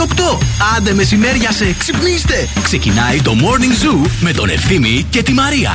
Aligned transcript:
Η 0.00 0.02
ώρα 0.02 0.12
είναι 0.14 0.38
8. 0.38 0.38
Άντε 0.76 0.92
μεσημέρια 0.92 1.52
σε 1.52 1.74
ξυπνήστε. 1.78 2.48
Ξεκινάει 2.62 3.22
το 3.22 3.32
Morning 3.40 3.84
Zoo 3.84 4.10
με 4.20 4.32
τον 4.32 4.48
Ευθύμη 4.48 5.06
και 5.10 5.22
τη 5.22 5.32
Μαρία. 5.32 5.70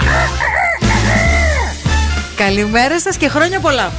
Καλημέρα 2.36 3.00
σας 3.00 3.18
και 3.18 3.28
χρόνια 3.28 3.60
πολλά. 3.60 3.92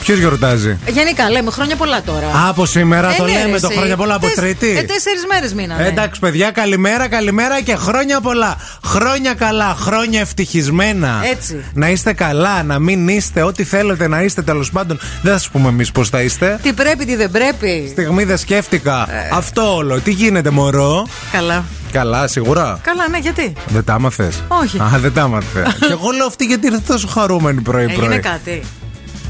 Ποιος 0.00 0.18
γιορτάζει; 0.18 0.78
Γενικά 0.88 1.30
λέμε 1.30 1.50
χρόνια 1.50 1.76
πολλά 1.76 2.02
τώρα. 2.02 2.26
Α, 2.26 2.48
από 2.48 2.66
σήμερα 2.66 3.14
το 3.16 3.24
Ε, 3.24 3.26
ναι, 3.26 3.32
λέμε 3.38 3.52
ρε, 3.52 3.60
το 3.60 3.66
εσύ. 3.70 3.78
χρόνια 3.78 3.96
πολλά 3.96 4.14
από 4.14 4.26
Τεσ- 4.26 4.36
Τρίτη. 4.38 4.68
Ε, 4.68 4.82
τέσσερις 4.82 5.26
μέρες 5.28 5.54
μείνανε. 5.54 5.84
Ε, 5.84 5.86
Εντάξει, 5.88 6.20
παιδιά, 6.20 6.50
καλημέρα, 6.50 7.08
καλημέρα 7.08 7.60
και 7.60 7.74
χρόνια 7.76 8.20
πολλά. 8.20 8.56
Χρόνια 8.84 9.34
καλά, 9.34 9.76
χρόνια 9.80 10.20
ευτυχισμένα. 10.20 11.20
Έτσι. 11.30 11.64
Να 11.74 11.88
είστε 11.88 12.12
καλά, 12.12 12.62
να 12.62 12.78
μην 12.78 13.08
είστε 13.08 13.42
ό,τι 13.42 13.64
θέλετε 13.64 14.08
να 14.08 14.22
είστε 14.22 14.42
τέλος 14.42 14.70
πάντων. 14.70 14.98
Δεν 15.22 15.32
θα 15.32 15.38
σας 15.38 15.48
πούμε 15.48 15.68
εμείς 15.68 15.92
πώς 15.92 16.08
θα 16.08 16.20
είστε. 16.22 16.58
Τι 16.62 16.72
πρέπει, 16.72 17.04
τι 17.04 17.16
δεν 17.16 17.30
πρέπει. 17.30 17.88
Στιγμή 17.90 18.24
δεν 18.24 18.38
σκέφτηκα 18.38 19.06
Ε. 19.10 19.28
αυτό 19.32 19.74
όλο. 19.76 20.00
Τι 20.00 20.10
γίνεται, 20.10 20.50
Μωρό; 20.50 21.06
Καλά. 21.32 21.64
Καλά, 21.92 22.26
σίγουρα. 22.26 22.78
Καλά, 22.82 23.08
ναι, 23.08 23.18
γιατί; 23.18 23.52
Δεν 23.68 23.84
τα 23.84 23.94
άμαθες; 23.94 24.42
Όχι. 24.48 24.78
Α, 24.78 24.98
δεν 24.98 25.12
τα 25.12 25.22
άμαθες. 25.22 25.74
και 25.86 25.92
εγώ 25.92 26.10
λέω 26.10 26.26
αυτή 26.26 26.44
γιατί 26.44 26.66
ήρθε 26.66 26.80
τόσο 26.86 27.06
χαρούμενη 27.08 27.60
πρωί-πρωί. 27.60 28.04
Έγινε 28.04 28.16
κάτι. 28.18 28.62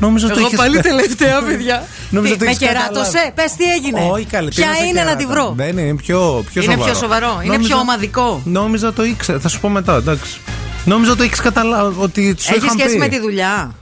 Νόμιζα 0.01 0.27
το 0.29 0.35
Εγώ 0.39 0.47
είχες 0.47 0.59
πάλι 0.59 0.75
κα- 0.77 0.83
τελευταία, 0.83 1.43
παιδιά. 1.43 1.87
Νόμιζα 2.11 2.33
Τι, 2.33 2.39
το 2.39 2.45
με 2.45 2.51
έχεις 2.51 2.67
κεράτωσε. 2.67 3.05
καταλάβει. 3.05 3.33
Πες 3.35 3.53
τι 3.53 3.65
έγινε. 3.73 4.09
Όχι, 4.11 4.25
καλή. 4.25 4.49
τι 4.49 4.55
Ποια 4.55 4.75
σε 4.75 4.85
είναι 4.85 4.93
να 4.93 4.99
κεράτα. 5.01 5.17
τη 5.17 5.27
βρω; 5.27 5.53
Δεν 5.57 5.79
είναι 5.79 5.95
πιο, 5.95 6.45
πιο 6.53 6.63
Είναι 6.63 6.73
σοβαρό. 6.73 6.91
πιο 6.93 7.01
σοβαρό. 7.01 7.41
Είναι 7.45 7.59
πιο 7.59 7.77
ομαδικό. 7.79 8.41
Νόμιζα 8.45 8.93
το 8.93 9.05
ήξερα. 9.05 9.39
Θα 9.39 9.49
σου 9.49 9.61
πω 9.61 9.69
μετά, 9.69 9.95
εντάξει. 9.97 10.41
Νόμιζα 10.85 11.17
το 11.17 11.23
έχεις 11.23 11.41
καταλάβει 11.41 11.95
ότι 11.99 12.35
σου 12.39 12.55
Έχει 12.55 12.65
είχαν 12.65 12.79
σχέση 12.79 12.93
πει. 12.95 12.99
με 12.99 13.09
τη 13.09 13.21
δουλειά. 13.21 13.75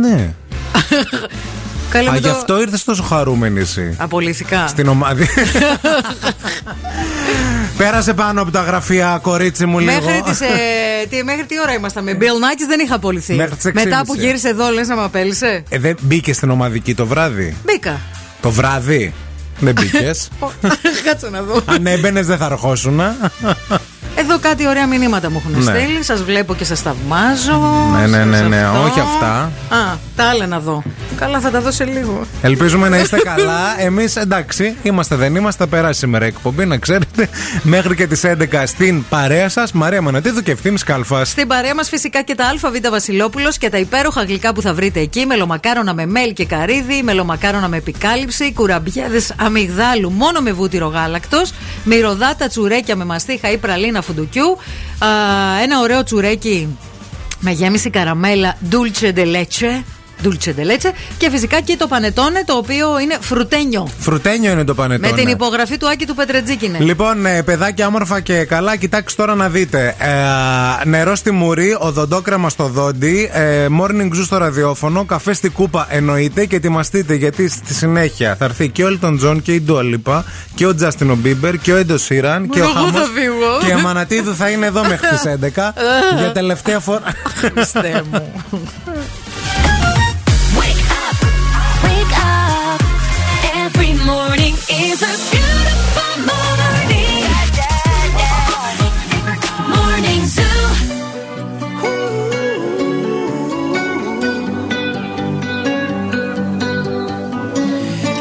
Ναι. 0.00 0.32
Καλά, 1.90 2.08
Α, 2.08 2.12
με 2.12 2.18
γι' 2.18 2.24
το- 2.24 2.30
αυτό 2.30 2.60
ήρθες 2.60 2.84
τόσο 2.84 3.02
χαρούμενη 3.02 3.60
εσύ. 3.60 3.96
Απολύθηκα. 3.98 4.66
Στην 4.66 4.88
ομάδα. 4.88 5.24
Πέρασε 7.80 8.14
πάνω 8.14 8.42
από 8.42 8.50
τα 8.50 8.62
γραφεία, 8.62 9.18
κορίτσι 9.22 9.66
μου 9.66 9.78
λίγο. 9.78 9.92
Μέχρι, 9.92 10.22
τις, 10.22 10.40
ε, 10.40 10.46
τι, 11.10 11.24
μέχρι 11.24 11.44
τι 11.44 11.60
ώρα 11.60 11.72
ήμασταν; 11.72 12.04
Με 12.04 12.16
Bill 12.20 12.24
Nackis 12.24 12.66
δεν 12.68 12.80
είχα 12.80 12.94
απολυθεί. 12.94 13.34
Μέχρι 13.34 13.56
τις 13.56 13.64
Μετά 13.72 14.00
6.30. 14.00 14.06
που 14.06 14.14
γύρισε 14.14 14.48
εδώ, 14.48 14.70
λες 14.70 14.88
να 14.88 14.96
με 14.96 15.02
απέλησε; 15.02 15.62
Ε, 15.68 15.78
δεν 15.78 15.96
μπήκε 16.00 16.32
στην 16.32 16.50
ομαδική 16.50 16.94
το 16.94 17.06
βράδυ; 17.06 17.56
Μπήκα. 17.64 18.00
Το 18.40 18.50
βράδυ; 18.50 19.14
Δεν 19.58 19.74
μπήκες; 19.74 20.28
Κάτσε 21.04 21.28
να 21.30 21.42
δω. 21.42 21.62
Αν 21.66 21.86
έμπαινες, 21.86 22.26
δεν 22.26 22.38
θα 22.38 22.46
αρχόσουν. 22.46 23.00
Εδώ 24.16 24.38
κάτι 24.38 24.68
ωραία 24.68 24.86
μηνύματα 24.86 25.30
μου 25.30 25.42
έχουν 25.46 25.64
Ναι. 25.64 25.70
στείλει. 25.80 26.02
Σας 26.04 26.22
βλέπω 26.22 26.54
και 26.54 26.64
σας 26.64 26.80
θαυμάζω. 26.80 27.60
Ναι, 27.98 28.06
ναι, 28.06 28.24
ναι, 28.24 28.36
Σας 28.36 28.48
ναι, 28.48 28.56
αυτό. 28.62 28.82
όχι 28.82 29.00
αυτά. 29.00 29.52
Α, 29.76 29.96
τα 30.16 30.24
άλλα 30.24 30.46
να 30.46 30.58
δω. 30.60 30.82
Καλά, 31.16 31.40
θα 31.40 31.50
τα 31.50 31.60
δω 31.60 31.70
σε 31.70 31.84
λίγο. 31.84 32.20
Ελπίζουμε 32.42 32.88
να 32.88 32.98
είστε 32.98 33.18
καλά. 33.18 33.80
Εμείς 33.80 34.16
εντάξει, 34.16 34.76
είμαστε 34.82 35.16
δεν 35.16 35.34
είμαστε. 35.34 35.64
Θα 35.64 35.70
περάσει 35.70 35.98
σήμερα 35.98 36.24
η 36.24 36.28
εκπομπή, 36.28 36.64
να 36.64 36.76
ξέρετε. 36.78 37.28
Μέχρι 37.62 37.94
και 37.94 38.06
τις 38.06 38.24
11 38.24 38.66
στην 38.66 39.04
παρέα 39.08 39.48
σας. 39.48 39.72
Μαρία 39.72 40.02
Μανατίδου 40.02 40.40
και 40.42 40.50
ευθύνης 40.50 40.84
Κάλφα. 40.84 41.24
Στην 41.24 41.46
παρέα 41.46 41.74
μας 41.74 41.88
φυσικά 41.88 42.22
και 42.22 42.34
τα 42.34 42.44
ΑΒ 42.46 42.90
Βασιλόπουλος 42.90 43.58
και 43.58 43.70
τα 43.70 43.78
υπέροχα 43.78 44.22
γλυκά 44.24 44.52
που 44.52 44.62
θα 44.62 44.74
βρείτε 44.74 45.00
εκεί. 45.00 45.26
Μελομακάρονα 45.26 45.94
με 45.94 46.06
μέλ 46.06 46.32
και 46.32 46.44
καρύδι, 46.44 47.02
μελομακάρονα 47.02 47.68
με 47.68 47.76
επικάλυψη, 47.76 48.52
κουραμπιέδε 48.52 49.20
αμυγδάλου 49.36 50.10
μόνο 50.10 50.40
με 50.40 50.52
βούτυρο 50.52 50.86
γάλακτος, 50.86 51.52
μυρωδάτα 51.84 52.48
τσουρέκια 52.48 52.96
με 52.96 53.04
μαστίχα 53.04 53.50
ή 53.50 53.56
πραλίνα 53.56 53.99
φουντουκιού, 54.02 54.56
α, 54.98 55.08
ένα 55.62 55.80
ωραίο 55.80 56.04
τσουρέκι 56.04 56.76
με 57.40 57.50
γέμιση 57.50 57.90
καραμέλα 57.90 58.56
dulce 58.70 59.12
de 59.14 59.24
leche. 59.36 59.82
Dulce 60.24 60.48
de 60.48 60.62
leche 60.62 60.90
και 61.18 61.30
φυσικά 61.30 61.60
και 61.60 61.76
το 61.76 61.86
πανετόνε 61.86 62.42
το 62.46 62.52
οποίο 62.56 62.98
είναι 62.98 63.16
φρουτένιο. 63.20 63.88
Φρουτένιο 63.98 64.50
είναι 64.52 64.64
το 64.64 64.74
πανετόνε. 64.74 65.10
Με 65.10 65.20
την 65.20 65.28
υπογραφή 65.28 65.76
του 65.78 65.88
Άκη 65.88 66.06
του 66.06 66.14
Πετρετζίκινε. 66.14 66.78
Λοιπόν, 66.80 67.26
ε, 67.26 67.42
παιδάκια 67.42 67.86
όμορφα 67.86 68.20
και 68.20 68.44
καλά, 68.44 68.76
κοιτάξτε 68.76 69.22
τώρα 69.22 69.34
να 69.34 69.48
δείτε. 69.48 69.94
Ε, 69.98 70.88
νερό 70.88 71.14
στη 71.14 71.30
μουρή, 71.30 71.76
οδοντόκρεμα 71.78 72.48
στο 72.48 72.66
δόντι, 72.66 73.30
ε, 73.32 73.66
morning 73.80 74.14
zoo 74.16 74.22
στο 74.24 74.36
ραδιόφωνο, 74.36 75.04
καφέ 75.04 75.32
στη 75.32 75.48
κούπα 75.48 75.86
εννοείται 75.90 76.46
και 76.46 76.56
ετοιμαστείτε 76.56 77.14
γιατί 77.14 77.48
στη 77.48 77.74
συνέχεια 77.74 78.36
θα 78.36 78.44
έρθει 78.44 78.68
και 78.68 78.84
ο 78.84 78.98
Elton 79.00 79.18
John 79.24 79.36
και 79.42 79.52
η 79.52 79.64
Dua 79.68 79.80
Lipa 79.94 80.22
και 80.54 80.66
ο 80.66 80.74
Justin 80.80 81.10
Bieber 81.24 81.54
και 81.62 81.72
ο 81.72 81.76
Έντο 81.76 81.98
Σίραν 81.98 82.48
και 82.48 82.60
ο 82.60 82.62
εγώ 82.62 82.72
θα 82.72 82.78
Χαμός 82.78 83.10
φύγω. 83.14 83.58
και 83.66 83.80
η 83.80 83.82
Μανατίδου 83.82 84.34
θα 84.34 84.48
είναι 84.48 84.66
εδώ 84.66 84.80
μέχρι 84.82 85.08
τις 85.08 85.22
11 85.56 85.72
για 86.18 86.32
τελευταία 86.32 86.78
φορά. 86.80 87.02
Χριστέ 87.34 88.02
μου. 88.10 88.32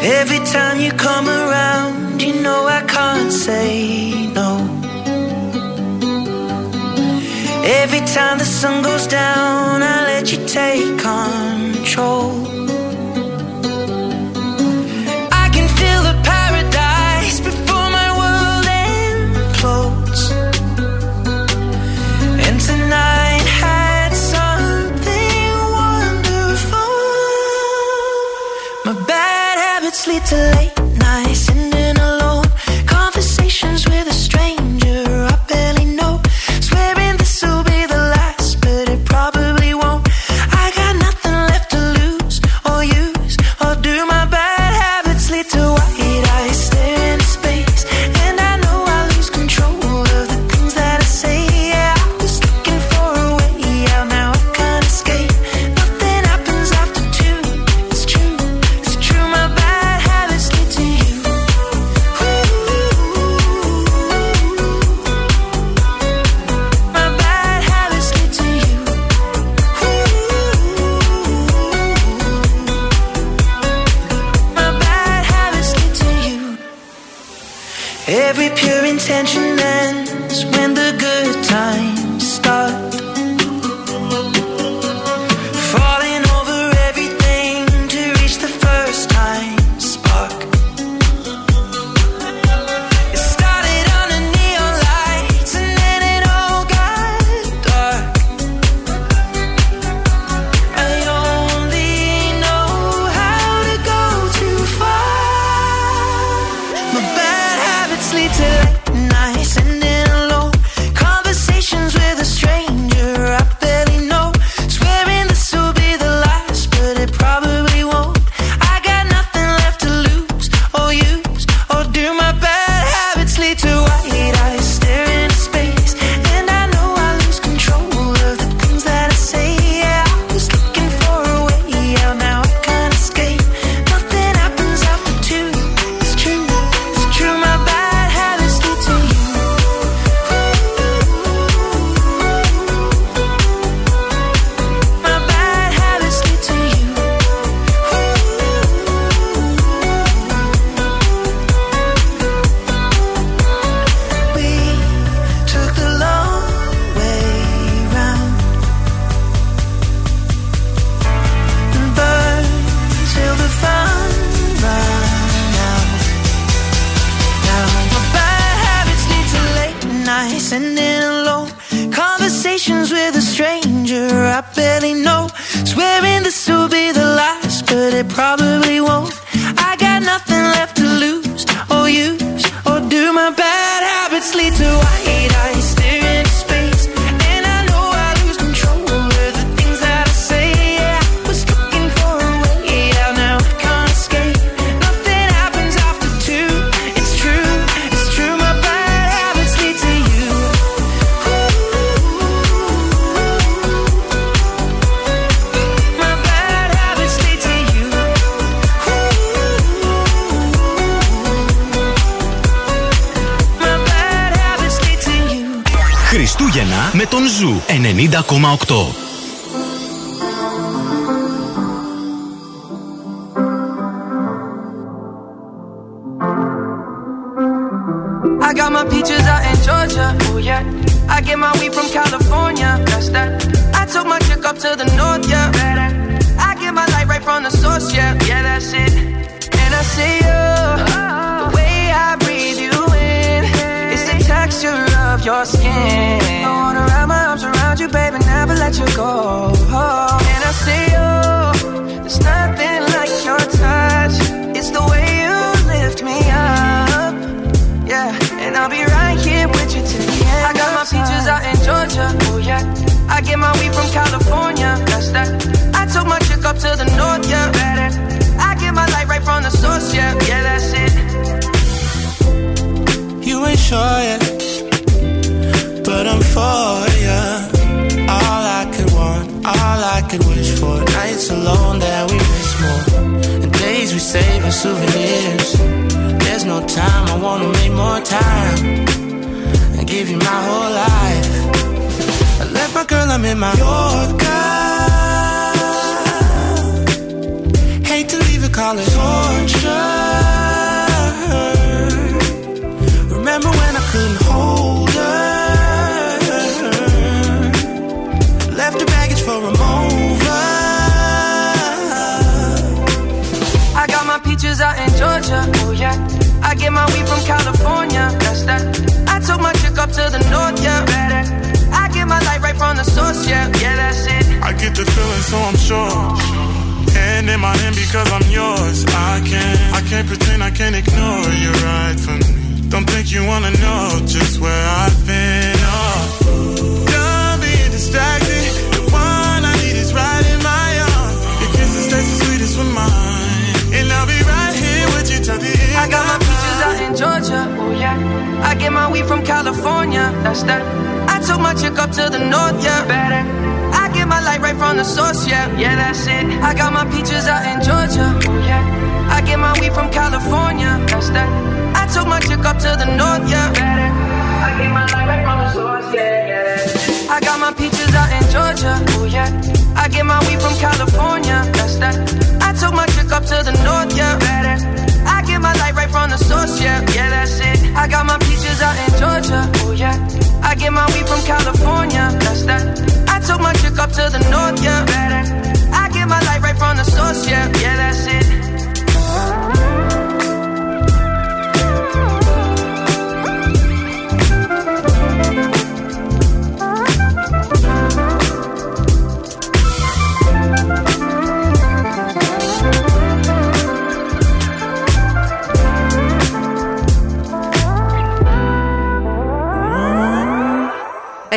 Every 0.02 0.40
time 0.46 0.80
you 0.82 0.92
come 0.92 1.30
around, 1.30 2.22
you 2.22 2.42
know 2.42 2.66
I 2.68 2.82
can't 2.88 3.32
say 3.32 4.30
no. 4.34 4.58
Every 7.64 8.02
time 8.02 8.38
the 8.38 8.46
sun 8.46 8.84
goes 8.84 9.08
down, 9.08 9.82
I 9.82 10.04
let 10.08 10.32
you 10.32 10.46
take 10.46 10.98
control. 11.00 12.49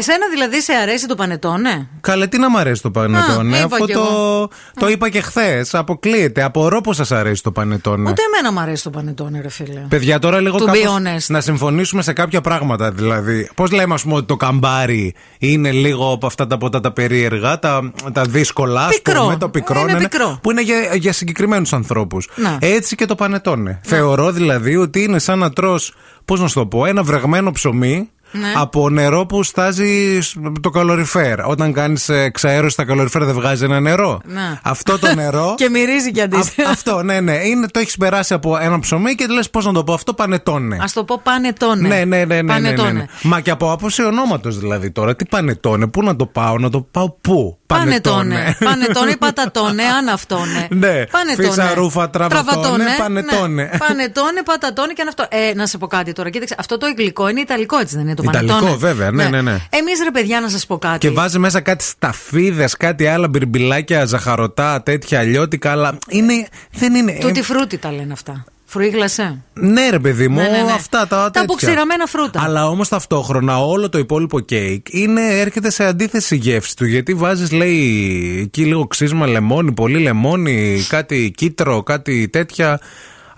Εσένα 0.03 0.29
δηλαδή 0.31 0.61
σε 0.61 0.73
αρέσει 0.73 1.07
το 1.07 1.15
πανετόνε; 1.15 1.89
Καλέ, 2.01 2.27
τι 2.27 2.39
να 2.39 2.51
μ' 2.51 2.57
αρέσει 2.57 2.83
το 2.83 2.91
πανετόνε. 2.91 3.59
Α, 3.59 3.69
το, 3.93 4.49
το 4.81 4.89
είπα 4.89 5.09
και 5.09 5.21
χθες. 5.21 5.75
Αποκλείεται. 5.75 6.43
Απορώ 6.43 6.81
πώ 6.81 6.93
σας 6.93 7.13
αρέσει 7.13 7.43
το 7.43 7.53
πανετόνε. 7.53 8.11
Ούτε 8.11 8.23
εμένα 8.33 8.53
μ' 8.53 8.59
αρέσει 8.59 8.83
το 8.83 8.91
πανετόνε, 8.91 9.41
ρε 9.41 9.49
φίλε. 9.49 9.81
Παιδιά, 9.89 10.19
τώρα 10.19 10.41
λίγο 10.41 10.59
κάπως 10.59 11.29
να 11.29 11.41
συμφωνήσουμε 11.41 12.03
σε 12.03 12.13
κάποια 12.13 12.41
πράγματα. 12.41 12.91
Δηλαδή, 12.91 13.51
πώς 13.55 13.71
λέμε, 13.71 13.95
ας 13.95 14.03
πούμε, 14.03 14.15
ότι 14.15 14.27
το 14.27 14.37
καμπάρι 14.37 15.15
είναι 15.39 15.71
λίγο 15.71 16.13
από 16.13 16.27
αυτά 16.27 16.47
τα 16.47 16.59
ποτά 16.59 16.81
τα 16.81 16.93
περίεργα, 16.93 17.59
τα, 17.59 17.93
τα 18.13 18.23
δύσκολα, 18.23 18.87
ας 18.87 19.03
πούμε, 19.03 19.37
το 19.37 19.49
πικρό. 19.49 19.81
Είναι 19.81 19.93
ναι, 19.93 19.99
ναι, 19.99 20.09
πικρό. 20.09 20.39
Που 20.43 20.51
είναι 20.51 20.63
για, 20.63 20.95
για 20.95 21.13
συγκεκριμένους 21.13 21.73
ανθρώπους. 21.73 22.29
Έτσι 22.59 22.97
και 22.97 23.05
το 23.05 23.15
πανετόνε. 23.15 23.81
Θεωρώ 23.85 24.33
δηλαδή 24.33 24.77
ότι 24.77 25.03
είναι 25.03 25.19
σαν 25.19 25.39
να 25.39 25.51
τρώ, 25.51 25.81
πώς 26.25 26.41
να 26.41 26.49
σου 26.49 26.55
το 26.55 26.67
πω, 26.67 26.87
ένα 26.87 27.03
βρεγμένο 27.03 27.51
ψωμί 27.51 28.11
ναι. 28.33 28.53
από 28.57 28.91
νερό 28.91 29.27
που 29.27 29.43
στάζει 29.43 30.19
το 30.61 30.71
καλοριφέρ. 30.71 31.47
Όταν 31.47 31.73
κάνεις 31.73 32.09
ε, 32.09 32.31
ξαέρωση 32.31 32.73
στα 32.73 32.85
καλοριφέρ 32.85 33.25
δεν 33.25 33.35
βγάζει 33.35 33.65
ένα 33.65 33.81
νερό. 33.81 34.21
Ναι. 34.25 34.59
Αυτό 34.63 34.99
το 34.99 35.15
νερό. 35.15 35.55
και 35.61 35.69
μυρίζει 35.69 36.11
κι 36.11 36.21
αντίστοιχα. 36.21 36.69
Αυτό, 36.69 37.03
ναι, 37.03 37.21
ναι. 37.21 37.35
Είναι, 37.35 37.67
το 37.67 37.79
έχεις 37.79 37.97
περάσει 37.97 38.35
από 38.35 38.57
ένα 38.57 38.79
ψωμί 38.79 39.15
και 39.15 39.27
λες 39.27 39.51
πώς 39.51 39.65
να 39.65 39.73
το 39.73 39.85
πω 39.85 39.93
αυτό, 39.93 40.15
πανετώνε. 40.15 40.77
Α 40.77 40.85
το 40.95 41.05
πω 41.05 41.21
πανετώνε. 41.23 41.89
Ναι, 41.89 42.05
ναι, 42.05 42.25
ναι. 42.25 42.43
ναι. 42.43 42.59
ναι 42.61 43.07
Μα 43.23 43.41
και 43.41 43.51
από 43.51 43.73
άποψη 43.73 44.05
ονόματος 44.05 44.59
δηλαδή 44.59 44.91
τώρα. 44.91 45.17
Τι 45.17 45.25
πανετώνε, 45.25 45.87
πού 45.87 46.03
να 46.03 46.17
το 46.17 46.27
πάω, 46.27 46.59
να 46.59 46.71
το 46.71 46.81
πάω 46.91 47.11
πού; 47.11 47.59
Πανετώνε. 47.79 48.57
Πανετώνε 48.65 49.11
ή 49.11 49.17
πατατώνε, 49.17 49.83
αν 49.83 50.09
αυτόνε. 50.09 50.69
Ναι. 50.83 51.05
Πανετώνε. 51.07 51.49
Φύσα, 51.49 51.75
ρούφα, 51.75 52.11
τραβατώνε, 52.11 52.53
Τραβατώνε, 52.53 52.85
πανετώνε. 52.99 53.63
Ναι. 53.63 53.79
Πανετώνε, 53.79 54.43
πατατώνε 54.51 54.93
και 54.93 55.03
αν 55.03 55.09
αυτό. 55.09 55.27
Ε, 55.29 55.55
να 55.55 55.67
σε 55.67 55.79
πω 55.79 55.87
κάτι 55.87 56.13
τώρα. 56.13 56.31
Κοίταξε, 56.31 56.55
αυτό 56.59 56.79
το 56.79 56.87
γλυκό 56.97 57.29
είναι 57.29 57.41
ιταλικό, 57.41 57.79
έτσι 57.79 57.97
δεν 57.97 58.05
είναι 58.05 58.15
το 58.15 58.23
Ιταλικό, 58.27 58.53
πανετώνε. 58.55 58.77
βέβαια, 58.77 59.11
ναι, 59.11 59.29
ναι, 59.29 59.43
ναι. 59.43 59.57
Εμείς 59.71 60.01
ρε 60.05 60.11
παιδιά, 60.11 60.41
να 60.41 60.49
σας 60.49 60.67
πω 60.67 60.79
κάτι. 60.79 60.99
Και 60.99 61.11
βάζει 61.11 61.39
μέσα 61.39 61.61
κάτι 61.61 61.85
σταφίδες, 61.85 62.77
κάτι 62.77 63.07
άλλα 63.07 63.29
μπιρμπιλάκια, 63.29 64.05
ζαχαρωτά, 64.05 64.83
τέτοια 64.83 65.19
αλλιώτικα, 65.19 65.71
αλλά 65.71 65.99
είναι. 66.09 66.47
Δεν 66.71 66.95
είναι. 66.95 67.19
Τούτη 67.21 67.41
ε, 67.41 67.43
φρούτη 67.43 67.79
τα 67.79 67.93
λένε 67.93 68.13
αυτά. 68.13 68.45
Φρούγλασε. 68.73 69.43
ναι, 69.55 69.89
ρε 69.91 69.99
παιδί 69.99 70.29
μου, 70.29 70.37
Ναι, 70.41 70.49
ναι, 70.49 70.63
ναι. 70.63 70.73
αυτά 70.73 70.99
τα 70.99 71.07
Τα 71.07 71.25
τέτοια. 71.25 71.41
αποξηραμένα 71.43 72.07
φρούτα. 72.07 72.43
Αλλά 72.43 72.69
όμως 72.69 72.89
ταυτόχρονα 72.89 73.59
όλο 73.65 73.89
το 73.89 73.99
υπόλοιπο 73.99 74.41
κέικ 74.41 74.87
είναι, 74.91 75.39
έρχεται 75.41 75.71
σε 75.71 75.85
αντίθεση 75.85 76.35
η 76.35 76.39
γεύση 76.39 76.77
του. 76.77 76.85
Γιατί 76.87 77.15
βάζεις, 77.15 77.51
λέει, 77.53 78.39
εκεί 78.43 78.65
λίγο 78.65 78.87
ξύσμα 78.87 79.27
λεμόνι, 79.27 79.73
πολύ 79.73 79.99
λεμόνι, 79.99 80.85
κάτι 80.89 81.33
κίτρο, 81.37 81.83
κάτι 81.83 82.29
τέτοια. 82.29 82.81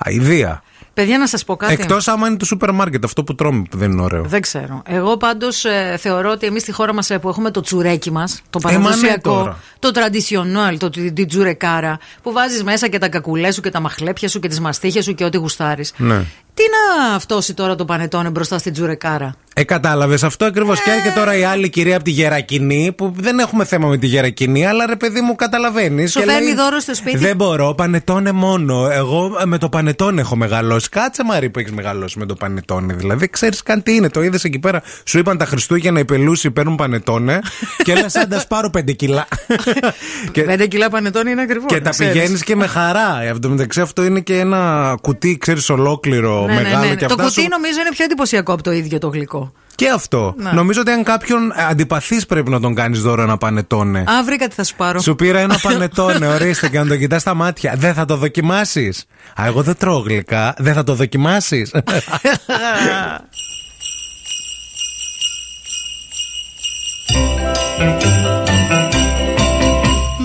Αιδία. 0.05 0.63
Παιδιά, 0.95 1.19
να 1.19 1.27
σας 1.27 1.45
πω 1.45 1.57
κάτι. 1.57 1.73
Εκτός 1.73 2.09
άμα 2.09 2.27
είναι 2.27 2.37
του 2.37 2.47
σούπερ 2.47 2.73
μάρκετ, 2.73 3.05
αυτό 3.05 3.25
που 3.25 3.35
τρώμε 3.35 3.63
που 3.71 3.77
δεν 3.77 3.91
είναι 3.91 4.03
ωραίο. 4.03 4.23
Δεν 4.25 4.41
ξέρω. 4.41 4.83
Εγώ 4.87 5.17
πάντως 5.17 5.65
θεωρώ 5.99 6.31
ότι 6.31 6.47
εμείς 6.47 6.63
στη 6.63 6.73
χώρα 6.73 6.95
μας 6.95 7.11
που 7.21 7.29
έχουμε 7.29 7.51
το 7.51 7.61
τσουρέκι 7.61 8.11
μας, 8.11 8.43
το 8.51 8.59
Ε, 8.63 8.67
μα 8.67 8.71
ναι 8.73 8.79
παραδοσιακό, 8.79 9.31
τώρα. 9.35 9.59
το 9.79 9.91
traditional, 9.95 10.77
το, 10.79 10.91
τη, 10.91 11.13
την 11.13 11.29
τσουρεκάρα, 11.29 11.99
που 12.23 12.33
βάζεις 12.33 12.63
μέσα 12.65 12.89
και 12.89 12.99
τα 12.99 13.09
κακουλές 13.09 13.55
σου 13.55 13.61
και 13.61 13.71
τα 13.71 13.81
μαχλέπια 13.81 14.29
σου 14.29 14.41
και 14.41 14.49
τις 14.49 14.61
μαστίχες 14.61 15.05
σου 15.05 15.15
και 15.15 15.25
ό,τι 15.25 15.37
γουστάρεις. 15.37 15.93
Ναι. 15.97 16.25
Τι 16.55 16.63
να 16.63 17.15
αυτόσει 17.15 17.55
τώρα 17.55 17.75
το 17.75 17.85
πανετόνε 17.85 18.31
μπροστά 18.31 18.59
στην 18.59 18.73
τσουρεκάρα. 18.73 19.35
Ε, 19.57 19.65
κατάλαβες 19.65 20.23
αυτό 20.23 20.45
ακριβώς. 20.45 20.83
Και 20.83 20.91
έρχεται 20.91 21.15
τώρα 21.19 21.37
η 21.37 21.45
άλλη 21.45 21.69
κυρία 21.69 21.95
από 21.95 22.05
τη 22.05 22.11
Γερακινή, 22.11 22.93
που 22.97 23.15
δεν 23.17 23.39
έχουμε 23.39 23.65
θέμα 23.65 23.89
με 23.89 23.97
τη 23.97 24.07
Γερακινή, 24.07 24.67
αλλά 24.67 24.87
ρε 24.87 24.97
παιδί 24.97 25.21
μου, 25.21 25.35
καταλαβαίνεις. 25.35 26.13
Σου 26.13 26.21
φέρνει 26.21 26.55
δώρο 26.55 26.79
στο 26.81 26.95
σπίτι; 26.95 27.17
Δεν 27.17 27.37
μπορώ, 27.37 27.75
πανετώνε 27.75 28.33
μόνο. 28.33 28.89
Εγώ 28.91 29.37
ε, 29.41 29.45
με 29.45 29.59
το 29.59 29.69
πανετόνε 29.69 30.21
έχω 30.21 30.37
μεγαλώσει. 30.37 30.89
Κάτσε 30.89 31.25
Μαρή 31.25 31.51
που 31.51 31.59
έχεις 31.59 31.73
μεγαλώσει 31.73 32.19
με 32.19 32.27
το 32.27 32.35
πανετόνε. 32.35 32.95
Δηλαδή, 32.95 33.29
ξέρεις 33.29 33.63
καν 33.63 33.83
τι 33.83 33.95
είναι. 33.95 34.09
Το 34.09 34.23
είδες 34.23 34.45
εκεί 34.45 34.59
πέρα. 34.59 34.83
Σου 35.05 35.19
είπαν 35.19 35.39
τα 35.39 35.45
Χριστούγεννα 35.45 35.99
οι 36.01 36.05
πελούσιοι 36.05 36.51
παίρνουν 36.51 36.77
πανετόνε 36.77 37.41
και 37.85 37.95
λες, 37.95 38.17
άντα 38.17 38.45
πάρω 38.49 38.71
πέντε 38.71 38.93
κιλά. 38.93 39.27
και, 40.33 40.43
Πέντε 40.43 40.67
κιλά 40.67 40.91
πανετόνι 40.91 41.31
είναι 41.31 41.43
ακριβό. 41.43 41.67
και 41.67 41.81
τα 41.81 41.91
πηγαίνεις 41.97 42.45
και 42.45 42.57
με 42.57 42.67
χαρά. 42.67 43.23
Ε, 43.23 43.29
Εν 43.29 43.41
τω 43.41 43.49
μεταξύ, 43.49 43.81
αυτό 43.81 44.05
είναι 44.05 44.21
και 44.21 44.39
ένα 44.39 44.95
κουτί, 45.01 45.39
ξέρεις, 45.41 45.71
ολόκληρο, 45.71 46.44
Ναι, 46.47 46.55
ναι, 46.55 46.63
μεγάλο 46.63 46.85
ναι. 46.85 46.95
και 46.95 47.07
Το 47.07 47.15
αυτά. 47.15 47.23
κουτί 47.23 47.41
σου- 47.41 47.49
νομίζω 47.51 47.81
είναι 47.81 47.91
πιο 47.91 48.05
εντυπωσιακό 48.05 48.53
από 48.53 48.63
το 48.63 48.73
ίδιο 48.73 48.99
το 48.99 49.09
γλυκό. 49.09 49.53
Και 49.75 49.89
αυτό. 49.89 50.35
Ναι. 50.37 50.51
Νομίζω 50.51 50.81
ότι 50.81 50.91
αν 50.91 51.03
κάποιον 51.03 51.53
αντιπαθή 51.71 52.27
πρέπει 52.27 52.51
να 52.51 52.61
τον 52.61 52.75
κάνεις 52.75 53.01
δώρο 53.01 53.23
ένα 53.23 53.37
πανετόνε. 53.37 53.99
Α, 53.99 54.25
βρήκα 54.25 54.49
τι 54.49 54.55
θα 54.55 54.65
σου 54.65 54.75
πάρω. 54.77 55.01
Σου 55.01 55.15
πήρα 55.15 55.39
ένα 55.39 55.59
πανετόνε, 55.63 56.27
ορίστε 56.27 56.69
και 56.69 56.79
να 56.79 56.87
το 56.87 56.97
κοιτάς 56.97 57.21
στα 57.21 57.35
μάτια. 57.35 57.75
Δεν 57.77 57.95
θα 57.95 58.05
το 58.05 58.17
δοκιμάσεις. 58.17 59.05
Α, 59.41 59.47
εγώ 59.47 59.63
δεν 59.63 59.77
τρώω 59.79 59.99
γλυκά. 59.99 60.55
Δεν 60.59 60.75
θα 60.75 60.85
το 60.85 60.95
δοκιμάσεις. 60.95 61.73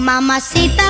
Mamacita, 0.08 0.88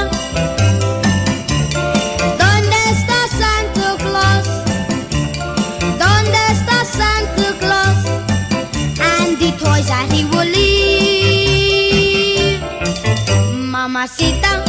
that. 10.07 10.29
Mamacita, 13.53 14.68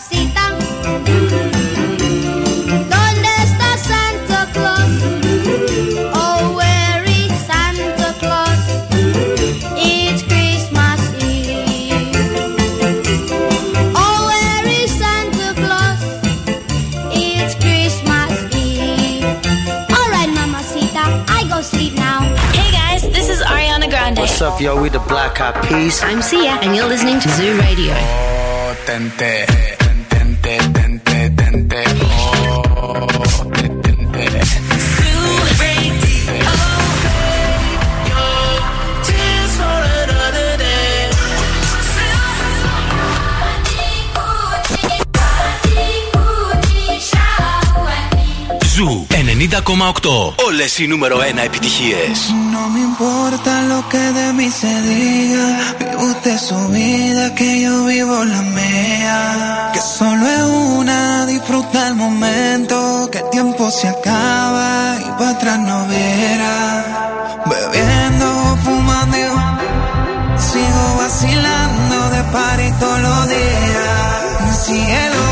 Mamacita, 0.00 0.48
¿dónde 2.88 3.28
está 3.44 3.76
Santa 3.76 4.48
Claus? 4.54 4.90
Oh, 6.14 6.54
where 6.56 7.04
is 7.04 7.32
Santa 7.46 8.14
Claus? 8.18 8.60
It's 9.76 10.22
Christmas 10.22 11.00
Eve. 11.22 12.16
Oh, 13.94 14.26
where 14.26 14.68
is 14.68 14.90
Santa 14.90 15.52
Claus? 15.54 16.00
It's 17.12 17.54
Christmas 17.56 18.54
Eve. 18.54 19.26
All 19.90 20.08
right, 20.10 20.30
Mamacita, 20.30 21.24
I 21.28 21.44
go 21.50 21.60
sleep 21.60 21.94
now. 21.94 22.20
Hey 22.52 22.72
guys, 22.72 23.02
this 23.10 23.28
is 23.28 23.42
Ariana 23.42 23.90
Grande. 23.90 24.20
What's 24.20 24.40
up, 24.40 24.60
yo? 24.60 24.80
We 24.80 24.88
the 24.88 24.98
Black 25.00 25.40
Eyed 25.40 25.62
Peas. 25.68 26.02
I'm 26.02 26.22
Sia, 26.22 26.58
and 26.62 26.74
you're 26.74 26.88
listening 26.88 27.20
to 27.20 27.28
Zoo 27.28 27.58
Radio. 27.58 27.92
Oh, 27.94 28.74
90,8. 49.59 50.33
Όλε 50.47 50.63
οι 50.77 50.87
νούμερο 50.87 51.17
1 51.17 51.21
επιτυχίε. 51.45 52.01
No 52.53 52.63
me 52.73 52.81
importa 52.89 53.53
lo 53.71 53.79
que 53.91 54.03
de 54.19 54.27
mí 54.37 54.49
se 54.59 54.73
diga. 54.87 55.45
Vive 55.79 55.97
usted 56.11 56.37
su 56.49 56.59
vida, 56.75 57.23
que 57.37 57.49
yo 57.63 57.73
vivo 57.91 58.17
la 58.33 58.41
mía. 58.57 59.19
Que 59.73 59.81
solo 59.97 60.23
es 60.37 60.45
una, 60.77 60.99
disfruta 61.33 61.79
el 61.89 61.95
momento. 62.05 62.75
Que 63.11 63.19
el 63.23 63.29
tiempo 63.35 63.63
se 63.77 63.87
acaba 63.95 64.69
y 65.07 65.09
para 65.17 65.31
atrás 65.35 65.59
no 65.69 65.77
verá. 65.93 66.59
Bebiendo, 67.51 68.27
fumando, 68.63 69.23
sigo 70.49 70.85
vacilando 71.01 71.97
de 72.13 72.21
party 72.33 72.67
todos 72.81 72.99
los 73.07 73.21
días. 73.33 73.99
Cielo. 74.63 74.85
Cielo. 74.85 75.28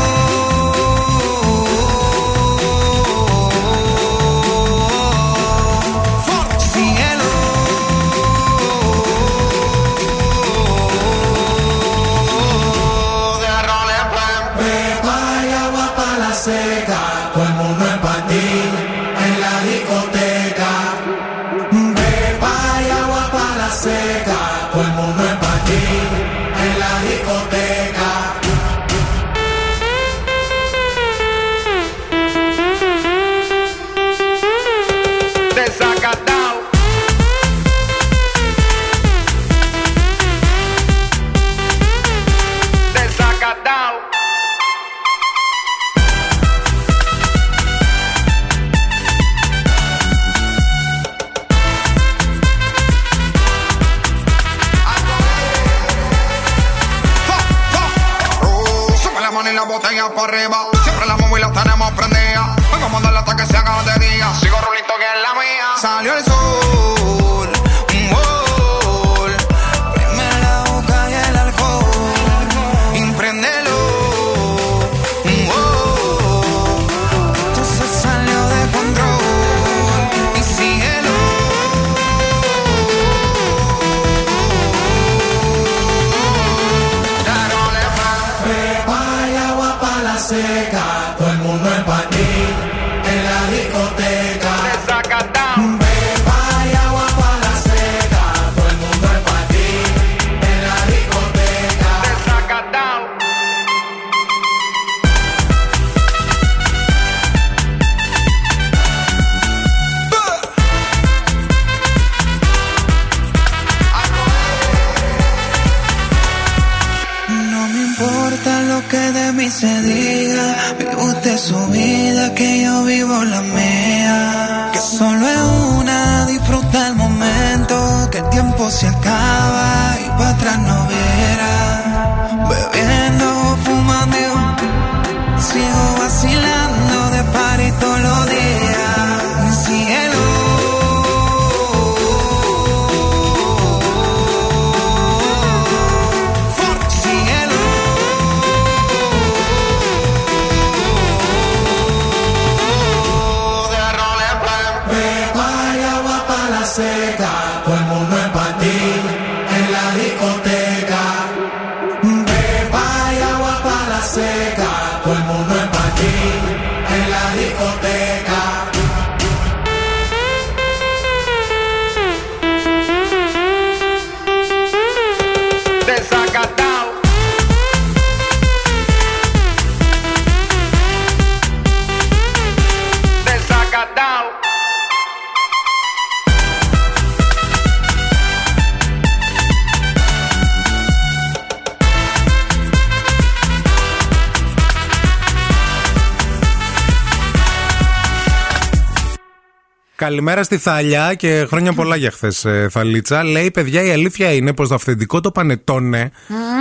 Καλημέρα 200.19 200.43
στη 200.43 200.57
Θαλιά 200.57 201.13
και 201.13 201.45
χρόνια 201.47 201.73
πολλά 201.73 201.95
για 201.95 202.11
χθες, 202.11 202.45
Θαλίτσα. 202.69 203.23
Λέει, 203.23 203.51
παιδιά, 203.51 203.83
η 203.83 203.91
αλήθεια 203.91 204.33
είναι 204.33 204.53
πως 204.53 204.67
το 204.67 204.75
αυθεντικό 204.75 205.19
το 205.19 205.31
πανετόνε, 205.31 206.11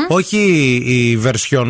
όχι 0.08 0.36
η 0.86 1.20
version, 1.24 1.66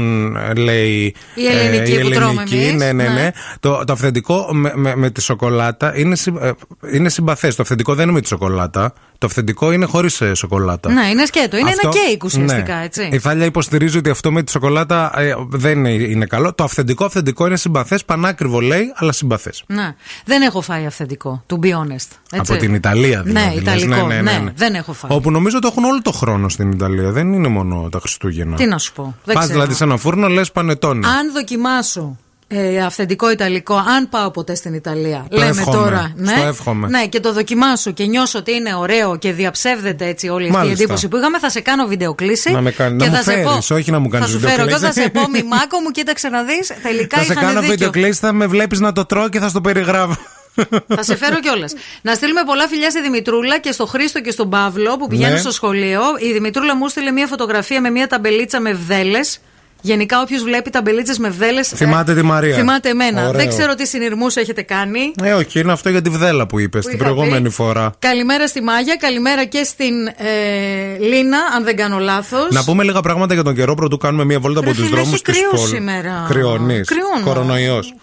ε, 0.51 0.55
λέει. 0.55 1.15
Η 1.35 1.47
ελληνική 1.47 1.93
ε, 1.93 1.99
που 2.01 2.09
τρώμε 2.09 2.43
εμείς. 2.53 2.73
ναι, 2.73 2.93
ναι, 2.93 3.05
ναι. 3.09 3.09
Ναι. 3.09 3.31
Το, 3.61 3.85
το 3.85 3.93
αυθεντικό 3.93 4.49
με, 4.53 4.73
με, 4.75 4.97
με 4.97 5.11
τη 5.11 5.23
σοκολάτα 5.23 5.99
είναι, 5.99 6.17
συ- 6.17 6.37
ε, 6.41 6.51
είναι 6.93 7.09
συμπαθές. 7.09 7.55
Το 7.55 7.63
αυθεντικό 7.63 7.95
δεν 7.95 8.05
είναι 8.05 8.13
με 8.13 8.21
τη 8.21 8.29
σοκολάτα. 8.29 8.93
Το 9.19 9.27
αυθεντικό 9.27 9.73
είναι 9.73 9.85
χωρίς 9.87 10.23
σοκολάτα. 10.33 10.93
Ναι, 10.93 11.07
είναι 11.07 11.25
σκέτο. 11.27 11.57
Είναι 11.57 11.71
Αυτό- 11.71 11.89
ένα 11.95 12.07
κέικ 12.07 12.25
ουσιαστικά, 12.25 12.75
ναι. 12.77 12.85
έτσι. 12.85 13.09
Η 13.13 13.19
Θάλια 13.19 13.45
υποστηρίζει 13.45 13.99
ότι 13.99 14.11
αυτό 14.11 14.33
με 14.33 14.43
τη 14.43 14.51
σοκολάτα 14.51 15.21
ε, 15.21 15.35
δεν 15.49 15.79
είναι, 15.79 15.91
είναι 15.91 16.27
καλό. 16.27 16.55
Το 16.55 16.65
αυθεντικό 16.65 17.05
αυθεντικό 17.05 17.47
είναι 17.47 17.57
συμπαθές, 17.57 18.05
πανάκριβο 18.05 18.61
λέει, 18.61 18.93
αλλά 18.95 19.13
συμπαθές. 19.13 19.65
Ναι. 19.67 19.95
Δεν 20.25 20.43
έχω 20.43 20.61
φάει 20.61 20.87
αυθεντικό, 20.87 21.45
to 21.47 21.55
be 21.55 21.69
honest. 21.69 21.93
Έτσι. 21.93 22.53
Από 22.53 22.57
την 22.57 22.75
Ιταλία 22.75 23.23
δηλαδή. 23.23 23.47
Ναι, 23.47 23.53
λες. 23.55 23.83
Ιταλικό. 23.83 24.07
Ναι, 24.07 24.43
δεν 24.55 24.75
έχω 24.75 24.93
φάει. 24.93 25.11
Όπου 25.15 25.31
νομίζω 25.31 25.59
το 25.59 25.69
έχουν 25.73 25.85
όλο 25.85 26.03
το 26.03 26.13
χρόνο 26.13 26.49
στην 26.49 26.71
Ιταλία. 26.73 27.11
Δεν 27.11 27.33
είναι 27.33 27.49
μόνο 27.49 27.89
τα 27.91 27.99
Χριστούγεννα. 27.99 28.57
Τι 28.57 28.67
να 28.67 28.79
σου 28.79 28.93
πω. 28.93 29.03
Δεν 29.25 29.35
Πας 29.35 29.45
ξέρω. 29.45 29.59
δηλαδή 29.59 29.77
σε 29.77 29.85
ένα 29.85 29.97
φούρνο, 29.97 30.29
λες 30.29 30.53
πανετόνι. 30.53 31.07
Αν 31.07 31.33
δοκιμάσω 31.33 32.19
ε, 32.51 32.83
αυθεντικό 32.85 33.31
Ιταλικό, 33.31 33.75
αν 33.75 34.09
πάω 34.09 34.31
ποτέ 34.31 34.55
στην 34.55 34.75
Ιταλία, 34.75 35.27
Το 35.31 35.37
λέμε 35.37 35.51
εύχομαι. 35.51 35.77
τώρα. 35.77 36.13
Ναι, 36.17 36.33
Στο 36.37 36.47
εύχομαι. 36.47 36.89
ναι, 36.89 37.07
και 37.07 37.21
το 37.21 37.33
δοκιμάσω 37.33 37.91
και 37.91 38.05
νιώσω 38.05 38.39
ότι 38.39 38.53
είναι 38.53 38.75
ωραίο 38.75 39.17
και 39.19 39.33
διαψεύδεται 39.33 40.07
έτσι 40.07 40.29
όλη 40.29 40.45
αυτή 40.47 40.57
η 40.57 40.59
Μάλιστα. 40.59 40.83
εντύπωση 40.83 41.09
που 41.09 41.17
είχαμε, 41.17 41.39
θα 41.39 41.51
σε 41.51 41.61
κάνω 41.61 41.87
βιντεοκλήση. 41.87 42.51
Να 42.51 42.61
με 42.61 42.71
κάνει- 42.71 42.99
και 43.03 43.05
να 43.09 43.11
θα 43.11 43.17
μου 43.17 43.23
σε 43.25 43.31
φέρεις, 43.33 43.67
πω- 43.67 43.77
όχι 43.77 43.91
να 43.91 43.99
μου 43.99 44.09
κάνεις 44.09 44.27
Θα 44.27 44.33
σου 44.33 44.41
φέρω 44.41 44.63
εγώ, 44.63 44.79
θα 44.79 44.89
βιντεοκλήση. 44.89 45.03
σε 45.03 45.11
πω 45.11 45.29
μημάκο 45.31 45.81
μου, 45.85 45.91
κοίταξε 45.91 46.29
να 46.29 46.43
δεις. 46.43 46.73
Τελικά 46.83 47.17
θα 47.19 47.25
σε 47.25 47.33
είχαν 47.33 47.45
κάνω 47.45 47.61
δίκιο. 47.61 47.75
βίντεο 47.77 47.91
κλείσει, 47.91 48.19
θα 48.21 48.33
με 48.33 48.47
βλέπεις 48.47 48.81
να 48.81 48.93
το 48.93 49.05
τρώω 49.05 49.29
και 49.29 49.39
θα 49.39 49.49
στο 49.49 49.61
περιγράφω. 49.61 50.17
Θα 50.97 51.03
σε 51.03 51.17
φέρω 51.17 51.41
κιόλας. 51.41 51.73
να 52.03 52.15
στείλουμε 52.15 52.41
πολλά 52.47 52.67
φιλιά 52.69 52.91
στη 52.91 53.03
Δημητρούλα 53.03 53.59
και 53.59 53.73
στο 53.73 53.87
Χρήστο 53.87 54.21
και 54.21 54.31
στον 54.31 54.51
Παύλο 54.51 54.97
που 54.97 55.07
πηγαίνουν 55.07 55.33
Ναι. 55.33 55.39
στο 55.39 55.51
σχολείο. 55.51 56.01
Η 56.29 56.33
Δημητρούλα 56.33 56.77
μου 56.77 56.89
στείλε 56.89 57.11
μια 57.11 57.27
φωτογραφία 57.27 57.81
με 57.81 57.91
μια 57.91 58.07
ταμπελίτσα 58.07 58.61
με 58.61 58.73
βδέλες. 58.73 59.39
Γενικά, 59.81 60.21
όποιος 60.21 60.43
βλέπει 60.43 60.71
ταμπελίτσες 60.71 61.19
με 61.19 61.29
βδέλες. 61.29 61.69
Θυμάται 61.69 62.15
τη 62.15 62.23
Μαρία. 62.23 62.57
Θυμάται 62.57 62.89
εμένα. 62.89 63.21
Ωραίο. 63.21 63.33
Δεν 63.33 63.49
ξέρω 63.49 63.75
τι 63.75 63.87
συνειρμούς 63.87 64.37
έχετε 64.37 64.63
κάνει. 64.63 65.13
Ε, 65.23 65.33
όχι, 65.33 65.61
είναι 65.61 65.73
αυτό 65.73 65.89
για 65.89 66.03
τη 66.03 66.11
βδέλα 66.11 66.47
που 66.47 66.59
είπες 66.59 66.85
την 66.87 66.95
είχα 66.95 67.05
προηγούμενη 67.05 67.49
πει. 67.49 67.55
φορά. 67.55 67.91
Καλημέρα 67.99 68.47
στη 68.47 68.63
Μάγια, 68.63 68.97
καλημέρα 68.97 69.45
και 69.45 69.63
στην 69.65 70.07
ε, 70.07 70.99
Λίνα, 70.99 71.39
αν 71.57 71.65
δεν 71.65 71.77
κάνω 71.77 71.99
λάθος. 71.99 72.49
Να 72.51 72.65
πούμε 72.65 72.85
λίγα 72.85 73.01
πράγματα 73.01 73.35
για 73.35 73.43
τον 73.43 73.55
καιρό 73.55 73.75
πρωτού 73.75 73.97
κάνουμε 73.97 74.25
μια 74.25 74.41
βόλτα 74.41 74.61
από 74.61 74.69
Ρε 74.69 74.75
τους 74.75 74.85
φίλε, 74.85 74.97
δρόμους 74.97 75.13
έχει 75.15 75.23
τη 75.23 75.33
κρύο 75.33 75.51
πόλη. 75.51 75.67
σήμερα. 75.67 76.27
Κρυώνεις. 76.29 76.89
Κρυώνω. 76.89 77.25
Κορονοϊός. 77.25 77.95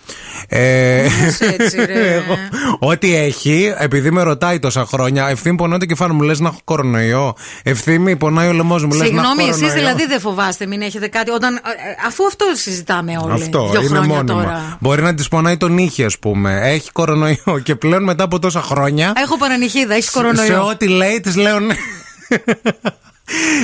Ε, 0.48 1.06
είσαι 1.06 1.46
έτσι, 1.60 1.86
ρε. 1.86 2.14
εγώ, 2.14 2.38
ό,τι 2.80 3.16
έχει, 3.16 3.74
επειδή 3.78 4.12
με 4.12 4.24
ρωτάει 4.24 4.60
τόσα 4.60 4.86
χρόνια, 4.86 5.28
ευθύνη 5.30 5.56
πονάει 5.56 5.80
το 5.80 5.86
κεφάλι 5.86 6.14
μου, 6.14 6.22
λες 6.22 6.40
να 6.40 6.48
έχω 6.48 6.60
κορονοϊό. 6.64 7.36
Ευθύνη 7.64 8.16
πονάει 8.16 8.48
ο 8.48 8.52
λαιμός 8.54 8.84
μου, 8.86 8.90
λες 8.94 9.00
να 9.00 9.06
έχω 9.06 9.16
Συγγνώμη, 9.16 9.42
εσείς 9.50 9.62
κορονοϊό. 9.62 9.80
δηλαδή 9.80 10.06
δεν 10.06 10.20
φοβάστε, 10.20 10.66
μην 10.66 10.82
έχετε 10.82 11.08
κάτι. 11.08 11.32
Όταν, 11.32 11.56
ε, 11.56 11.60
ε, 11.65 11.65
αφού 12.08 12.26
αυτό 12.26 12.46
συζητάμε 12.54 13.18
όλοι. 13.24 13.34
Αυτό 13.34 13.70
δύο 13.70 13.80
είναι 13.82 13.88
χρόνια 13.90 14.16
μόνιμα. 14.16 14.42
τώρα. 14.44 14.78
Μπορεί 14.80 15.02
να 15.02 15.14
της 15.14 15.28
πονάει 15.28 15.58
τον 15.58 15.74
νύχι, 15.74 16.04
ας 16.04 16.20
πούμε. 16.20 16.60
Έχει 16.64 16.92
κορονοϊό 16.92 17.60
και 17.64 17.76
πλέον 17.76 18.04
μετά 18.04 18.24
από 18.24 18.40
τόσα 18.40 18.62
χρόνια. 18.62 19.14
Έχω 19.16 19.38
παρανυχίδα, 19.38 19.94
έχει 19.94 20.04
Σε 20.04 20.12
κορονοϊό. 20.12 20.68
ό,τι 20.68 20.88
λέει, 20.88 21.20
της 21.20 21.36
λέω 21.36 21.60
ναι. 21.60 21.76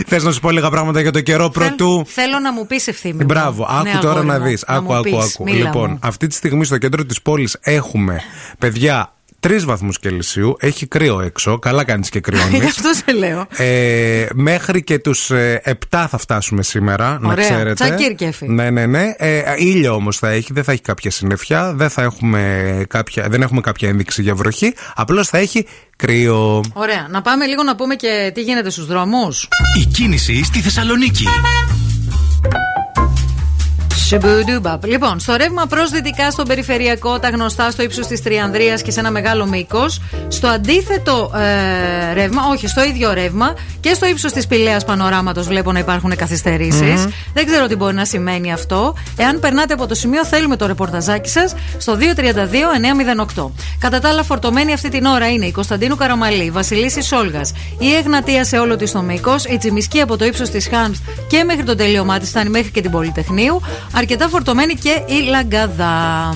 Θες 0.07 0.23
να 0.23 0.31
σου 0.31 0.39
πω 0.39 0.51
λίγα 0.51 0.69
πράγματα 0.69 1.01
για 1.01 1.11
το 1.11 1.21
καιρό 1.21 1.49
πρωτού. 1.49 2.03
Θέλω 2.07 2.39
να 2.39 2.53
μου 2.53 2.65
πεις 2.67 2.87
ευθύνη. 2.87 3.23
Μπράβο, 3.23 3.67
άκου 3.69 3.83
Ναι, 3.83 3.91
τώρα 4.01 4.09
αγόρι 4.13 4.25
να 4.27 4.39
μου, 4.39 4.45
δεις. 4.45 4.63
Άκου, 4.67 4.83
μου 4.83 4.93
άκου, 4.93 5.03
πεις. 5.03 5.13
άκου. 5.33 5.43
Μίλα 5.43 5.57
Λοιπόν, 5.65 5.89
μου. 5.89 5.99
αυτή 6.01 6.27
τη 6.27 6.35
στιγμή 6.35 6.65
στο 6.65 6.77
κέντρο 6.77 7.05
της 7.05 7.21
πόλης 7.21 7.57
έχουμε, 7.61 8.21
παιδιά, 8.57 9.13
τρεις 9.41 9.65
βαθμούς 9.65 9.99
Κελσίου. 9.99 10.56
Έχει 10.60 10.88
κρύο 10.88 11.21
έξω. 11.21 11.60
Καλά 11.60 11.84
κάνεις 11.84 12.10
και 12.10 12.19
κρυώνει. 12.19 12.58
Γι' 12.60 12.65
αυτό 12.65 12.89
σε 12.93 13.17
λέω. 13.17 13.47
Ε, 13.58 14.25
μέχρι 14.34 14.84
και 14.84 14.99
τους 14.99 15.32
7 15.32 15.73
θα 15.89 16.17
φτάσουμε 16.17 16.63
σήμερα, 16.63 17.17
να 17.21 17.32
Ωραία. 17.32 17.49
ξέρετε. 17.49 17.73
Τσακίρ 17.73 18.15
κέφι. 18.15 18.47
Ναι, 18.47 18.69
ναι, 18.69 18.86
ναι. 18.86 19.13
Ε, 19.17 19.43
ήλιο 19.58 19.93
όμως 19.93 20.17
θα 20.17 20.30
έχει, 20.30 20.54
δεν 20.54 20.63
θα 20.63 20.71
έχει 20.71 20.82
κάποια 20.82 21.12
συννεφιά, 21.12 21.73
δεν, 21.73 21.89
θα 21.89 22.01
έχουμε 22.01 22.86
κάποια, 22.89 23.27
δεν 23.30 23.41
έχουμε 23.41 23.62
κάποια 23.62 23.89
ένδειξη 23.89 24.21
για 24.21 24.36
βροχή. 24.36 24.73
Απλώς 24.95 25.27
θα 25.27 25.38
έχει 25.38 25.65
κρύο. 25.95 26.63
Ωραία. 26.73 27.08
Να 27.10 27.21
πάμε 27.21 27.45
λίγο 27.45 27.63
να 27.63 27.75
πούμε 27.75 27.95
και 27.95 28.32
τι 28.34 28.41
γίνεται 28.41 28.69
στους 28.69 28.86
δρόμους. 28.86 29.47
Η 29.82 29.86
κίνηση 29.86 30.43
στη 30.43 30.60
Θεσσαλονίκη. 30.60 31.25
Σιμπουντούμπαπ. 34.12 34.86
Λοιπόν, 34.86 35.19
στο 35.19 35.36
ρεύμα 35.36 35.65
προς 35.65 35.89
δυτικά 35.89 36.32
στον 36.32 36.47
περιφερειακό, 36.47 37.19
τα 37.19 37.30
γνωστά 37.30 37.71
στο 37.71 37.84
ύψος 37.84 38.08
της 38.08 38.21
Τριανδρίας 38.21 38.82
και 38.82 38.91
σε 38.91 39.00
ένα 39.00 39.12
μεγάλο 39.12 39.45
μήκος. 39.45 40.02
Στο 40.28 40.47
αντίθετο 40.47 41.32
ε, 41.36 42.13
ρεύμα, 42.13 42.41
όχι, 42.52 42.67
στο 42.67 42.84
ίδιο 42.84 43.13
ρεύμα 43.13 43.54
και 43.80 43.93
στο 43.93 44.06
ύψος 44.06 44.32
της 44.32 44.47
πηλαίας 44.47 44.86
πανοράματος 44.86 45.47
βλέπω 45.47 45.71
να 45.71 45.80
υπάρχουν 45.80 46.15
καθυστερήσεις. 46.15 47.08
Δεν 47.34 47.45
ξέρω 47.45 47.67
τι 47.67 47.76
μπορεί 47.76 47.95
να 47.95 48.06
σημαίνει 48.06 48.54
αυτό. 48.54 48.93
Εάν 49.17 49.39
περνάτε 49.39 49.74
από 49.74 49.88
το 49.88 49.95
σημείο, 49.95 50.26
θέλουμε 50.26 50.56
το 50.56 50.65
ρεπορταζάκι 50.65 51.30
σας 51.30 51.56
στο 51.78 51.97
232-908. 53.36 53.52
Κατά 53.80 54.00
τα 54.00 54.10
άλλα, 54.10 54.24
φορτωμένη 54.24 54.74
αυτή 54.74 54.89
την 54.89 55.06
ώρα 55.06 55.30
είναι 55.30 55.45
η 55.45 55.52
Κωνσταντίνου 55.52 55.95
Καραμαλή, 55.95 56.43
η 56.43 56.52
Βασιλίσης 56.52 57.06
Σόλγας, 57.06 57.54
η 57.80 57.93
Εγνατία 57.93 58.45
σε 58.45 58.58
όλο 58.58 58.76
της 58.76 58.91
το 58.91 59.02
μήκος, 59.02 59.45
η 59.45 59.58
Τσιμισκή 59.58 60.02
από 60.02 60.17
το 60.17 60.26
ύψος 60.26 60.50
της 60.50 60.67
Χάμς 60.67 61.00
και 61.28 61.43
μέχρι 61.43 61.63
το 61.63 61.76
τελείωμά 61.76 62.19
της 62.19 62.30
φτάνει 62.30 62.50
μέχρι 62.50 62.71
και 62.71 62.82
την 62.82 62.91
Πολυτεχνείου. 62.91 63.62
Αρκετά 64.01 64.27
φορτωμένη 64.27 64.73
και 64.75 65.01
η 65.05 65.21
Λαγκαδά. 65.29 66.35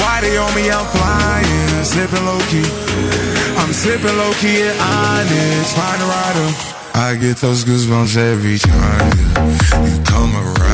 Why 0.00 0.20
they 0.20 0.36
on 0.36 0.52
me? 0.54 0.70
I'm 0.70 0.86
flying, 0.86 1.84
slipping 1.84 2.24
low 2.26 2.40
key. 2.50 2.66
I'm 3.56 3.72
slipping 3.72 4.16
low 4.16 4.32
key 4.42 4.62
at 4.62 4.74
Onyx, 4.74 5.72
find 5.72 6.02
a 6.02 6.06
rider. 6.06 6.48
I 6.94 7.14
get 7.14 7.36
those 7.38 7.64
goosebumps 7.64 8.16
every 8.16 8.58
time. 8.58 9.10
You 9.86 10.02
come 10.04 10.34
around, 10.34 10.73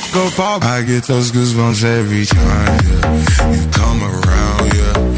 go 0.13 0.29
far. 0.29 0.59
I 0.61 0.81
get 0.83 1.03
those 1.05 1.31
goosebumps 1.31 1.83
every 1.83 2.25
time, 2.25 2.79
yeah. 2.85 3.55
You 3.55 3.69
come 3.71 4.03
around, 4.03 4.73
yeah. 4.73 5.10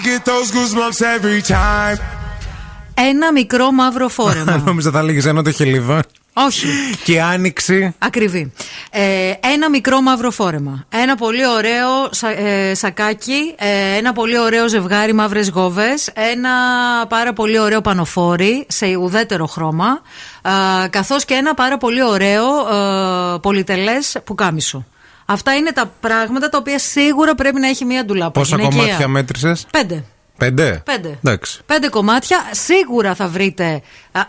Get 0.00 0.24
those 0.24 0.50
goosebumps 0.56 1.00
every 1.00 1.42
time. 1.48 1.98
Ένα 2.94 3.32
μικρό 3.32 3.72
μαύρο 3.72 4.08
φόρεμα. 4.08 4.56
Νόμιζα 4.66 4.90
θα 4.90 5.02
λέγει 5.02 5.28
ένα 5.28 5.42
το 5.42 5.50
χελιδόν. 5.50 6.00
Όχι. 6.32 6.66
Και 7.04 7.12
η 7.12 7.20
άνοιξη. 7.20 7.94
Ακριβή. 7.98 8.52
Ε, 8.90 9.32
ένα 9.40 9.70
μικρό 9.70 10.00
μαύρο 10.00 10.30
φόρεμα. 10.30 10.84
Ένα 10.88 11.14
πολύ 11.14 11.46
ωραίο 11.46 11.88
σα, 12.10 12.28
ε, 12.30 12.74
σακάκι. 12.74 13.54
ε, 13.58 13.96
ένα 13.96 14.12
πολύ 14.12 14.38
ωραίο 14.38 14.68
ζευγάρι 14.68 15.12
μαύρες 15.12 15.48
γόβες. 15.50 16.10
Ένα 16.32 16.50
πάρα 17.08 17.32
πολύ 17.32 17.58
ωραίο 17.58 17.80
πανοφόρι 17.80 18.66
σε 18.68 18.96
ουδέτερο 18.96 19.46
χρώμα. 19.46 20.00
Καθώς 20.90 21.24
και 21.24 21.34
ένα 21.34 21.54
πάρα 21.54 21.76
πολύ 21.78 22.02
ωραίο 22.02 22.44
ε, 23.34 23.38
πολυτελές 23.42 24.16
πουκάμισο. 24.24 24.84
Αυτά 25.30 25.54
είναι 25.54 25.72
τα 25.72 25.92
πράγματα 26.00 26.48
τα 26.48 26.58
οποία 26.58 26.78
σίγουρα 26.78 27.34
πρέπει 27.34 27.60
να 27.60 27.68
έχει 27.68 27.84
μία 27.84 28.04
ντουλάπα. 28.04 28.30
Πόσα 28.30 28.56
γυναικεία. 28.56 28.80
κομμάτια 28.82 29.08
μέτρησες, 29.08 29.66
Πέντε. 29.70 30.04
Πέντε. 30.38 30.82
Πέντε. 30.84 31.18
Εντάξει. 31.24 31.60
Πέντε 31.66 31.88
κομμάτια. 31.88 32.38
Σίγουρα 32.50 33.14
θα 33.14 33.28
βρείτε 33.28 33.64
α, 33.64 33.80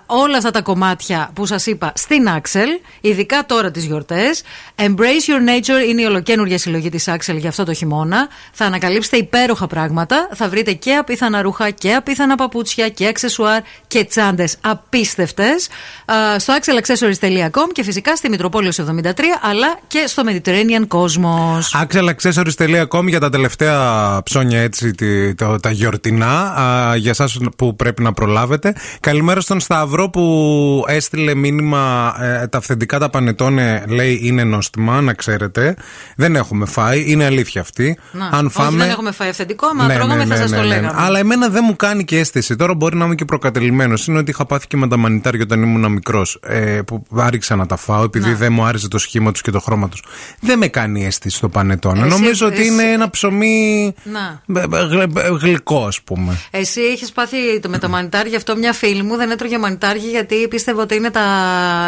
όλα 0.06 0.38
αυτά 0.38 0.52
τα 0.52 0.62
κομμάτια 0.62 1.30
που 1.34 1.46
σας 1.46 1.66
είπα 1.66 1.92
στην 1.96 2.28
Axel, 2.42 2.68
ειδικά 3.02 3.46
τώρα 3.46 3.72
τις 3.72 3.84
γιορτές. 3.86 4.42
Embrace 4.76 5.30
Your 5.30 5.50
Nature 5.50 5.88
είναι 5.90 6.02
η 6.02 6.06
ολοκένουργια 6.06 6.58
συλλογή 6.58 6.90
της 6.90 7.08
Axel 7.10 7.36
για 7.38 7.50
αυτό 7.50 7.64
το 7.64 7.74
χειμώνα. 7.74 8.28
Θα 8.54 8.66
ανακαλύψετε 8.66 9.18
υπέροχα 9.18 9.68
πράγματα. 9.68 10.30
Θα 10.34 10.50
βρείτε 10.50 10.74
και 10.74 10.94
απίθανα 10.96 11.42
ρούχα 11.42 11.70
και 11.70 11.94
απίθανα 11.94 12.36
παπούτσια 12.36 12.90
και 12.90 13.08
αξεσουάρ 13.08 13.62
και 13.88 14.04
τσάντες 14.04 14.56
απίστευτες 14.62 15.68
α, 16.06 16.40
στο 16.40 16.54
axelaccessories.com 16.62 17.68
και 17.72 17.84
φυσικά 17.84 18.16
στη 18.16 18.30
Μητροπόλεως 18.30 18.80
73 18.80 19.14
αλλά 19.42 19.80
και 19.88 20.04
στο 20.08 20.24
Mediterranean 20.26 20.88
Cosmos. 20.88 21.84
Axelaccessories.com 21.84 23.08
για 23.08 23.20
τα 23.20 23.30
τελευταία 23.30 23.80
ψώνια 24.24 24.62
έτσι, 24.62 24.92
τη- 24.92 25.36
το- 25.36 25.56
τα 25.60 25.72
γιορτινά. 25.72 26.54
α, 26.60 26.96
για 26.96 27.10
εσάς 27.12 27.38
που 27.58 27.76
πρέπει 27.76 28.04
να 28.04 28.14
προλάβετε. 28.14 28.74
Καλημέρα 29.00 29.42
στον 29.42 29.60
Σταύρο 29.60 29.79
που 29.88 30.86
έστειλε 30.88 31.36
μήνυμα. 31.36 32.16
ε, 32.20 32.48
τα 32.48 32.58
αυθεντικά 32.58 33.00
τα 33.00 33.10
πανετώνε 33.10 33.84
λέει 33.88 34.20
είναι 34.24 34.44
νόστιμα, 34.44 35.02
να 35.02 35.14
ξέρετε. 35.14 35.76
Δεν 36.16 36.36
έχουμε 36.36 36.66
φάει, 36.66 37.04
είναι 37.08 37.26
αλήθεια 37.26 37.62
αυτή. 37.62 37.98
Να, 38.12 38.26
Αν 38.26 38.46
όχι, 38.46 38.54
φάμε. 38.56 38.78
δεν 38.78 38.90
έχουμε 38.90 39.12
φάει 39.12 39.30
αυθεντικό, 39.30 39.68
άμα 39.68 39.86
Ναι, 39.86 39.94
τρώγαμε 39.96 40.16
ναι, 40.16 40.26
θα 40.26 40.36
ναι, 40.36 40.42
σας 40.42 40.50
ναι, 40.52 40.58
το 40.58 40.62
ναι, 40.64 40.68
ναι. 40.70 40.76
λέγαμε. 40.76 41.02
Αλλά 41.02 41.20
εμένα 41.20 41.50
δεν 41.50 41.64
μου 41.68 41.76
κάνει 41.76 42.04
και 42.06 42.20
αίσθηση. 42.20 42.56
Τώρα 42.56 42.74
μπορεί 42.76 42.96
να 42.98 43.06
είμαι 43.06 43.16
και 43.16 43.26
προκατελημένος. 43.26 44.08
Είναι 44.08 44.18
ότι 44.18 44.32
είχα 44.32 44.46
πάθει 44.46 44.68
και 44.68 44.78
με 44.78 44.88
τα 44.88 44.98
μανιτάρια 44.98 45.42
όταν 45.44 45.62
ήμουν 45.62 45.92
μικρός. 45.92 46.40
Ε, 46.44 46.80
που 46.86 47.04
άρχισα 47.16 47.56
να 47.56 47.66
τα 47.66 47.76
φάω 47.76 48.04
επειδή 48.04 48.34
δεν 48.34 48.54
μου 48.54 48.64
άρεσε 48.64 48.88
το 48.88 48.98
σχήμα 48.98 49.32
τους 49.32 49.42
και 49.42 49.52
το 49.52 49.60
χρώμα 49.60 49.90
τους. 49.90 50.04
Δεν 50.40 50.58
με 50.58 50.68
κάνει 50.68 51.06
αίσθηση 51.06 51.40
το 51.40 51.50
πανετόνε. 51.50 51.98
Εσύ- 51.98 52.10
Νομίζω 52.10 52.46
ότι 52.48 52.60
εσύ- 52.60 52.68
είναι 52.72 52.84
ένα 52.84 53.10
ψωμί 53.10 53.94
Να. 54.04 54.42
μπ- 54.46 54.68
μπ- 54.68 54.76
γλ- 54.90 55.18
γλυκό, 55.42 55.86
ας 55.86 56.02
πούμε. 56.02 56.38
Εσύ 56.52 56.82
έχεις 56.82 57.12
πάθει 57.12 57.60
το 57.62 57.70
με 57.70 57.78
τα 57.78 57.88
μανιτάρια 57.88 58.38
αυτό. 58.38 58.56
Μια 58.56 58.74
φίλη 58.74 59.04
μου 59.04 59.16
δεν 59.16 59.32
έτρωγε 59.32 59.58
μανιτάρια 59.60 60.10
γιατί 60.10 60.48
πίστευε 60.48 60.82
ότι 60.82 60.96
είναι 60.96 61.10
τα... 61.10 61.22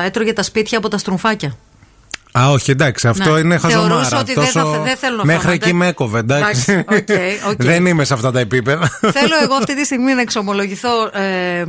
έτρωγε 0.05 0.33
τα 0.33 0.43
σπίτια 0.43 0.77
από 0.77 0.87
τα 0.87 0.97
στρουμφάκια. 0.97 1.55
Α, 2.39 2.49
όχι, 2.51 2.71
εντάξει, 2.71 3.07
αυτό 3.07 3.33
Ναι. 3.33 3.39
είναι 3.39 3.57
Θεωρούσα 3.57 3.79
χαζομάρα. 3.79 4.19
ότι 4.19 4.33
δεν 4.33 4.43
Τόσο- 4.43 4.71
θα- 4.73 4.79
δεν 4.81 4.97
θέλω 4.97 5.15
να 5.17 5.25
Μέχρι 5.25 5.41
φωνάτε. 5.41 5.65
εκεί 5.65 5.73
με 5.75 5.87
έκοβε, 5.87 6.19
εντάξει. 6.19 6.71
Εντάξει, 6.71 7.43
οκ, 7.45 7.49
οκ. 7.51 7.63
δεν 7.63 7.85
είμαι 7.85 8.03
σε 8.03 8.13
αυτά 8.13 8.31
τα 8.31 8.39
επίπεδα. 8.39 8.89
Θέλω 8.99 9.35
εγώ 9.43 9.53
αυτή 9.53 9.75
τη 9.75 9.85
στιγμή 9.85 10.13
να 10.13 10.21
εξομολογηθώ 10.21 10.89
ε, 11.13 11.59
ε, 11.59 11.65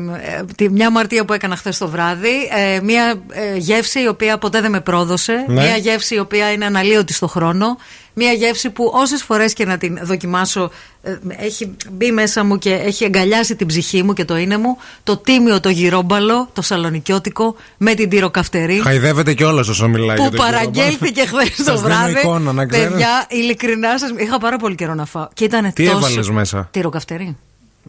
τη, 0.56 0.70
μια 0.70 0.86
αμαρτία 0.86 1.24
που 1.24 1.32
έκανα 1.32 1.56
χθες 1.56 1.78
το 1.78 1.88
βράδυ. 1.88 2.34
Ε, 2.74 2.80
μια 2.82 3.14
ε, 3.32 3.56
γεύση 3.56 4.00
η 4.02 4.08
οποία 4.08 4.38
ποτέ 4.38 4.60
δεν 4.60 4.70
με 4.70 4.80
πρόδωσε. 4.80 5.44
Ναι. 5.48 5.62
Μια 5.62 5.76
γεύση 5.76 6.14
η 6.14 6.18
οποία 6.18 6.52
είναι 6.52 6.64
αναλύωτη 6.64 7.12
στο 7.12 7.26
χρόνο. 7.28 7.76
Μια 8.14 8.32
γεύση 8.32 8.70
που 8.70 8.90
όσες 8.94 9.22
φορές 9.22 9.52
και 9.52 9.64
να 9.64 9.78
την 9.78 9.98
δοκιμάσω 10.02 10.70
ε, 11.02 11.16
έχει 11.36 11.76
μπει 11.92 12.10
μέσα 12.12 12.44
μου 12.44 12.58
και 12.58 12.72
έχει 12.74 13.04
εγκαλιάσει 13.04 13.56
την 13.56 13.66
ψυχή 13.66 14.02
μου 14.02 14.12
και 14.12 14.24
το 14.24 14.36
είναι 14.36 14.56
μου. 14.56 14.76
Το 15.02 15.16
τίμιο 15.16 15.60
το 15.60 15.68
γυρόμπαλο, 15.68 16.48
το 16.52 16.62
σαλονικιώτικο 16.62 17.56
με 17.76 17.94
την 17.94 18.08
τυροκαυτερή. 18.08 18.80
Χαϊδεύεται 18.82 19.34
και 19.34 19.44
όλο 19.44 19.58
όσο 19.58 19.88
μιλάει. 19.88 20.16
που 20.16 20.22
για 20.22 20.30
τον 20.30 20.40
κύριο 20.40 20.52
παραγγέλθηκε 20.58 21.20
χθες 21.26 21.56
το 21.56 21.62
Σας 21.62 21.80
δίνω 21.82 21.94
βράδυ. 21.94 22.12
εικόνα, 22.18 22.52
να 22.52 22.66
ξέρετε. 22.66 22.90
Παιδιά, 22.90 23.26
ειλικρινά 23.28 23.98
σας. 23.98 24.10
Είχα 24.16 24.38
πάρα 24.38 24.56
πολύ 24.56 24.74
καιρό 24.74 24.94
να 24.94 25.04
φάω. 25.04 25.28
Και 25.34 25.44
ήταν 25.44 25.72
Τι 25.72 25.84
τόσο. 25.84 25.96
έβαλες 25.96 26.30
μέσα; 26.30 26.68
Τυροκαυτερή. 26.70 27.36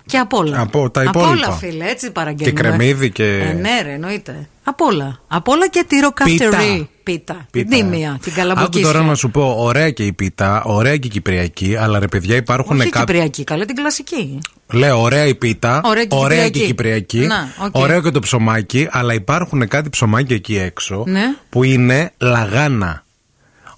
Και 0.05 0.17
απ' 0.17 0.33
όλα. 0.33 0.59
Από 0.61 0.89
τα 0.89 1.01
Απ' 1.01 1.07
υπόλοιπα. 1.15 1.47
όλα, 1.47 1.51
φίλε, 1.57 1.85
έτσι 1.89 2.11
παραγγέλνουμε. 2.11 2.61
Και 2.61 2.67
κρεμμύδι 2.67 3.11
και- 3.11 3.23
Ε, 3.49 3.53
ναι, 3.53 3.81
ρε, 3.83 3.91
εννοείται. 3.91 4.47
Απ' 4.63 4.81
όλα. 4.81 5.19
Απ' 5.27 5.47
όλα 5.47 5.67
και 5.67 5.85
τυροκαυτερή. 5.87 6.89
Πίτα. 7.03 7.45
Την 7.51 7.69
τίμια, 7.69 8.17
την 8.21 8.31
Άκου 8.31 8.39
καλαμποκίσια. 8.41 8.87
τώρα 8.91 9.01
να 9.05 9.15
σου 9.15 9.31
πω, 9.31 9.55
ωραία 9.57 9.89
και 9.91 10.03
η 10.05 10.13
πίτα, 10.13 10.63
ωραία 10.63 10.97
και 10.97 11.07
η 11.07 11.09
κυπριακή, 11.09 11.75
αλλά 11.79 11.99
ρε 11.99 12.07
παιδιά 12.07 12.35
υπάρχουν 12.35 12.79
Όχι 12.79 12.89
κάποιοι. 12.89 13.05
κυπριακή, 13.05 13.43
καλή 13.43 13.65
την 13.65 13.75
κλασική. 13.75 14.39
Λέω 14.71 15.01
ωραία 15.01 15.25
η 15.25 15.35
πίτα, 15.35 15.81
Ωραία 15.83 16.05
και 16.05 16.15
η 16.15 16.19
ωραία 16.19 16.49
και 16.49 16.59
η 16.59 16.65
κυπριακή. 16.65 17.05
κυπριακή, 17.17 17.27
Να, 17.59 17.65
οκ. 17.65 17.75
ωραίο 17.77 18.01
και 18.01 18.09
το 18.11 18.19
ψωμάκι, 18.19 18.87
αλλά 18.91 19.13
υπάρχουν 19.13 19.67
κάτι 19.67 19.89
ψωμάκια 19.89 20.35
εκεί 20.35 20.57
έξω 20.57 21.03
Ναι. 21.07 21.21
που 21.49 21.63
είναι 21.63 22.11
λαγάνα. 22.17 22.97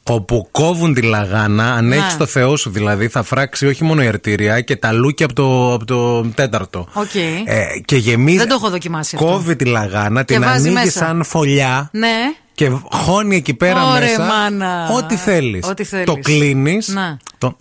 Όπου 0.07 0.47
κόβουν 0.51 0.93
τη 0.93 1.01
λαγάνα, 1.01 1.73
αν 1.73 1.87
Ναι. 1.87 1.95
έχεις 1.95 2.17
το 2.17 2.25
Θεό 2.25 2.55
σου 2.55 2.69
δηλαδή, 2.69 3.07
θα 3.07 3.23
φράξει 3.23 3.67
όχι 3.67 3.83
μόνο 3.83 4.03
η 4.03 4.07
αρτηρία 4.07 4.61
και 4.61 4.75
τα 4.75 4.91
λούκια 4.91 5.25
από 5.25 5.35
το, 5.35 5.73
από 5.73 5.85
το 5.85 6.21
τέταρτο. 6.29 6.87
Οκ. 6.93 7.15
Ε, 7.15 7.65
και 7.85 7.95
γεμίζει. 7.95 8.37
Δεν 8.37 8.47
το 8.47 8.53
έχω 8.53 8.69
δοκιμάσει 8.69 9.15
αυτό. 9.15 9.27
Κόβει 9.27 9.55
τη 9.55 9.65
λαγάνα, 9.65 10.23
Και 10.23 10.33
την 10.33 10.43
βάζει 10.43 10.57
ανοίγει 10.67 10.73
μέσα. 10.73 11.05
σαν 11.05 11.23
φωλιά 11.23 11.89
Ναι. 11.93 12.07
Και 12.55 12.69
χώνει 12.91 13.35
εκεί 13.35 13.53
πέρα 13.53 13.91
Ωρε, 13.91 13.99
μέσα. 14.05 14.23
μάνα. 14.23 14.89
Ό,τι 14.89 15.15
θέλεις. 15.15 15.67
Ό,τι 15.67 15.83
θέλεις. 15.83 16.05
Το 16.05 16.15
κλείνεις. 16.15 16.87
Να. 16.87 17.17
Το, 17.37 17.57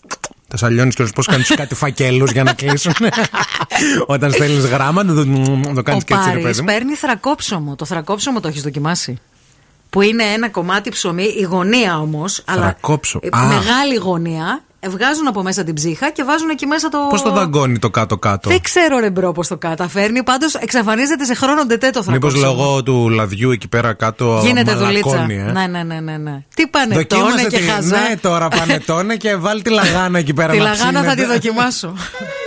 το 0.48 0.56
σαλιώνεις 0.56 0.94
και 0.94 1.04
πώς 1.14 1.26
κάνεις 1.26 1.54
κάτι 1.54 1.74
φακέλους 1.74 2.30
για 2.30 2.42
να 2.42 2.52
κλείσουν. 2.52 2.92
Όταν 4.06 4.32
στέλνεις 4.32 4.64
γράμμα, 4.66 5.04
το, 5.04 5.14
το 5.74 5.82
κάνεις 5.82 6.02
Ο 6.02 6.06
και 6.06 6.14
έτσι, 6.14 6.30
ρε 6.30 6.38
Πάρης 6.38 6.42
παιδί 6.42 6.60
μου. 6.60 6.64
παίρνει 6.66 6.94
θρακόψωμο. 6.94 7.74
Το 7.76 7.84
θρακόψωμο 7.84 8.40
το 8.40 8.48
έχεις 8.48 8.62
δοκιμάσει. 8.62 9.18
Που 9.90 10.00
είναι 10.00 10.22
ένα 10.24 10.48
κομμάτι 10.48 10.90
ψωμί, 10.90 11.22
η 11.38 11.42
γωνία 11.42 11.98
όμως. 11.98 12.42
Θρακόψω. 12.46 13.20
Α. 13.30 13.46
Μεγάλη 13.46 13.94
γωνία 13.94 14.62
βγάζουν 14.88 15.26
από 15.26 15.42
μέσα 15.42 15.64
την 15.64 15.74
ψύχα 15.74 16.10
και 16.10 16.24
βάζουν 16.24 16.48
εκεί 16.48 16.66
μέσα 16.66 16.88
το. 16.88 16.98
Πώς 17.10 17.22
το 17.22 17.30
δαγκώνει 17.30 17.78
το 17.78 17.90
κάτω-κάτω; 17.90 18.48
Δεν 18.48 18.60
ξέρω 18.60 18.98
ρε 18.98 19.10
bro 19.10 19.32
πώς 19.32 19.48
το 19.48 19.56
καταφέρνει. 19.56 20.22
Πάντως 20.22 20.54
εξαφανίζεται 20.54 21.24
σε 21.24 21.34
χρόνο 21.34 21.66
ντετέ 21.66 21.92
το 21.92 22.02
θα 22.02 22.10
Μήπως 22.10 22.34
λόγω 22.34 22.82
του 22.82 23.08
λαδιού 23.08 23.50
εκεί 23.50 23.68
πέρα 23.68 23.92
κάτω. 23.92 24.40
Γίνεται 24.44 24.74
δουλίτσα. 24.74 25.26
Ε. 25.30 25.52
Ναι, 25.52 25.66
ναι, 25.66 25.82
ναι, 25.82 26.00
ναι, 26.00 26.16
ναι. 26.16 26.42
Τι 26.54 26.66
πανετόνε 26.66 27.44
και 27.48 27.58
χαζά. 27.58 27.98
Ναι, 27.98 28.16
τώρα 28.16 28.48
πανετόνε 28.48 29.16
και 29.16 29.36
βάλει 29.36 29.62
τη 29.62 29.70
λαγάνα 29.70 30.18
εκεί 30.18 30.34
πέρα. 30.34 30.52
Τη 30.52 30.58
λαγάνα 30.58 31.02
θα 31.02 31.14
τη 31.14 31.24
δοκιμάσω. 31.24 31.92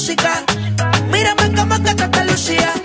música. 0.00 0.32
Mírame 1.12 1.42
en 1.42 1.52
cama 1.52 1.78
que 1.82 1.94
te 1.94 2.24
lucía. 2.24 2.79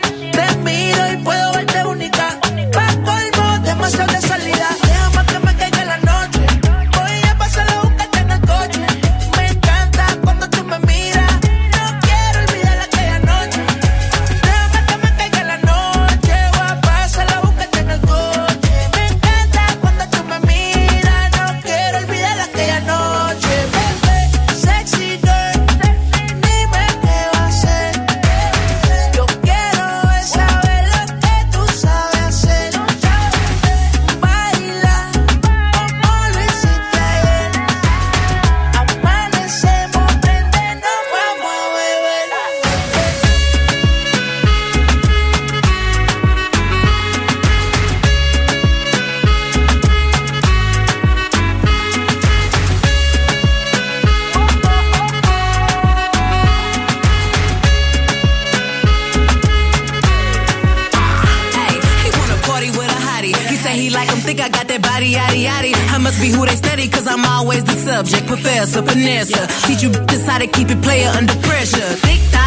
finesse, 68.66 69.34
a. 69.34 69.48
Teach 69.68 69.84
you 69.84 69.90
just 69.90 70.26
how 70.28 70.38
to 70.38 70.48
keep 70.48 70.70
it 70.70 70.82
player 70.82 71.10
under 71.10 71.36
pressure. 71.48 71.88
Thick 72.06 72.22
thighs 72.32 72.45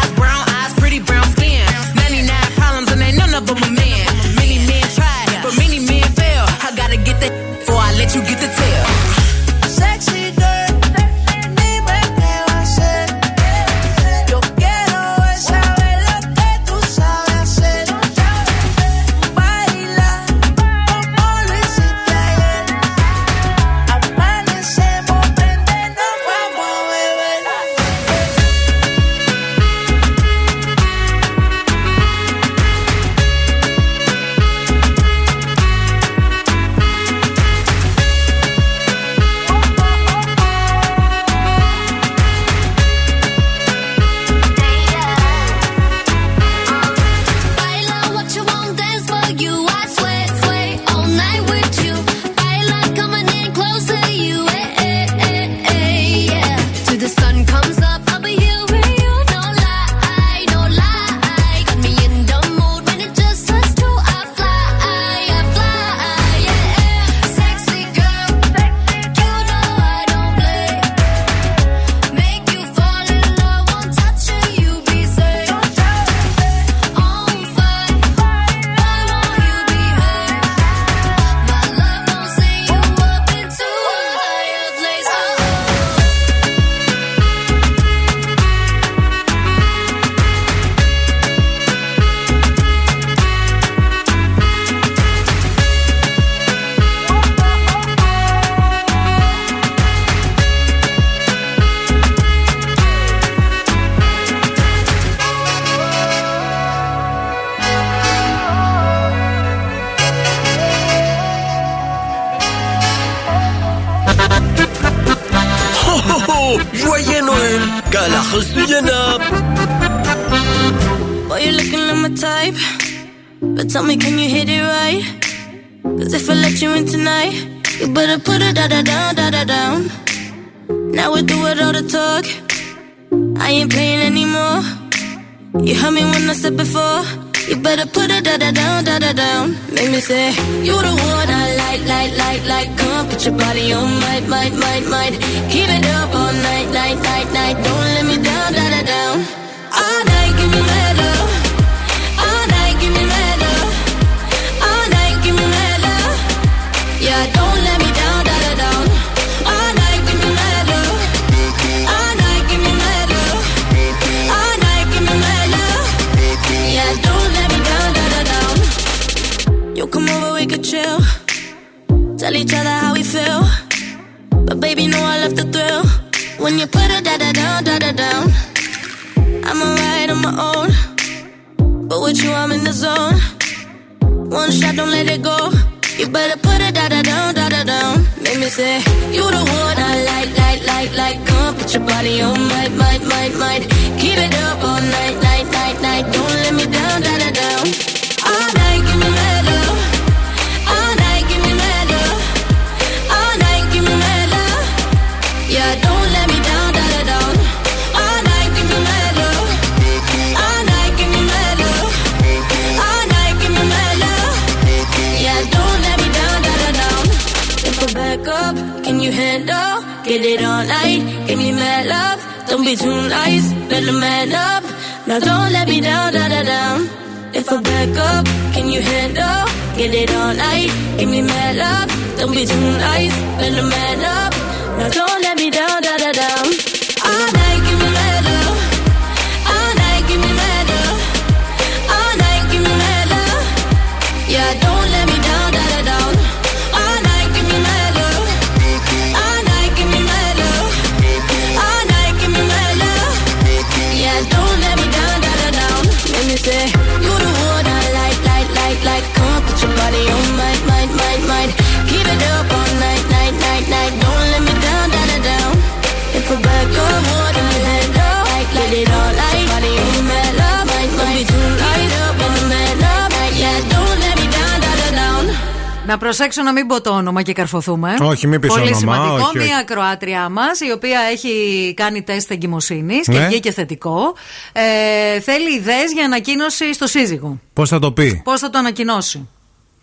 να 276.51 276.55
μην 276.59 276.67
πω 276.67 276.81
το 276.81 276.89
όνομα 276.89 277.21
και 277.21 277.33
καρφωθούμε. 277.33 277.95
Όχι, 278.01 278.27
μην 278.27 278.39
πεις 278.39 278.49
Πολύ 278.49 278.61
όνομα, 278.61 278.77
σημαντικό. 278.79 279.13
όχι, 279.13 279.37
όχι. 279.37 279.47
Μία 279.47 279.63
Κροάτριά 279.63 280.29
μας, 280.29 280.59
η 280.59 280.71
οποία 280.71 280.99
έχει 281.11 281.73
κάνει 281.75 282.01
τεστ 282.03 282.31
εγκυμοσύνης 282.31 283.07
και 283.07 283.17
Ναι. 283.17 283.27
βγήκε 283.27 283.51
θετικό. 283.51 284.13
Ε, 284.51 285.19
θέλει 285.19 285.55
ιδέες 285.55 285.91
για 285.93 286.05
ανακοίνωση 286.05 286.73
στο 286.73 286.87
σύζυγο. 286.87 287.39
Πώς 287.53 287.69
θα 287.69 287.79
το 287.79 287.91
πει, 287.91 288.21
Πώς 288.23 288.39
θα 288.39 288.49
το 288.49 288.57
ανακοινώσει; 288.57 289.27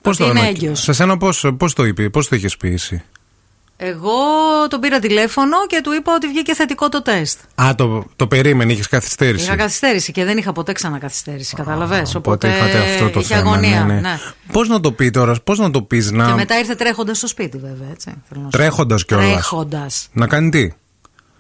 Πώς 0.03 0.15
ότι 0.15 0.25
το 0.25 0.31
είναι 0.31 0.41
ανακοι- 0.41 0.63
έγκυος. 0.63 0.81
Σε 0.83 0.93
σένα 0.93 1.17
πώς 1.59 1.73
το 1.75 1.85
είπε, 1.85 2.09
πώς 2.09 2.29
το 2.29 2.37
είχες 2.37 2.57
πει 2.57 2.69
εσύ; 2.73 3.03
Εγώ 3.79 4.13
τον 4.71 4.81
πήρα 4.81 4.99
τηλέφωνο 4.99 5.67
και 5.67 5.81
του 5.83 5.93
είπα 5.93 6.15
ότι 6.15 6.27
βγήκε 6.29 6.55
θετικό 6.55 6.89
το 6.89 7.03
τεστ. 7.03 7.39
Α, 7.55 7.75
το, 7.77 8.05
το 8.17 8.27
περίμενε, 8.27 8.73
είχες 8.73 8.89
καθυστέρηση. 8.89 9.45
Είχα 9.45 9.57
καθυστέρηση 9.57 10.13
και 10.13 10.25
δεν 10.25 10.39
είχα 10.39 10.53
ποτέ 10.53 10.73
ξανακαθυστέρηση. 10.73 11.55
Καταλαβέ. 11.57 12.03
Οπότε 12.17 12.19
Οπότε 12.19 12.49
είχατε 12.49 12.79
αυτό 12.79 13.11
το 13.11 13.21
είχε 13.21 13.35
θέμα. 13.35 13.51
αγωνία. 13.51 13.85
ναι, 13.85 14.01
ναι. 14.01 14.19
Πώς 14.53 14.69
να 14.69 14.81
το 14.81 14.93
πει 14.93 15.11
τώρα, 15.11 15.35
πώς 15.45 15.59
να 15.59 15.71
το 15.71 15.83
πεις 15.83 16.11
να. 16.11 16.27
Και 16.27 16.33
μετά 16.33 16.59
ήρθε 16.59 16.75
τρέχοντας 16.75 17.17
στο 17.17 17.27
σπίτι, 17.27 17.59
βέβαια. 17.59 17.89
Έτσι, 17.91 18.15
θέλω 18.29 18.41
να 18.41 18.47
σου 18.47 18.51
πω. 18.51 18.57
Τρέχοντας 18.57 19.05
κιόλας. 19.05 19.31
Τρέχοντας. 19.33 20.09
Να 20.13 20.27
κάνει 20.27 20.51
τι; 20.51 20.69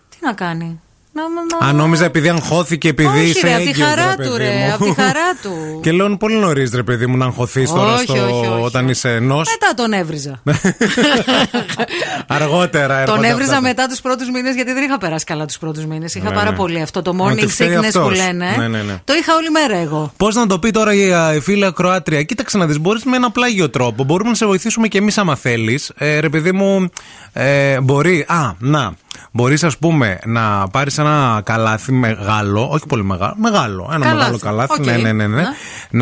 Τι 0.08 0.16
να 0.20 0.32
κάνει; 0.32 0.80
Να, 1.16 1.22
να, 1.60 1.68
Α, 1.68 1.72
νόμιζα 1.72 2.04
επειδή 2.04 2.28
αγχώθηκε, 2.28 2.88
επειδή 2.88 3.08
Όχι, 3.08 3.28
είσαι 3.28 3.46
ρε, 3.46 3.54
από 3.54 3.62
τη 3.62 3.68
έγκυος, 3.68 3.88
χαρά 3.88 4.14
ρε, 4.18 4.24
του, 4.24 4.30
παιδί 4.30 4.44
ρε. 4.44 4.54
μου. 4.66 4.72
Από 4.74 4.84
τη 4.84 4.94
χαρά 5.00 5.28
του. 5.42 5.80
Και 5.82 5.92
λέω 5.92 6.06
είναι 6.06 6.16
πολύ 6.16 6.34
νωρίς, 6.36 6.70
ρε 6.74 6.82
παιδί 6.82 7.06
μου, 7.06 7.16
να 7.16 7.24
αγχωθείς 7.24 7.70
τώρα 7.70 7.94
Όχι, 7.94 8.02
στο... 8.02 8.12
όχι, 8.12 8.46
όχι. 8.48 8.62
όταν 8.64 8.88
είσαι 8.88 9.10
ενός. 9.14 9.48
Μετά 9.60 9.74
τον 9.82 9.92
έβριζα. 9.92 10.40
Αργότερα 12.26 12.94
τον 12.96 13.14
έρχονται 13.14 13.28
έβριζα 13.28 13.50
αυτά. 13.50 13.60
μετά 13.60 13.86
τους 13.86 14.00
πρώτους 14.00 14.30
μήνες 14.30 14.54
γιατί 14.54 14.72
δεν 14.72 14.82
είχα 14.82 14.98
περάσει 14.98 15.24
καλά 15.24 15.44
τους 15.46 15.58
πρώτους 15.58 15.86
μήνες. 15.86 16.14
Είχα 16.14 16.28
Ναι, 16.28 16.34
πάρα 16.34 16.50
ναι. 16.50 16.56
πολύ 16.56 16.80
αυτό 16.82 17.02
το 17.02 17.14
Ότι 17.18 17.18
morning 17.44 17.48
φταίει 17.48 17.68
sickness 17.76 17.84
αυτός. 17.84 18.02
που 18.02 18.10
λένε. 18.10 18.54
Ναι, 18.58 18.68
ναι, 18.68 18.82
ναι. 18.82 18.94
Το 19.04 19.12
είχα 19.14 19.34
όλη 19.34 19.50
μέρα 19.50 19.76
εγώ. 19.76 20.12
Πώς 20.16 20.34
να 20.34 20.46
το 20.46 20.58
πει 20.58 20.70
τώρα 20.70 20.94
η 20.94 21.10
ε, 21.10 21.40
φίλη 21.40 21.64
Ακροάτρια; 21.64 22.22
Κοίταξε 22.22 22.58
να 22.58 22.66
δεις, 22.66 22.80
μπορείς 22.80 23.04
με 23.04 23.16
ένα 23.16 23.30
πλάγιο 23.30 23.70
τρόπο. 23.70 24.04
Μπορούμε 24.04 24.28
να 24.30 24.36
σε 24.36 24.46
βοηθήσουμε 24.46 24.88
κι 24.88 24.96
εμείς 24.96 25.18
άμα 25.18 25.36
θέλεις. 25.36 25.92
Ε, 25.96 26.18
ρε 26.18 26.28
παιδί 26.28 26.52
μου, 26.52 26.88
ε, 27.32 27.80
μπορεί. 27.80 28.24
Α, 28.28 28.54
να. 28.58 28.92
Μπορείς, 29.32 29.64
ας 29.64 29.78
πούμε, 29.78 30.18
να 30.24 30.68
πάρεις 30.68 30.98
ένα 30.98 31.05
καλάθι 31.44 31.92
μεγάλο, 31.92 32.68
όχι 32.70 32.86
πολύ 32.86 33.04
μεγάλο, 33.04 33.34
μεγάλο. 33.40 33.90
Ένα 33.94 34.04
Καλάθι. 34.04 34.16
μεγάλο 34.16 34.38
καλάθι. 34.38 34.72
Οκ. 34.80 34.86
Ναι, 34.86 34.96
ναι, 34.96 35.12
ναι, 35.12 35.26
ναι. 35.26 35.36
Ναι. 35.36 35.46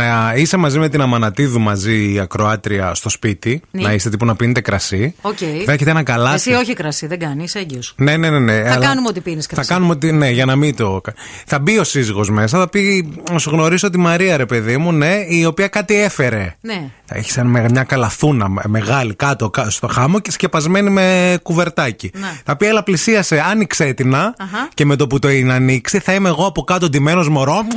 Να 0.05 0.32
είσαι 0.36 0.57
μαζί 0.57 0.78
με 0.78 0.88
την 0.88 1.00
Αμανατίδου 1.00 1.61
μαζί 1.61 2.12
η 2.12 2.18
Ακροάτρια 2.20 2.94
στο 2.94 3.09
σπίτι. 3.09 3.62
Ναι. 3.70 3.82
Να 3.82 3.92
είστε 3.92 4.11
τύπου 4.11 4.24
να 4.24 4.36
πίνετε 4.36 4.61
κρασί. 4.61 5.14
Οκ. 5.20 5.36
Θα 5.64 5.72
έχετε 5.72 5.90
ένα 5.90 6.02
καλάθι. 6.02 6.34
Εσύ 6.34 6.52
όχι 6.52 6.72
κρασί, 6.74 7.07
δεν 7.07 7.18
κάνει, 7.18 7.42
είσαι 7.42 7.59
έγκυος. 7.59 7.92
Ναι, 7.96 8.16
ναι, 8.16 8.30
ναι. 8.30 8.38
ναι. 8.38 8.62
Θα 8.62 8.72
αλλά- 8.72 8.86
κάνουμε 8.86 9.09
ό,τι 9.09 9.20
πίνεις 9.20 9.46
Θα 9.46 9.55
κρασί. 9.55 9.68
κάνουμε 9.68 9.92
ότι. 9.92 10.12
Ναι, 10.12 10.30
για 10.30 10.44
να 10.44 10.57
μην 10.57 10.76
το. 10.76 11.00
Θα 11.46 11.59
μπει 11.59 11.78
ο 11.78 11.84
σύζυγος 11.84 12.30
μέσα, 12.30 12.59
θα 12.59 12.68
πει. 12.68 13.12
Να 13.32 13.38
σου 13.38 13.50
γνωρίσω 13.50 13.90
τη 13.90 13.98
Μαρία, 13.98 14.36
ρε 14.36 14.46
παιδί 14.46 14.76
μου, 14.76 14.92
ναι, 14.92 15.14
η 15.28 15.44
οποία 15.44 15.68
κάτι 15.68 16.02
έφερε. 16.02 16.55
Ναι. 16.61 16.88
Θα 17.05 17.16
έχεις 17.16 17.38
μια 17.70 17.82
καλαθούνα 17.84 18.48
με- 18.48 18.62
μεγάλη 18.66 19.14
κάτω 19.14 19.50
κα- 19.50 19.70
στο 19.70 19.86
χάμο 19.86 20.18
και 20.20 20.30
σκεπασμένη 20.30 20.90
με 20.90 21.38
κουβερτάκι. 21.42 22.11
Ναι. 22.14 22.32
Θα 22.44 22.57
πει, 22.57 22.66
έλα, 22.66 22.82
πλησίασε, 22.82 23.44
άνοιξε 23.50 23.92
την 23.92 24.14
Αχα. 24.14 24.32
και 24.74 24.84
με 24.84 24.93
το 24.97 25.07
που 25.07 25.18
το 25.18 25.28
είναι 25.28 25.53
ανοίξει, 25.53 25.99
θα 25.99 26.12
είμαι 26.14 26.28
εγώ 26.28 26.47
από 26.47 26.62
κάτω 26.62 26.88
ντυμένος 26.88 27.28
μωρό. 27.28 27.64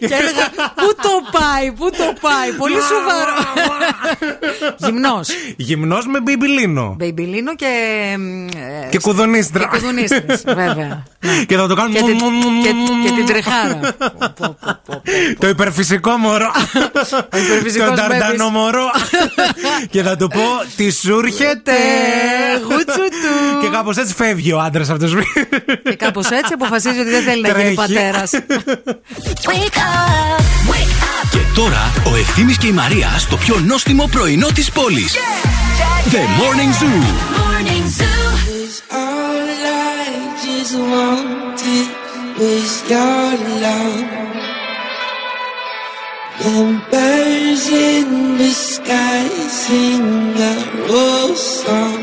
και 0.00 0.14
έλεγα, 0.14 0.48
πού 0.74 0.94
το 1.02 1.38
πάει, 1.38 1.72
πού 1.72 1.90
το 1.90 2.12
πάει. 2.20 2.50
Πολύ 2.58 2.74
σοβαρό. 2.74 3.32
Γυμνός. 4.76 5.28
Γυμνός 5.56 6.06
με 6.06 6.20
μπιμπιλίνο. 6.20 6.94
Μπεϊμπιλίνο 6.98 7.54
και. 7.54 7.66
ε, 8.84 8.88
Και 8.88 8.98
κουδουνίστρα. 8.98 9.60
Και 9.62 9.76
κουδουνίστρες, 9.78 10.42
βέβαια. 10.62 11.02
Και 11.46 11.56
θα 11.56 11.66
το 11.66 11.74
κάνω. 11.74 11.88
Και 11.92 11.98
την, 12.02 12.18
και, 12.62 12.70
και 13.08 13.12
την 13.16 13.26
τρεχάρα. 13.26 13.80
Το 15.38 15.48
υπερφυσικό 15.48 16.10
μωρό. 16.16 16.50
υπερφυσικός 17.44 17.88
Το 17.88 17.94
μπέμπης. 17.94 18.18
ταρντανό 18.18 18.48
μωρό. 18.50 18.90
και 19.90 20.02
θα 20.02 20.16
του 20.16 20.28
πω 20.28 20.42
τι 20.76 20.90
σου 20.92 21.18
έρχεται. 21.24 21.72
Γούτσου 22.62 22.84
του. 23.10 23.60
Και 23.62 23.68
κάπως 23.68 23.96
έτσι 23.96 24.14
φεύγει 24.14 24.52
ο 24.52 24.59
άντρας 24.60 24.90
από 24.90 24.98
το 24.98 25.08
σπίτι. 25.08 25.48
Και 25.82 25.94
κάπως 25.96 26.26
έτσι 26.30 26.52
αποφασίζει 26.54 27.00
ότι 27.00 27.10
δεν 27.10 27.22
θέλει 27.22 27.40
να 27.42 27.48
γίνει 27.48 27.62
Τρέχει. 27.62 27.74
πατέρας. 27.74 28.30
Και 31.30 31.38
τώρα 31.54 31.92
ο 32.12 32.16
Ευθύμης 32.16 32.58
και 32.58 32.66
η 32.66 32.72
Μαρία 32.72 33.08
στο 33.18 33.36
πιο 33.36 33.58
νόστιμο 33.66 34.08
πρωινό 34.10 34.46
της 34.54 34.70
πόλης. 34.70 35.14
The 36.12 36.22
Morning 36.40 36.72
Zoo. 36.80 37.00
Cause 38.60 38.82
all 39.02 39.48
I 39.98 40.06
just 40.44 40.74
wanted 40.92 41.88
was 42.40 42.70
your 42.90 43.30
love. 43.64 44.08
And 46.52 46.76
birds 46.92 47.64
in 47.88 48.08
the 48.40 48.52
sky 48.72 49.24
sing 49.62 50.06
a 50.50 50.54
old 51.02 51.36
song. 51.36 52.02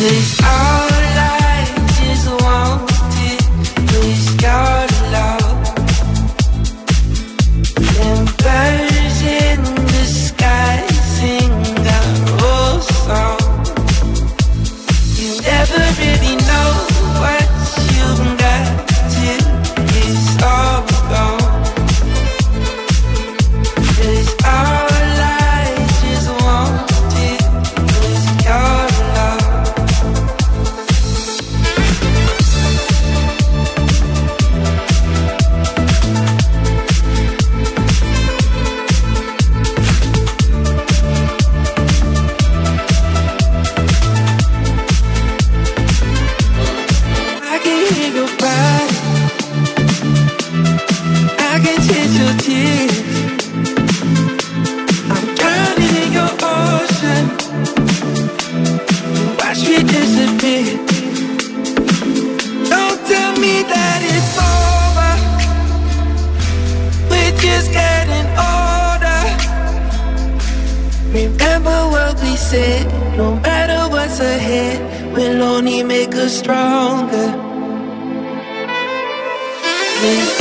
Cause 0.00 0.40
I 0.42 0.89
said. 72.50 73.16
No 73.16 73.36
matter 73.36 73.80
what's 73.92 74.18
ahead, 74.18 74.78
we'll 75.14 75.42
only 75.42 75.84
make 75.84 76.14
us 76.16 76.38
stronger. 76.40 77.28
Cause 80.00 80.39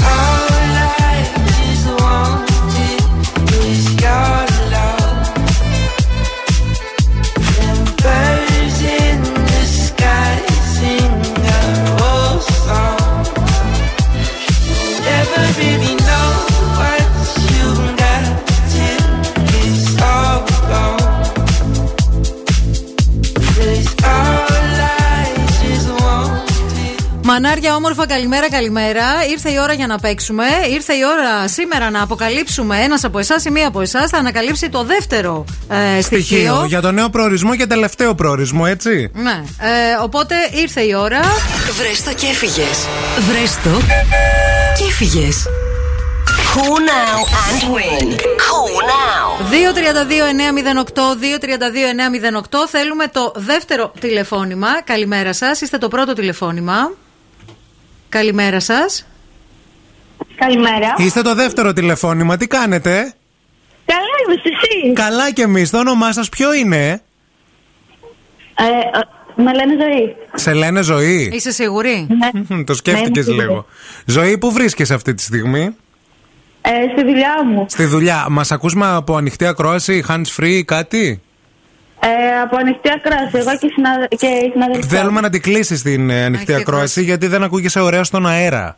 Μανάρια, 27.42 27.76
όμορφα, 27.76 28.08
καλημέρα, 28.08 28.50
καλημέρα. 28.50 29.04
Ήρθε 29.30 29.50
η 29.50 29.60
ώρα 29.62 29.74
για 29.74 29.88
να 29.88 30.00
παίξουμε. 30.00 30.44
Ήρθε 30.72 30.94
η 30.94 31.00
ώρα 31.12 31.48
σήμερα 31.48 31.90
να 31.90 32.02
αποκαλύψουμε 32.02 32.78
ένας 32.78 33.04
από 33.04 33.20
εσάς 33.20 33.46
ή 33.46 33.50
μία 33.50 33.68
από 33.68 33.82
εσάς 33.82 34.10
θα 34.10 34.18
ανακαλύψει 34.18 34.70
το 34.70 34.84
δεύτερο 34.84 35.46
ε, 35.70 36.02
στοιχείο. 36.02 36.38
Στοιχείο 36.38 36.66
για 36.68 36.82
το 36.82 36.92
νέο 36.92 37.10
προορισμό 37.10 37.56
και 37.56 37.66
τελευταίο 37.66 38.16
προορισμό, 38.16 38.64
έτσι. 38.68 39.12
Ναι. 39.14 39.44
Ε, 39.60 40.02
οπότε 40.02 40.36
ήρθε 40.52 40.82
η 40.82 40.94
ώρα. 40.94 41.20
Βρες 41.78 42.04
το 42.04 42.14
και 42.14 42.26
έφυγες. 42.26 42.88
Βρες 43.30 43.56
το 43.64 43.70
και 44.78 44.84
έφυγες. 44.90 45.48
Call 46.54 46.80
now 46.96 47.18
and 47.46 47.62
win. 47.74 48.08
Call 48.48 48.76
now; 48.96 49.26
232-908, 50.92 51.16
232-908. 52.42 52.68
Θέλουμε 52.68 53.08
το 53.08 53.32
δεύτερο 53.36 53.92
τηλεφώνημα. 54.00 54.82
Καλημέρα 54.84 55.34
σας. 55.34 55.62
Είστε 55.62 55.78
το 55.78 55.88
πρώτο 55.88 56.14
τηλεφώνημα. 56.14 56.92
Καλημέρα 58.10 58.60
σας. 58.60 59.08
Καλημέρα. 60.36 60.94
Είστε 60.98 61.22
το 61.22 61.36
δεύτερο 61.36 61.74
τηλεφώνημα, 61.74 62.38
τι 62.38 62.48
κάνετε; 62.48 63.14
Καλά 63.86 64.06
είμαστε 64.26 64.50
εσύ; 64.50 64.94
Καλά 64.94 65.32
κι 65.32 65.42
εμείς. 65.42 65.70
Το 65.70 65.78
όνομά 65.78 66.14
σας 66.14 66.30
ποιο 66.30 66.54
είναι, 66.54 67.02
Ε, 68.56 68.64
ε, 68.64 69.42
με 69.44 69.54
λένε 69.54 69.74
ζωή. 69.82 70.16
Σε 70.34 70.54
λένε 70.54 70.82
ζωή; 70.82 71.30
Είσαι 71.34 71.52
σίγουρη; 71.52 72.08
Ναι. 72.48 72.64
Το 72.64 72.74
σκέφτηκε 72.74 73.20
Ναι, 73.24 73.32
είμαι 73.32 73.44
λίγο. 73.44 73.66
Ζωή, 74.06 74.38
πού 74.38 74.52
βρίσκεσαι 74.52 74.94
αυτή 74.94 75.14
τη 75.14 75.22
στιγμή; 75.22 75.76
Ε, 76.62 76.70
στη 76.92 77.04
δουλειά 77.04 77.46
μου. 77.46 77.66
Στη 77.70 77.86
δουλειά. 77.86 78.26
Μας 78.30 78.52
ακούσουμε 78.52 78.88
από 78.88 79.16
ανοιχτή 79.16 79.46
ακρόαση, 79.46 80.04
hands 80.08 80.38
free, 80.38 80.62
κάτι; 80.66 81.22
Ε, 82.02 82.40
από 82.44 82.58
ανοιχτή 82.58 82.90
ακράση. 82.96 83.32
Εγώ 83.34 83.58
και, 83.58 83.66
η 83.66 83.70
συναδε... 83.70 84.08
και 84.08 84.28
η 84.28 84.52
συναδελφή. 84.52 84.88
Θέλουμε 84.88 85.22
να 85.22 85.30
την 85.30 85.42
κλείσεις 85.42 85.82
την 85.82 86.10
ε, 86.10 86.24
ανοιχτή 86.24 86.54
ακρόαση, 86.54 87.04
γιατί 87.04 87.28
δεν 87.28 87.44
ακούγεσαι 87.44 87.80
ωραία 87.80 88.04
στον 88.04 88.28
αέρα. 88.28 88.78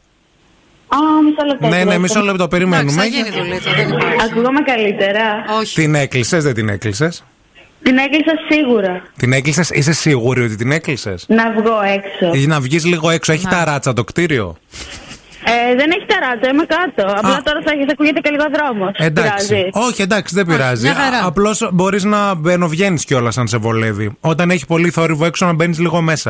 Α, 0.87 0.97
μισό 1.23 1.45
λεπτό. 1.47 1.67
Ναι, 1.67 1.83
ναι, 1.83 1.97
μισό 1.97 2.21
λεπτό, 2.21 2.47
περιμένουμε. 2.47 3.03
Ακούγομαι 4.25 4.61
καλύτερα. 4.61 5.23
Όχι. 5.59 5.75
Την 5.75 5.95
έκλεισες, 5.95 6.43
δεν 6.43 6.53
την 6.53 6.69
έκλεισες; 6.69 7.23
Την 7.83 7.97
έκλεισα 7.97 8.31
σίγουρα. 8.49 9.03
Την 9.17 9.33
έκλεισες, 9.33 9.69
είσαι 9.69 9.93
σίγουρη 9.93 10.43
ότι 10.43 10.55
την 10.55 10.71
έκλεισες; 10.71 11.25
Να 11.27 11.51
βγω 11.51 11.81
έξω. 11.95 12.41
Ή 12.41 12.47
να 12.47 12.59
βγεις 12.59 12.85
λίγο 12.85 13.09
έξω, 13.09 13.31
έχει 13.31 13.45
Να. 13.45 13.51
ταράτσα 13.51 13.93
το 13.93 14.03
κτίριο; 14.03 14.57
Ε, 15.43 15.75
δεν 15.75 15.91
έχει 15.91 16.05
ταράτσα, 16.07 16.49
είμαι 16.49 16.65
κάτω. 16.65 17.13
Απλά 17.17 17.41
τώρα 17.43 17.59
θα, 17.65 17.71
θα 17.85 17.91
ακούγεται 17.91 18.19
και 18.19 18.29
λίγο 18.29 18.43
δρόμο. 18.53 18.91
Εντάξει. 18.97 19.69
Όχι, 19.71 20.01
εντάξει, 20.01 20.35
δεν 20.35 20.45
πειράζει. 20.45 20.83
μια 20.85 20.93
χαρά. 20.95 21.25
Απλώς 21.25 21.69
μπορείς 21.73 22.03
να 22.03 22.33
μπαινοβγαίνει 22.35 22.97
κιόλας 22.97 23.37
αν 23.37 23.47
σε 23.47 23.57
βολεύει. 23.57 24.17
Όταν 24.21 24.49
έχει 24.51 24.65
πολύ 24.65 24.89
θόρυβο 24.89 25.25
έξω, 25.25 25.45
να 25.45 25.53
μπαίνεις 25.53 25.79
λίγο 25.79 26.01
μέσα. 26.01 26.29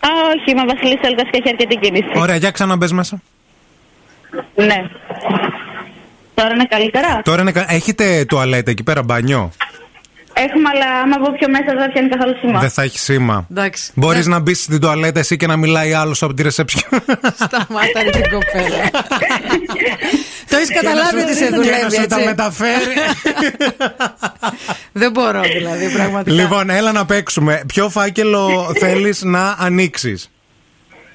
Α, 0.00 0.08
όχι, 0.36 0.50
είμαι 0.50 0.64
Βασιλής 0.74 1.00
Έλγας 1.02 1.24
και 1.30 1.38
έχει 1.44 1.48
αρκετή 1.48 1.76
κίνηση. 1.76 2.10
Ωραία, 2.14 2.36
για 2.36 2.50
ξαναμπε 2.50 2.88
μέσα. 2.92 3.20
Ναι. 4.54 4.84
Τώρα 6.34 6.54
είναι 6.54 6.64
καλύτερα; 6.68 7.20
Τώρα 7.24 7.40
είναι... 7.42 7.52
κα- 7.52 7.66
έχετε 7.68 8.24
τουαλέτα 8.28 8.70
εκεί 8.70 8.82
πέρα, 8.82 9.02
μπανιό. 9.02 9.50
Έχουμε, 10.38 10.68
αλλά 10.74 11.00
άμα 11.02 11.16
βγω 11.18 11.32
πιο 11.38 11.48
μέσα 11.48 11.64
δεν 11.66 11.78
θα 11.78 11.88
πιάνει 11.92 12.08
καθόλου 12.08 12.36
σήμα. 12.40 12.60
Δεν 12.60 12.70
θα 12.70 12.82
έχει 12.82 12.98
σήμα. 12.98 13.46
Εντάξει. 13.50 13.90
Μπορείς 13.94 14.26
να 14.26 14.38
μπεις 14.38 14.62
στην 14.62 14.80
τουαλέτα 14.80 15.18
εσύ 15.20 15.36
και 15.36 15.46
να 15.46 15.56
μιλάει 15.56 15.92
άλλος 15.92 16.22
από 16.22 16.34
τη 16.34 16.42
reception. 16.46 16.98
Σταμάτα 17.44 18.02
ρε 18.04 18.10
την 18.10 18.22
κοπέλα. 18.30 18.90
Το 20.50 20.56
έχεις 20.56 20.68
Και 20.68 20.74
να 20.74 20.80
καταλάβει 20.80 21.18
σου- 21.18 21.26
ότι 21.28 21.34
σε 21.36 21.44
και 21.44 21.50
να 21.50 21.56
δουλεύει 21.56 21.80
σου 21.80 21.86
έτσι. 22.02 22.06
τα 22.08 22.18
μεταφέρει. 22.24 22.94
Δεν 24.92 25.10
μπορώ 25.10 25.40
δηλαδή 25.40 25.88
πραγματικά. 25.92 26.36
λοιπόν, 26.42 26.70
έλα 26.70 26.92
να 26.92 27.06
παίξουμε. 27.06 27.62
Ποιο 27.66 27.88
φάκελο 27.88 28.72
θέλεις 28.78 29.22
να 29.22 29.56
ανοίξεις; 29.58 30.30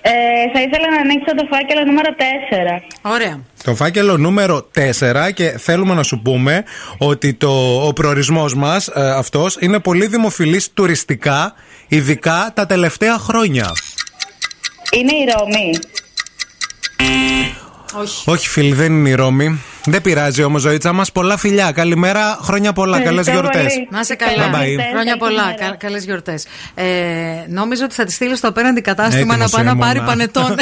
Ε, 0.01 0.11
θα 0.53 0.61
ήθελα 0.61 0.89
να 0.89 1.01
ανοίξω 1.01 1.35
το 1.35 1.47
φάκελο 1.51 1.85
νούμερο 1.85 2.15
4. 2.17 2.81
Ωραία. 3.01 3.39
Το 3.63 3.75
φάκελο 3.75 4.17
νούμερο 4.17 4.69
4 4.75 5.31
και 5.33 5.49
θέλουμε 5.49 5.93
να 5.93 6.03
σου 6.03 6.21
πούμε 6.21 6.63
ότι 6.97 7.33
το, 7.33 7.85
ο 7.87 7.93
προορισμός 7.93 8.55
μας 8.55 8.87
ε, 8.87 9.11
αυτός 9.11 9.57
είναι 9.59 9.79
πολύ 9.79 10.07
δημοφιλής 10.07 10.73
τουριστικά, 10.73 11.53
ειδικά 11.87 12.51
τα 12.55 12.65
τελευταία 12.65 13.17
χρόνια. 13.17 13.71
Είναι 14.91 15.11
η 15.11 15.25
Ρώμη. 15.37 15.79
Όχι. 18.01 18.29
Όχι 18.29 18.47
φίλοι, 18.47 18.73
δεν 18.73 18.91
είναι 18.91 19.09
η 19.09 19.13
Ρώμη. 19.13 19.59
Δεν 19.85 20.01
πειράζει 20.01 20.43
όμως 20.43 20.61
ζωήτσα 20.61 20.93
μας. 20.93 21.11
Πολλά 21.11 21.37
φιλιά. 21.37 21.71
Καλημέρα, 21.71 22.39
χρόνια 22.41 22.73
πολλά. 22.73 22.99
Καλές 23.01 23.27
γιορτές. 23.27 23.73
Να 23.89 23.99
είσαι 23.99 24.15
καλά. 24.15 24.49
Bye 24.51 24.55
bye. 24.55 24.91
Χρόνια 24.91 25.17
πολλά. 25.17 25.53
Κα, 25.59 25.75
Καλές 25.79 26.03
γιορτές. 26.03 26.45
Ε, 26.73 26.85
νόμιζα 27.47 27.83
ότι 27.85 27.93
θα 27.93 28.03
τη 28.03 28.11
στείλεις 28.11 28.37
στο 28.37 28.47
απέναντι 28.47 28.81
κατάστημα 28.81 29.25
να 29.25 29.43
Έτοιμος 29.43 29.51
πάει 29.51 29.65
να 29.65 29.75
πάρει 29.75 29.97
ήμουνα. 29.97 30.11
πανετόν. 30.11 30.55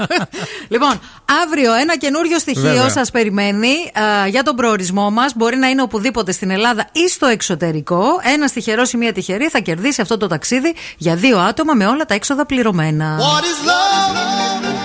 λοιπόν, 0.74 1.00
αύριο 1.44 1.74
ένα 1.74 1.96
καινούριο 1.96 2.38
στοιχείο 2.38 2.62
Βέβαια. 2.62 2.88
σας 2.88 3.10
περιμένει 3.10 3.68
α, 3.68 4.26
για 4.28 4.42
τον 4.42 4.56
προορισμό 4.56 5.10
μας. 5.10 5.32
Μπορεί 5.36 5.56
να 5.56 5.68
είναι 5.68 5.82
οπουδήποτε 5.82 6.32
στην 6.32 6.50
Ελλάδα 6.50 6.86
ή 6.92 7.08
στο 7.08 7.26
εξωτερικό. 7.26 8.04
Ένα 8.32 8.48
τυχερός 8.48 8.92
ή 8.92 8.96
μία 8.96 9.12
τυχερή 9.12 9.48
θα 9.48 9.58
κερδίσει 9.58 10.00
αυτό 10.00 10.16
το 10.16 10.26
ταξίδι 10.26 10.74
για 10.96 11.14
δύο 11.16 11.38
άτομα 11.38 11.74
με 11.74 11.86
όλα 11.86 12.04
τα 12.04 12.14
έξοδα 12.14 12.46
πληρωμένα. 12.46 13.18
What 13.18 13.42
is 13.42 13.68
love? 13.68 14.16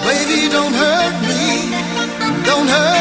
Baby, 0.08 0.40
don't 0.56 0.76
hurt 0.82 1.16
me. 1.28 1.42
Don't 2.48 2.70
hurt 2.76 2.97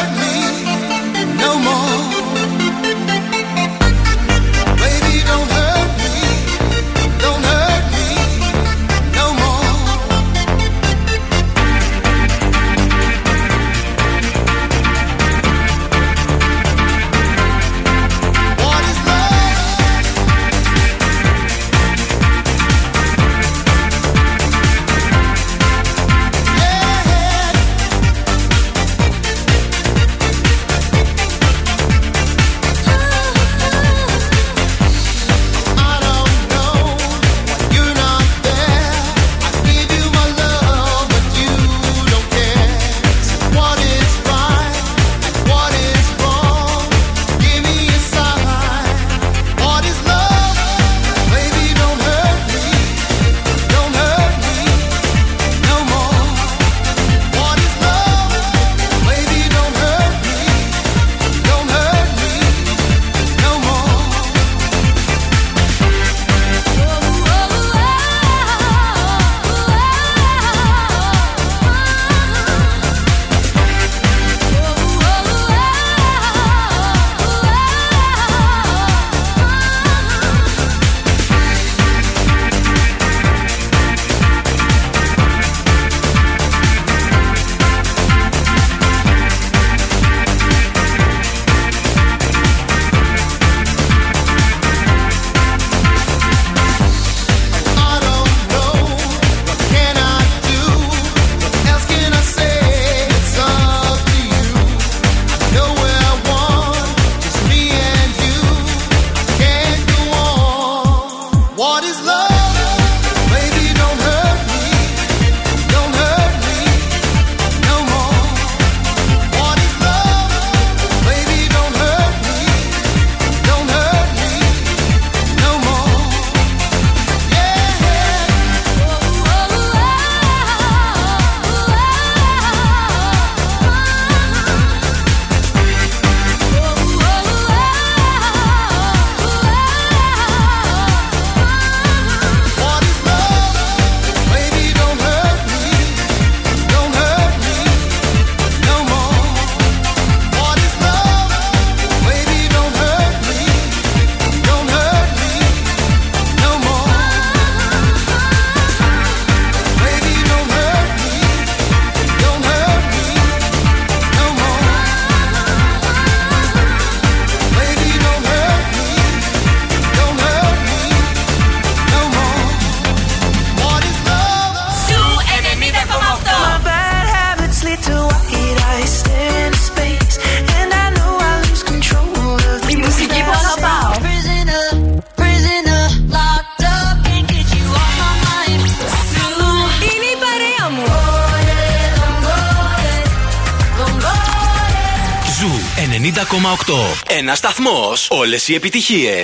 Ένα 197.19 197.35
σταθμό. 197.35 197.93
Όλε 198.07 198.37
οι 198.45 198.55
επιτυχίε. 198.55 199.23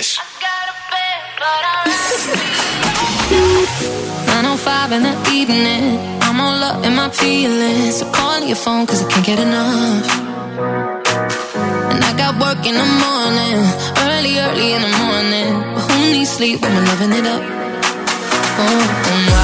905 4.26 4.92
in 4.98 5.04
the 5.08 5.14
evening. 5.40 5.86
I'm 6.26 6.40
all 6.46 6.64
up 6.70 6.78
in 6.88 6.94
my 7.02 7.10
feelings. 7.22 7.94
So 8.00 8.06
call 8.18 8.40
your 8.52 8.60
phone 8.66 8.84
cause 8.90 9.02
I 9.04 9.08
can't 9.12 9.26
get 9.30 9.40
enough. 9.48 10.08
And 11.92 12.00
I 12.10 12.12
got 12.22 12.32
work 12.44 12.62
in 12.70 12.76
the 12.84 12.90
morning. 13.06 13.58
Early, 14.08 14.34
early 14.46 14.70
in 14.78 14.82
the 14.88 14.94
morning. 15.04 15.50
But 15.74 15.84
who 15.88 15.98
needs 16.14 16.32
sleep 16.38 16.58
when 16.64 16.72
we're 16.76 16.88
loving 16.92 17.14
it 17.20 17.26
up? 17.36 17.44
Oh, 18.64 19.43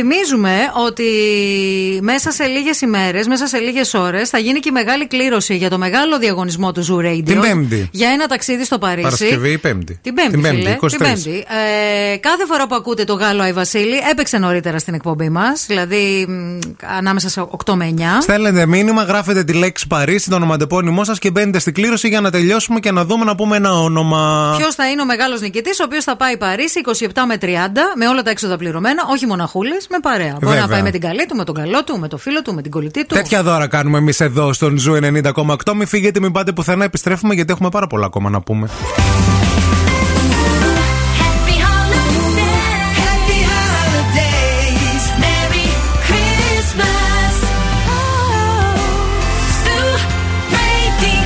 Υπενθυμίζουμε 0.00 0.72
ότι 0.86 1.04
μέσα 2.02 2.30
σε 2.30 2.44
λίγες 2.44 2.80
ημέρες, 2.80 3.26
μέσα 3.26 3.46
σε 3.46 3.58
λίγες 3.58 3.94
ώρες, 3.94 4.28
θα 4.28 4.38
γίνει 4.38 4.58
και 4.58 4.68
η 4.68 4.72
μεγάλη 4.72 5.06
κλήρωση 5.06 5.56
για 5.56 5.70
το 5.70 5.78
μεγάλο 5.78 6.18
διαγωνισμό 6.18 6.72
του 6.72 6.86
Zoo 6.86 7.06
Radio. 7.06 7.22
Την 7.24 7.40
Πέμπτη. 7.40 7.88
Για 7.92 8.08
ένα 8.08 8.26
ταξίδι 8.26 8.64
στο 8.64 8.78
Παρίσι. 8.78 9.02
Παρασκευή 9.02 9.50
ή 9.50 9.58
Πέμπτη; 9.58 9.98
Την 10.02 10.14
Πέμπτη, 10.14 10.30
Την 10.30 10.44
φίλε. 10.44 10.76
23. 10.80 10.88
Την 10.88 10.98
Πέμπτη. 10.98 11.44
Ε, 12.12 12.16
κάθε 12.16 12.46
φορά 12.46 12.66
που 12.66 12.74
ακούτε 12.74 13.04
το 13.04 13.14
Γάλλο 13.14 13.42
Άι 13.42 13.52
Βασίλη, 13.52 13.96
έπαιξε 14.10 14.38
νωρίτερα 14.38 14.78
στην 14.78 14.94
εκπομπή 14.94 15.28
μας. 15.28 15.64
Δηλαδή 15.66 16.26
μ, 16.28 16.58
ανάμεσα 16.98 17.28
σε 17.28 17.46
8 17.64 17.74
με 17.74 17.94
9. 17.98 18.02
Στέλνετε 18.20 18.66
μήνυμα, 18.66 19.02
γράφετε 19.02 19.44
τη 19.44 19.52
λέξη 19.52 19.86
Παρίσι, 19.86 20.30
το 20.30 20.36
ονοματεπώνυμό 20.36 21.04
σας 21.04 21.18
και 21.18 21.30
μπαίνετε 21.30 21.58
στην 21.58 21.74
κλήρωση 21.74 22.08
για 22.08 22.20
να 22.20 22.30
τελειώσουμε 22.30 22.80
και 22.80 22.90
να 22.90 23.04
δούμε 23.04 23.24
να 23.24 23.34
πούμε 23.34 23.56
ένα 23.56 23.72
όνομα. 23.80 24.54
Ποιος 24.56 24.74
θα 24.74 24.90
είναι 24.90 25.02
ο 25.02 25.04
μεγάλος 25.04 25.40
νικητής, 25.40 25.80
ο 25.80 25.84
οποίος 25.84 26.04
θα 26.04 26.16
πάει 26.16 26.36
Παρίσι 26.36 26.80
27 26.84 27.06
με 27.26 27.36
30, 27.40 27.46
με 27.96 28.06
όλα 28.08 28.22
τα 28.22 28.30
έξοδα 28.30 28.56
πληρωμένα, 28.56 29.02
όχι 29.10 29.26
μοναχούλε, 29.26 29.76
με 29.90 29.98
παρέα. 30.02 30.32
Μπορεί 30.32 30.46
Βέβαια. 30.46 30.60
να 30.60 30.68
πάει 30.68 30.82
με 30.82 30.90
την 30.90 31.00
καλή 31.00 31.26
του, 31.26 31.36
με 31.36 31.44
τον 31.44 31.54
καλό 31.54 31.84
του, 31.84 31.89
με 31.98 32.08
το 32.08 32.16
φίλο 32.18 32.42
του, 32.42 32.54
με 32.54 32.62
την 32.62 32.70
κολλητή 32.70 33.06
του. 33.06 33.14
Τέτοια 33.14 33.42
δώρα 33.42 33.66
κάνουμε 33.66 33.98
εμείς 33.98 34.20
εδώ 34.20 34.52
στον 34.52 34.78
Zoo 34.78 34.98
90,8. 35.02 35.72
Μην 35.74 35.86
φύγετε, 35.86 36.20
μην 36.20 36.32
πάτε 36.32 36.52
πουθενά. 36.52 36.84
Επιστρέφουμε 36.84 37.34
γιατί 37.34 37.52
έχουμε 37.52 37.68
πάρα 37.68 37.86
πολλά 37.86 38.06
ακόμα 38.06 38.30
να 38.30 38.40
πούμε. 38.40 38.68
Happy 43.00 43.40
holidays, 43.52 45.04
Merry 45.22 45.66
Christmas. 46.08 47.34
Zoo 49.62 49.94
Radio. 50.54 51.24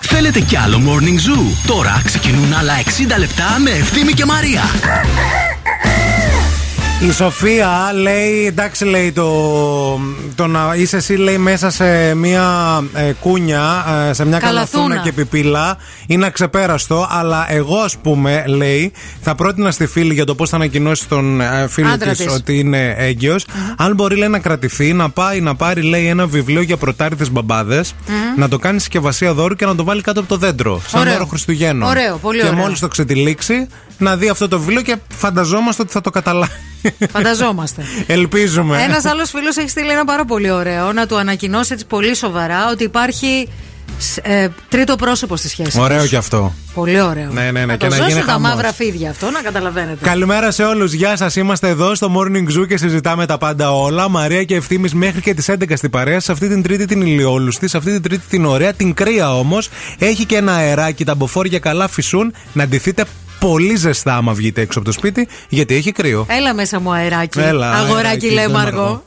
Θέλετε 0.00 0.40
κι 0.40 0.56
άλλο 0.56 0.80
Morning 0.86 1.18
Zoo; 1.28 1.42
Τώρα 1.66 2.02
ξεκινούν 2.04 2.54
άλλα 2.54 2.72
60 3.14 3.18
λεπτά 3.18 3.58
με 3.58 3.70
Ευθύμη 3.70 4.12
και 4.12 4.24
Μαρία. 4.24 4.62
Η 7.00 7.12
Σοφία 7.12 7.90
λέει, 7.94 8.46
εντάξει 8.46 8.84
λέει 8.84 9.12
το, 9.12 9.30
το 10.34 10.46
να 10.46 10.74
είσαι 10.76 10.96
εσύ 10.96 11.14
λέει 11.14 11.38
μέσα 11.38 11.70
σε 11.70 12.14
μια 12.14 12.48
ε, 12.94 13.12
κούνια, 13.20 13.84
ε, 14.08 14.12
σε 14.12 14.26
μια 14.26 14.38
Καλαθούνα. 14.38 14.82
καλαθούνα 14.82 14.96
και 15.02 15.12
πιπίλα 15.12 15.76
είναι 16.06 16.26
αξεπέραστο, 16.26 17.06
αλλά 17.10 17.46
εγώ 17.52 17.76
ας 17.78 17.96
πούμε 17.96 18.44
λέει 18.46 18.92
θα 19.20 19.34
πρότεινα 19.34 19.70
στη 19.70 19.86
φίλη 19.86 20.14
για 20.14 20.24
το 20.24 20.34
πώς 20.34 20.48
θα 20.48 20.56
ανακοινώσει 20.56 21.02
στον 21.02 21.40
ε, 21.40 21.66
φίλο 21.68 21.88
Άντρα 21.88 22.10
της, 22.10 22.18
της. 22.18 22.34
ότι 22.34 22.58
είναι 22.58 22.94
έγκυος, 22.98 23.46
αν 23.76 23.94
μπορεί 23.94 24.16
λέει 24.16 24.28
να 24.28 24.38
κρατηθεί, 24.38 24.92
να 24.92 25.10
πάει 25.10 25.40
να 25.40 25.54
πάρει 25.54 25.82
λέει 25.82 26.06
ένα 26.06 26.26
βιβλίο 26.26 26.60
για 26.62 26.76
προτάριδες 26.76 27.30
μπαμπάδες, 27.30 27.94
να 28.36 28.48
το 28.48 28.58
κάνει 28.58 28.78
συσκευασία 28.78 29.32
δώρου 29.34 29.54
και 29.54 29.66
να 29.66 29.74
το 29.74 29.84
βάλει 29.84 30.00
κάτω 30.02 30.20
από 30.20 30.28
το 30.28 30.36
δέντρο, 30.36 30.82
σαν 30.86 31.00
Ωραίο. 31.00 31.12
δώρο 31.12 31.26
Χριστουγέννων. 31.26 31.88
Ωραίο, 31.88 32.16
πολύ 32.16 32.40
και 32.40 32.46
ωραίο. 32.46 32.58
μόλις 32.58 32.78
το 32.78 32.88
ξετυλίξει, 32.88 33.66
να 33.98 34.16
δει 34.16 34.28
αυτό 34.28 34.48
το 34.48 34.58
βιβλίο 34.58 34.82
και 34.82 34.96
φανταζόμαστε 35.16 35.82
ότι 35.82 35.92
θα 35.92 36.00
το 36.00 36.10
καταλάβει. 36.10 36.52
Φανταζόμαστε. 37.12 37.82
Ελπίζουμε. 38.06 38.82
Ένας 38.82 39.04
άλλος 39.04 39.30
φίλος 39.30 39.56
έχει 39.56 39.68
στείλει 39.68 39.90
ένα 39.90 40.04
πάρα 40.04 40.24
πολύ 40.24 40.50
ωραίο 40.50 40.92
να 40.92 41.06
του 41.06 41.18
ανακοινώσει 41.18 41.72
έτσι 41.72 41.86
πολύ 41.86 42.14
σοβαρά 42.16 42.70
ότι 42.70 42.84
υπάρχει 42.84 43.48
σ- 43.98 44.18
ε, 44.22 44.48
τρίτο 44.68 44.96
πρόσωπο 44.96 45.36
στη 45.36 45.48
σχέση. 45.48 45.80
Ωραίο 45.80 46.00
τους. 46.00 46.08
κι 46.08 46.16
αυτό. 46.16 46.52
Πολύ 46.74 47.00
ωραίο. 47.00 47.30
Ναι, 47.32 47.42
ναι, 47.42 47.50
ναι, 47.50 47.64
Να 47.64 47.72
και 47.76 47.84
το 47.86 47.90
να 47.90 47.96
ζώσουν 47.96 48.08
γίνει 48.12 48.24
τα 48.24 48.32
χαμός. 48.32 48.50
μαύρα 48.50 48.72
φίδια 48.72 49.10
αυτό, 49.10 49.30
να 49.30 49.40
καταλαβαίνετε. 49.40 49.98
Καλημέρα 50.04 50.50
σε 50.50 50.62
όλους. 50.64 50.92
Γεια 50.92 51.16
σας. 51.16 51.36
Είμαστε 51.36 51.68
εδώ 51.68 51.94
στο 51.94 52.12
Morning 52.16 52.58
Zoo 52.60 52.66
και 52.68 52.76
συζητάμε 52.76 53.26
τα 53.26 53.38
πάντα 53.38 53.72
όλα. 53.72 54.08
Μαρία 54.08 54.44
και 54.44 54.54
ευθύνη 54.54 54.88
μέχρι 54.92 55.20
και 55.20 55.34
τις 55.34 55.48
11 55.48 55.76
στην 55.76 55.90
παρέα. 55.90 56.20
Σε 56.20 56.32
αυτή 56.32 56.48
την 56.48 56.62
τρίτη 56.62 56.84
την 56.84 57.00
ηλιόλουστη, 57.00 57.68
σε 57.68 57.76
αυτή 57.76 57.92
την 57.92 58.02
τρίτη 58.02 58.22
την 58.28 58.44
ωραία, 58.44 58.72
την 58.72 58.94
κρύα 58.94 59.38
όμως. 59.38 59.68
Έχει 59.98 60.24
και 60.24 60.36
ένα 60.36 60.52
αεράκι. 60.54 61.04
Τα 61.04 61.14
μποφόρια 61.14 61.58
καλά 61.58 61.88
φυσούν. 61.88 62.34
Να 62.52 62.66
ντυθείτε 62.66 63.04
πολύ 63.46 63.76
ζεστά 63.76 64.16
άμα 64.16 64.32
βγείτε 64.32 64.60
έξω 64.60 64.78
από 64.78 64.88
το 64.88 64.94
σπίτι, 64.94 65.28
γιατί 65.48 65.74
έχει 65.74 65.92
κρύο. 65.92 66.26
Έλα 66.28 66.54
μέσα 66.54 66.80
μου 66.80 66.92
αεράκι. 66.92 67.40
Έλα, 67.40 67.70
Αγοράκι 67.72 67.96
αεράκι, 68.06 68.30
λέμαργο. 68.30 68.60
λέμαργο. 68.70 69.02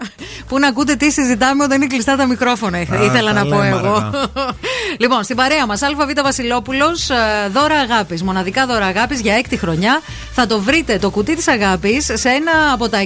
Πού 0.47 0.59
να 0.59 0.67
ακούτε 0.67 0.95
τι 0.95 1.11
συζητάμε 1.11 1.63
όταν 1.63 1.77
είναι 1.81 1.87
κλειστά 1.87 2.15
τα 2.15 2.25
μικρόφωνα, 2.27 2.81
ήθελα- 2.81 3.01
Α, 3.01 3.05
ήθελα 3.05 3.33
τα 3.33 3.43
να 3.43 3.49
πω 3.49 3.61
λέμαργα. 3.63 3.87
εγώ. 3.87 4.11
λοιπόν, 5.01 5.23
στην 5.23 5.35
παρέα 5.35 5.65
μας, 5.65 5.81
ΑΒ 5.81 5.91
Βασιλόπουλος, 6.23 7.07
δώρα 7.53 7.75
αγάπης. 7.75 8.23
Μοναδικά 8.23 8.65
δώρα 8.65 8.85
αγάπης 8.85 9.19
για 9.21 9.33
έκτη 9.33 9.57
χρονιά. 9.57 10.01
Θα 10.31 10.45
το 10.47 10.59
βρείτε 10.61 10.97
το 10.97 11.09
κουτί 11.09 11.35
της 11.35 11.47
αγάπης 11.47 12.05
σε 12.13 12.29
ένα 12.29 12.51
από 12.73 12.89
τα 12.89 12.97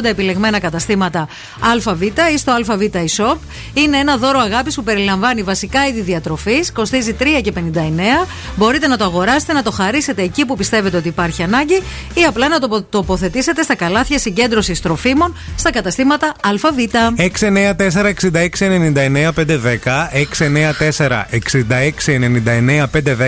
180 0.00 0.04
επιλεγμένα 0.08 0.58
καταστήματα 0.58 1.28
ΑΒ 1.60 2.02
ή 2.02 2.38
στο 2.38 2.52
ΑΒ 2.52 2.80
eShop. 2.92 3.36
Είναι 3.74 3.98
ένα 3.98 4.16
δώρο 4.16 4.38
αγάπης 4.38 4.74
που 4.74 4.82
περιλαμβάνει 4.82 5.42
βασικά 5.42 5.86
είδη 5.86 6.00
διατροφής, 6.00 6.72
κοστίζει 6.72 7.12
3,59. 7.12 8.26
Μπορείτε 8.56 8.86
να 8.86 8.96
το 8.96 9.04
αγοράσετε, 9.04 9.52
να 9.52 9.62
το 9.62 9.70
χαρίσετε 9.70 10.22
εκεί 10.22 10.44
που 10.44 10.56
πιστεύετε 10.66 10.96
ότι 10.96 11.08
υπάρχει 11.08 11.42
ανάγκη 11.42 11.82
ή 12.14 12.24
απλά 12.24 12.48
να 12.48 12.58
το 12.58 12.82
τοποθετήσετε 12.82 13.62
στα 13.62 13.74
καλάθια 13.74 14.18
συγκέντρωσης 14.18 14.80
τροφίμων 14.80 15.34
στα 15.56 15.70
καταστήματα 15.70 16.34
ΑΒ. 16.42 16.76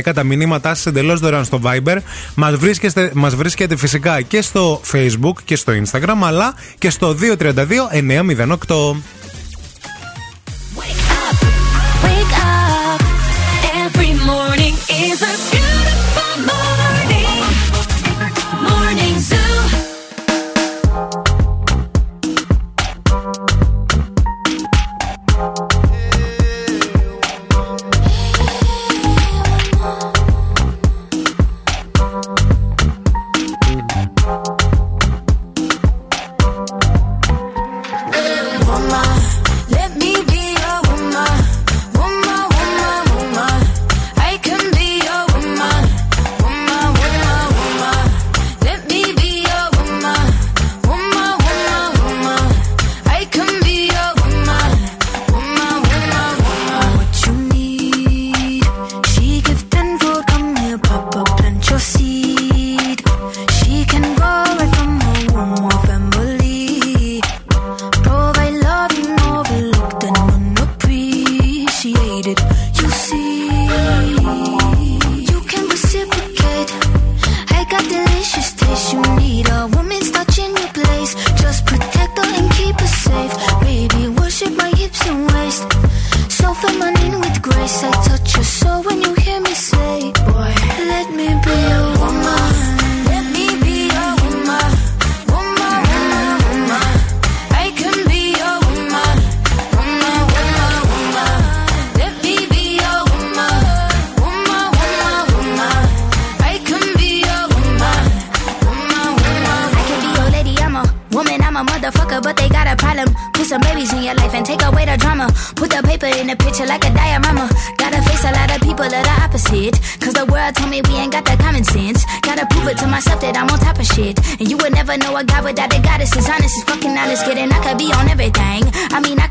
694-6699-510 0.05 0.15
τα 0.15 0.25
μηνύματά 0.25 0.75
σας 0.75 0.87
εντελώς 0.87 1.21
δωρεάν 1.21 1.45
στο 1.45 1.61
Viber. 1.65 1.97
Μας 2.35 2.55
βρίσκεστε, 2.55 3.11
μας 3.15 3.35
βρίσκεται 3.35 3.77
φυσικά 3.77 4.21
και 4.21 4.43
στο 4.43 4.81
Facebook 4.93 5.35
και 5.45 5.57
στο 5.57 5.73
Instagram, 5.73 6.19
αλλά 6.23 6.55
και 6.79 6.91
στο 6.91 7.17
232-908. 7.39 8.97
Wake 12.05 12.35
up. 12.47 12.99
Every 13.85 14.13
morning 14.31 14.75
is 15.07 15.19
a 15.23 15.58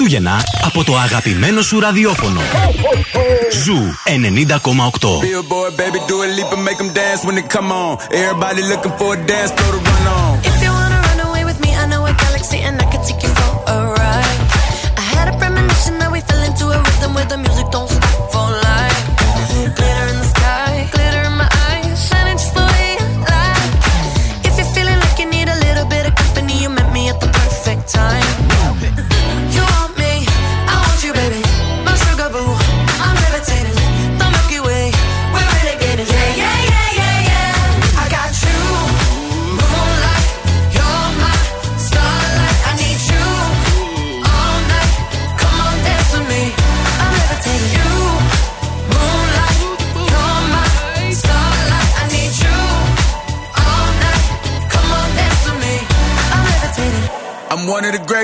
Χριστούγεννα 0.00 0.42
από 0.64 0.84
το 0.84 0.96
αγαπημένο 0.96 1.62
σου 1.62 1.80
ραδιόφωνο. 1.80 2.40
Ζου 3.64 3.78
90,8. 4.06 5.08
Billboard, 5.24 5.72
baby, 5.80 5.98
do 6.08 6.16
a 6.22 6.28
leap 6.36 6.50
and 6.56 6.64
make 6.68 6.78
them 6.82 6.90
dance 7.00 7.20
when 7.26 7.34
they 7.38 7.46
come 7.56 7.70
on. 7.82 7.90
Everybody 8.22 8.62
looking 8.72 8.94
for 8.98 9.08
a 9.16 9.18
dance 9.30 9.50
floor 9.56 9.72
to 9.74 9.80
run 9.88 10.06
on. 10.20 10.29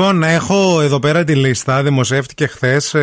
Λοιπόν, 0.00 0.22
έχω 0.22 0.80
εδώ 0.80 0.98
πέρα 0.98 1.24
τη 1.24 1.34
λίστα, 1.34 1.82
δημοσιεύτηκε 1.82 2.46
χθες. 2.46 2.94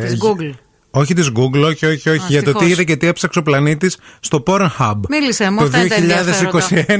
Της 0.00 0.18
Google. 0.22 0.50
Όχι 0.96 1.14
της 1.14 1.30
Google, 1.36 1.62
όχι, 1.64 1.86
όχι, 1.86 2.08
όχι. 2.10 2.20
για 2.28 2.42
το 2.42 2.44
τι 2.44 2.50
ευτυχώς. 2.50 2.68
είδε 2.70 2.84
και 2.84 2.96
τι 2.96 3.06
έψαξε 3.06 3.38
ο 3.38 3.42
πλανήτης 3.42 3.96
στο 4.20 4.42
Pornhub. 4.46 4.94
Μίλησε 5.08 5.50
μου, 5.50 5.58
Το 5.58 5.64
αυτά 5.64 5.78
είναι 5.78 5.88
τα 5.88 5.96
2021. 5.96 6.00
ενδιαφέροντα. 6.00 6.66
Ε, 6.88 6.96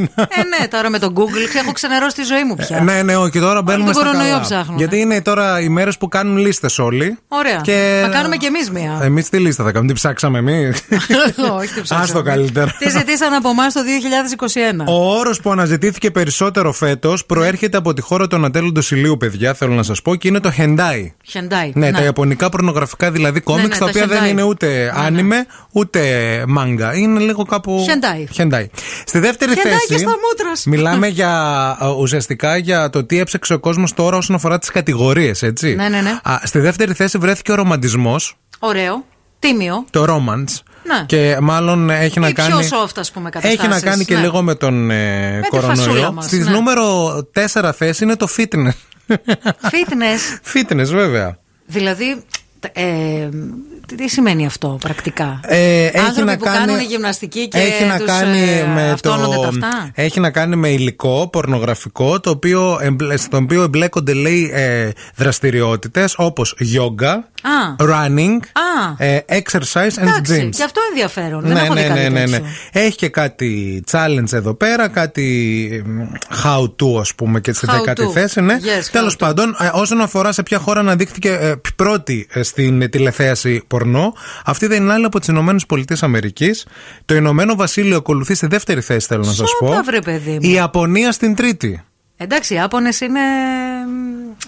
ναι, 0.60 0.68
τώρα 0.70 0.90
με 0.90 0.98
το 0.98 1.12
Google 1.16 1.56
έχω 1.62 1.72
ξενερώσει 1.72 2.14
τη 2.16 2.22
ζωή 2.22 2.44
μου 2.44 2.54
πια. 2.54 2.80
Ναι, 2.80 3.02
ναι, 3.02 3.16
όχι, 3.16 3.40
τώρα 3.40 3.62
μπαίνουμε 3.62 3.84
τον 3.84 3.94
στα 3.94 4.04
κορονοϊό 4.04 4.30
καλά. 4.30 4.40
ψάχνουμε. 4.42 4.78
Γιατί 4.78 4.98
είναι 4.98 5.22
τώρα 5.22 5.60
οι 5.60 5.68
μέρες 5.68 5.98
που 5.98 6.08
κάνουν 6.08 6.36
λίστες 6.36 6.78
όλοι. 6.78 7.18
Ωραία. 7.28 7.60
Και- 7.62 8.00
Θα 8.02 8.08
κάνουμε 8.08 8.36
κι 8.36 8.46
εμείς 8.46 8.70
μία. 8.70 8.98
Εμείς 9.02 9.28
τι 9.28 9.38
λίστα 9.38 9.64
θα 9.64 9.70
κάνουμε, 9.72 9.92
τι 9.92 9.98
ψάξαμε 9.98 10.38
εμείς; 10.38 10.82
Όχι, 11.58 11.66
τι 11.74 11.80
ψάξαμε. 11.80 12.02
Άστο 12.02 12.22
καλύτερα. 12.22 12.74
Τι 12.78 12.90
ζητήσαν 12.90 13.32
από 13.32 13.48
εμάς 13.48 13.72
το 13.72 13.80
2021. 13.80 14.84
Ο 14.86 15.18
όρος 15.18 15.40
που 15.40 15.50
αναζητήθηκε 15.50 16.10
περισσότερο 16.10 16.72
φέτος 16.72 17.24
προέρχεται 17.26 17.76
από 17.76 17.92
τη 17.94 18.00
χώρα 18.00 18.26
του 18.26 18.36
ανατέλλοντο 18.36 18.80
ηλίου, 18.90 19.16
παιδιά, 19.16 19.54
θέλω 19.54 19.74
να 19.74 19.82
σας 19.82 20.02
πω, 20.02 20.14
και 20.14 20.28
είναι 20.28 20.40
το 20.40 20.52
Hentai. 20.58 21.06
Χεντάι. 21.24 21.72
Ναι, 21.74 21.90
τα 21.92 22.02
ιαπωνικά 22.02 22.48
πορνογραφικά 22.48 23.10
δηλαδή 23.10 23.40
κόμιξ, 23.40 23.78
ναι, 23.80 23.83
τα 23.86 23.92
τα 23.92 23.98
οποία 24.00 24.06
δεν 24.16 24.24
hentai. 24.24 24.30
είναι 24.30 24.42
ούτε 24.42 24.92
άνιμε, 24.96 25.46
ούτε 25.72 26.00
μάγκα. 26.48 26.94
Είναι 26.96 27.20
λίγο 27.20 27.44
κάπου. 27.44 27.86
Hentai. 27.88 28.40
Hentai. 28.42 28.64
Στη 29.06 29.18
δεύτερη 29.18 29.52
Hentai 29.54 29.62
θέση. 29.62 29.86
και 29.88 29.96
στα 29.98 30.10
μούτρας 30.28 30.60
σου. 30.60 30.68
Μιλάμε 30.68 31.06
για 31.06 31.32
ε, 31.80 31.86
ουσιαστικά 31.86 32.56
για 32.56 32.90
το 32.90 33.04
τι 33.04 33.18
έψαξε 33.20 33.54
ο 33.54 33.58
κόσμος 33.58 33.92
τώρα 33.94 34.16
όσον 34.16 34.36
αφορά 34.36 34.58
τις 34.58 34.70
κατηγορίες, 34.70 35.42
έτσι. 35.42 35.74
Ναι, 35.74 35.88
ναι, 35.88 36.00
ναι. 36.00 36.18
Α, 36.22 36.40
στη 36.44 36.58
δεύτερη 36.58 36.92
θέση 36.94 37.18
βρέθηκε 37.18 37.52
ο 37.52 37.54
ρομαντισμός, 37.54 38.36
Ωραίο. 38.58 39.04
Τίμιο. 39.38 39.84
το 39.90 40.04
romance. 40.08 40.58
Ναι. 40.86 41.04
Και 41.06 41.36
μάλλον 41.40 41.90
έχει 41.90 42.20
να 42.20 42.28
Ή 42.28 42.32
κάνει. 42.32 42.48
πιο 42.48 42.58
soft, 42.58 42.92
ας 42.96 43.10
πούμε, 43.10 43.30
Έχει 43.34 43.46
να 43.46 43.56
καταστάσεις, 43.56 43.84
κάνει 43.90 44.04
και 44.04 44.14
ναι. 44.14 44.20
λίγο 44.20 44.42
με 44.42 44.54
τον 44.54 44.90
ε, 44.90 45.40
τη 45.50 45.56
φασούλα 45.58 45.76
κορονοϊό. 45.84 46.12
μας, 46.12 46.24
Στη 46.24 46.38
ναι. 46.38 46.50
νούμερο 46.50 47.14
4 47.52 47.70
θέση 47.76 48.04
είναι 48.04 48.16
το 48.16 48.28
fitness. 48.36 48.72
Fitness. 49.62 50.22
fitness, 50.54 50.86
βέβαια. 50.86 51.38
Δηλαδή, 51.66 52.22
ε, 52.72 53.28
τι- 53.86 53.94
τι 53.94 54.08
σημαίνει 54.08 54.46
αυτό 54.46 54.78
πρακτικά; 54.80 55.40
Ε, 55.46 55.84
έχει 55.86 55.98
Άνθρωποι 55.98 56.30
να 56.30 56.36
που 56.36 56.44
κάνει- 56.44 56.58
κάνουν 56.66 56.80
γυμναστική 56.82 57.48
και 57.48 57.58
έχει 57.58 57.84
να 57.84 57.96
τους, 57.96 58.06
κάνει 58.06 58.38
ε, 58.38 58.66
με 58.74 58.90
αυτόνονται 58.90 59.34
το, 59.34 59.40
τα 59.40 59.48
αυτά; 59.48 59.90
Έχει 59.94 60.20
να 60.20 60.30
κάνει 60.30 60.56
με 60.56 60.68
υλικό 60.68 61.28
πορνογραφικό 61.32 62.20
το 62.20 62.30
οποίο, 62.30 62.78
εμπλε- 62.82 63.18
στο 63.18 63.36
οποίο 63.36 63.62
εμπλέκονται 63.62 64.12
λέει 64.12 64.50
ε, 64.54 64.90
δραστηριότητες 65.16 66.14
όπως 66.18 66.56
yoga, 66.60 67.14
Α. 67.46 67.74
running, 67.78 68.38
Α. 68.52 69.04
ε, 69.04 69.24
exercise 69.28 69.98
and 69.98 70.02
Εντάξει, 70.02 70.42
gyms. 70.46 70.56
και 70.56 70.62
αυτό 70.62 70.80
ενδιαφέρον. 70.88 71.40
Δεν 71.40 71.52
Ναι, 71.52 71.60
έχω 71.60 71.74
δει 71.74 71.80
ναι, 71.80 71.86
κάτι 71.88 72.00
ναι, 72.00 72.08
ναι, 72.08 72.20
ναι. 72.20 72.26
τέτοιο. 72.30 72.46
Έχει 72.72 72.96
και 72.96 73.08
κάτι 73.08 73.82
challenge 73.90 74.32
εδώ 74.32 74.54
πέρα, 74.54 74.88
κάτι 74.88 75.68
ε, 75.72 76.18
how 76.44 76.62
to, 76.62 77.00
ας 77.00 77.14
πούμε, 77.14 77.40
και 77.40 77.52
στη 77.52 77.66
How 77.70 77.74
δεκάτη 77.74 78.04
to. 78.08 78.12
θέση. 78.12 78.40
Ναι. 78.40 78.56
Yes, 78.60 78.84
Τέλος 78.92 79.14
how 79.14 79.18
πάντων, 79.18 79.56
ε, 79.60 79.70
όσον 79.72 80.00
αφορά 80.00 80.32
σε 80.32 80.42
ποια 80.42 80.58
χώρα 80.58 80.80
αναδείχθηκε 80.80 81.28
ε, 81.30 81.54
πρώτη 81.76 82.26
ε, 82.32 82.42
στην 82.42 82.82
ε, 82.82 82.88
τηλεθέαση 82.88 83.62
πορνό, 83.66 84.14
αυτή 84.44 84.66
δεν 84.66 84.82
είναι 84.82 84.92
άλλη 84.92 85.04
από 85.04 85.18
τις 85.18 85.28
Ηνωμένες 85.28 85.66
Πολιτείες 85.66 86.02
Αμερικής. 86.02 86.66
Το 87.04 87.14
Ηνωμένο 87.14 87.54
Βασίλειο 87.54 87.96
ακολουθεί 87.96 88.34
στη 88.34 88.46
δεύτερη 88.46 88.80
θέση, 88.80 89.06
θέλω 89.06 89.24
να 89.24 89.32
σας 89.32 89.50
πω. 89.60 89.66
Σώπα, 89.66 89.82
βρε, 89.82 89.98
παιδί 90.00 90.30
μου. 90.30 90.38
Η 90.42 90.52
Ιαπωνία 90.52 91.12
στην 91.12 91.34
τρίτη. 91.34 91.82
Εντάξει, 92.16 92.52
οι 92.52 92.56
Ιάπωνες 92.56 93.00
είναι. 93.00 93.20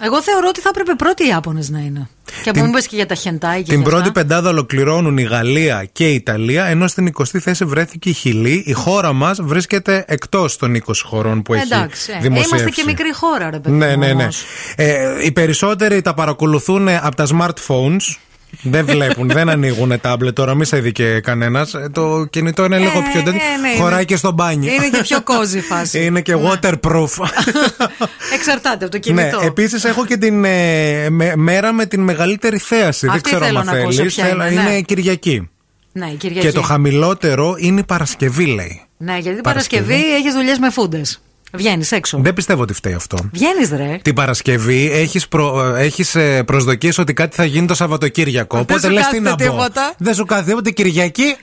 Εγώ 0.01 0.21
θεωρώ 0.21 0.47
ότι 0.47 0.59
θα 0.61 0.69
έπρεπε 0.69 0.93
πρώτοι 0.95 1.23
οι 1.23 1.27
Ιάπωνες 1.27 1.69
να 1.69 1.79
είναι. 1.79 2.09
Και 2.43 2.51
Την- 2.51 2.61
μου 2.63 2.67
είπες 2.69 2.87
και 2.87 2.95
για 2.95 3.05
τα 3.05 3.15
χεντάι 3.15 3.57
και 3.63 3.69
Την 3.71 3.79
για 3.81 3.89
πρώτη 3.89 4.01
αυτά. 4.07 4.11
πεντάδα 4.11 4.49
ολοκληρώνουν 4.49 5.17
η 5.17 5.21
Γαλλία 5.23 5.87
και 5.91 6.09
η 6.11 6.13
Ιταλία, 6.13 6.65
ενώ 6.65 6.87
στην 6.87 7.07
20η 7.07 7.39
θέση 7.39 7.65
βρέθηκε 7.65 8.09
η 8.09 8.13
Χιλή. 8.13 8.63
Η 8.65 8.71
χώρα 8.71 9.13
μας 9.13 9.39
βρίσκεται 9.41 10.05
εκτός 10.07 10.57
των 10.57 10.75
20 10.75 11.01
χωρών 11.03 11.41
που 11.41 11.53
έχει 11.53 11.63
Εντάξει, 11.73 12.11
ε, 12.15 12.19
δημοσιεύσει. 12.21 12.49
είμαστε 12.55 12.69
και 12.81 12.83
μικρή 12.85 13.13
χώρα, 13.13 13.49
ρε 13.49 13.59
παιδί. 13.59 13.75
Ναι, 13.75 13.91
μου, 13.91 13.97
ναι, 13.99 14.13
ναι. 14.13 14.21
όμως. 14.21 14.43
Ε, 14.75 15.25
οι 15.25 15.31
περισσότεροι 15.31 16.01
τα 16.01 16.13
παρακολουθούν 16.13 16.87
από 16.89 17.15
τα 17.15 17.25
smartphones. 17.27 18.15
Δεν 18.61 18.85
βλέπουν, 18.85 19.27
δεν 19.29 19.49
ανοίγουν 19.49 20.01
τάμπλετ 20.01 20.35
τώρα, 20.35 20.55
μη 20.55 20.65
σε 20.65 20.77
ειδικέ 20.77 21.19
κανένας. 21.23 21.75
Το 21.91 22.25
κινητό 22.29 22.65
είναι 22.65 22.77
λίγο 22.77 23.01
πιο 23.11 23.21
τέτοιο. 23.23 23.31
ναι, 23.31 23.69
ναι. 23.69 23.79
Χωράει 23.79 24.05
και 24.05 24.15
στο 24.15 24.31
μπάνιο. 24.31 24.73
Είναι 24.73 24.89
και 24.89 25.01
πιο 25.01 25.17
cozy 25.17 25.59
φάση. 25.69 25.99
Είναι 26.05 26.21
και 26.21 26.35
waterproof. 26.35 27.07
Εξαρτάται 28.35 28.85
από 28.85 28.99
το 28.99 29.13
ναι, 29.13 29.21
κινητό. 29.21 29.39
επίσης 29.45 29.83
έχω 29.83 30.05
και 30.05 30.17
την 30.17 30.45
ε, 30.45 31.09
με- 31.09 31.35
μέρα 31.35 31.71
με 31.73 31.85
την 31.85 32.01
μεγαλύτερη 32.01 32.57
θέαση. 32.57 33.07
Αυτή 33.07 33.07
δεν 33.07 33.21
ξέρω 33.21 33.45
θέλω 33.45 33.59
αν 33.59 33.65
να 33.65 33.71
ακούσω 33.71 33.97
θέλεις. 33.97 34.15
ποια 34.15 34.29
είναι, 34.29 34.49
ναι. 34.49 34.81
Κυριακή. 34.81 35.49
Ναι, 35.91 36.05
η 36.05 36.15
Κυριακή. 36.15 36.47
Και 36.47 36.53
το 36.53 36.61
χαμηλότερο 36.61 37.55
είναι 37.57 37.79
η 37.79 37.83
Παρασκευή, 37.83 38.45
λέει. 38.45 38.81
Ναι, 38.97 39.11
γιατί 39.17 39.33
την 39.33 39.41
Παρασκευή. 39.41 39.83
Παρασκευή 39.87 40.15
έχεις 40.15 40.33
δουλειές 40.33 40.57
με 40.59 40.69
φούντες. 40.69 41.21
Βγαίνεις 41.57 41.91
έξω. 41.91 42.19
Δεν 42.21 42.33
πιστεύω 42.33 42.61
ότι 42.61 42.73
φταίει 42.73 42.93
αυτό. 42.93 43.17
Βγαίνεις, 43.33 43.69
ρε. 43.69 43.97
Την 44.01 44.13
Παρασκευή 44.13 44.91
έχεις 44.93 45.27
προ, 45.27 45.75
έχεις, 45.77 46.15
ε, 46.15 46.43
προσδοκίες 46.43 46.97
ότι 46.97 47.13
κάτι 47.13 47.35
θα 47.35 47.45
γίνει 47.45 47.67
το 47.67 47.73
Σαββατοκύριακο. 47.75 48.55
Δεν 48.55 48.65
Οπότε 48.69 48.87
σου 48.87 48.93
λες 48.93 49.07
τι 49.07 49.19
κάθεται 49.19 49.29
να 49.29 49.35
πω. 49.35 49.43
τίποτα. 49.43 49.93
Δεν 49.97 50.13
σου 50.13 50.25
κάθεται 50.25 50.47
τίποτα. 50.47 50.69
Κυριακή. 50.69 51.35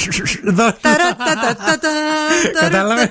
Δω- 0.56 0.74
Κατάλαβε. 2.60 3.10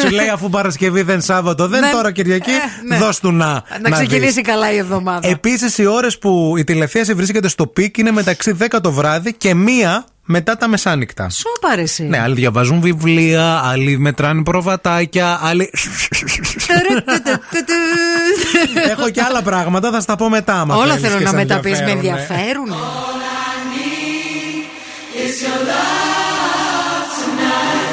Σου 0.00 0.10
λέει 0.10 0.28
αφού 0.28 0.50
Παρασκευή 0.50 1.02
δεν 1.02 1.20
Σάββατο, 1.22 1.68
δεν 1.68 1.80
Ναι. 1.80 1.90
τώρα 1.90 2.12
Κυριακή. 2.12 2.50
ναι. 2.86 2.96
Δώσ' 2.96 3.20
του 3.20 3.32
να. 3.32 3.62
Να 3.80 3.90
ξεκινήσει 3.90 4.40
καλά 4.40 4.72
η 4.72 4.76
εβδομάδα. 4.76 5.28
Επίσης, 5.28 5.78
οι 5.78 5.86
ώρες 5.86 6.18
που 6.18 6.54
η 6.58 6.64
τηλεθέαση 6.64 7.14
βρίσκεται 7.14 7.48
στο 7.48 7.66
peak 7.66 7.96
είναι 7.98 8.10
μεταξύ 8.10 8.56
10 8.60 8.80
το 8.80 8.92
βράδυ 8.92 9.32
και 9.32 9.50
1 9.54 10.04
μετά 10.24 10.56
τα 10.56 10.68
μεσάνυχτα. 10.68 11.30
Σόπα, 11.30 11.74
ρε, 11.74 11.82
εσύ. 11.82 12.02
Ναι, 12.02 12.18
άλλοι 12.20 12.34
διαβάζουν 12.34 12.80
βιβλία, 12.80 13.62
άλλοι 13.64 13.98
μετράνε 13.98 14.42
προβατάκια, 14.42 15.40
άλλοι. 15.42 15.70
Έχω 18.90 19.10
και 19.10 19.22
άλλα 19.22 19.42
πράγματα, 19.42 19.90
θα 19.90 20.00
στα 20.00 20.16
πω 20.16 20.28
μετά. 20.28 20.60
άμα 20.60 20.76
Όλα 20.76 20.86
θέλεις 20.86 21.00
θέλω 21.00 21.18
και 21.18 21.24
να 21.24 21.30
μου 21.30 21.36
τα 21.36 21.49
πεις, 21.49 21.80
με 21.80 21.90
ενδιαφέρουνε. 21.90 22.30
ενδιαφέρουν. 22.30 22.72
It's 25.26 25.40
your 25.42 25.60
love 25.70 27.08
tonight. 27.20 27.92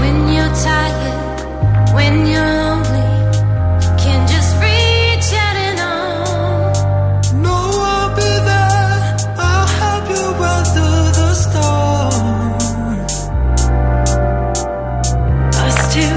When 0.00 0.16
you're 0.34 0.54
tired, 0.68 1.38
when 1.96 2.14
you're 2.32 2.55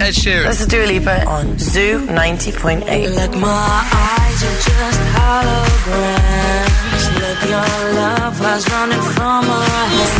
Ed 0.00 0.14
Sheeran. 0.14 0.46
This 0.46 0.60
is 0.62 0.66
Dua 0.66 0.86
Lipa 0.86 1.24
on 1.26 1.58
Zoo 1.58 2.00
90.8. 2.06 3.14
Like 3.14 3.34
my 3.36 3.84
eyes 3.92 4.42
are 4.48 4.60
just 4.68 5.00
holograms. 5.12 7.04
Look, 7.20 7.40
your 7.52 7.92
love 8.00 8.40
was 8.40 8.70
running 8.70 9.04
from 9.12 9.44
our 9.44 9.86
heads. 9.92 10.19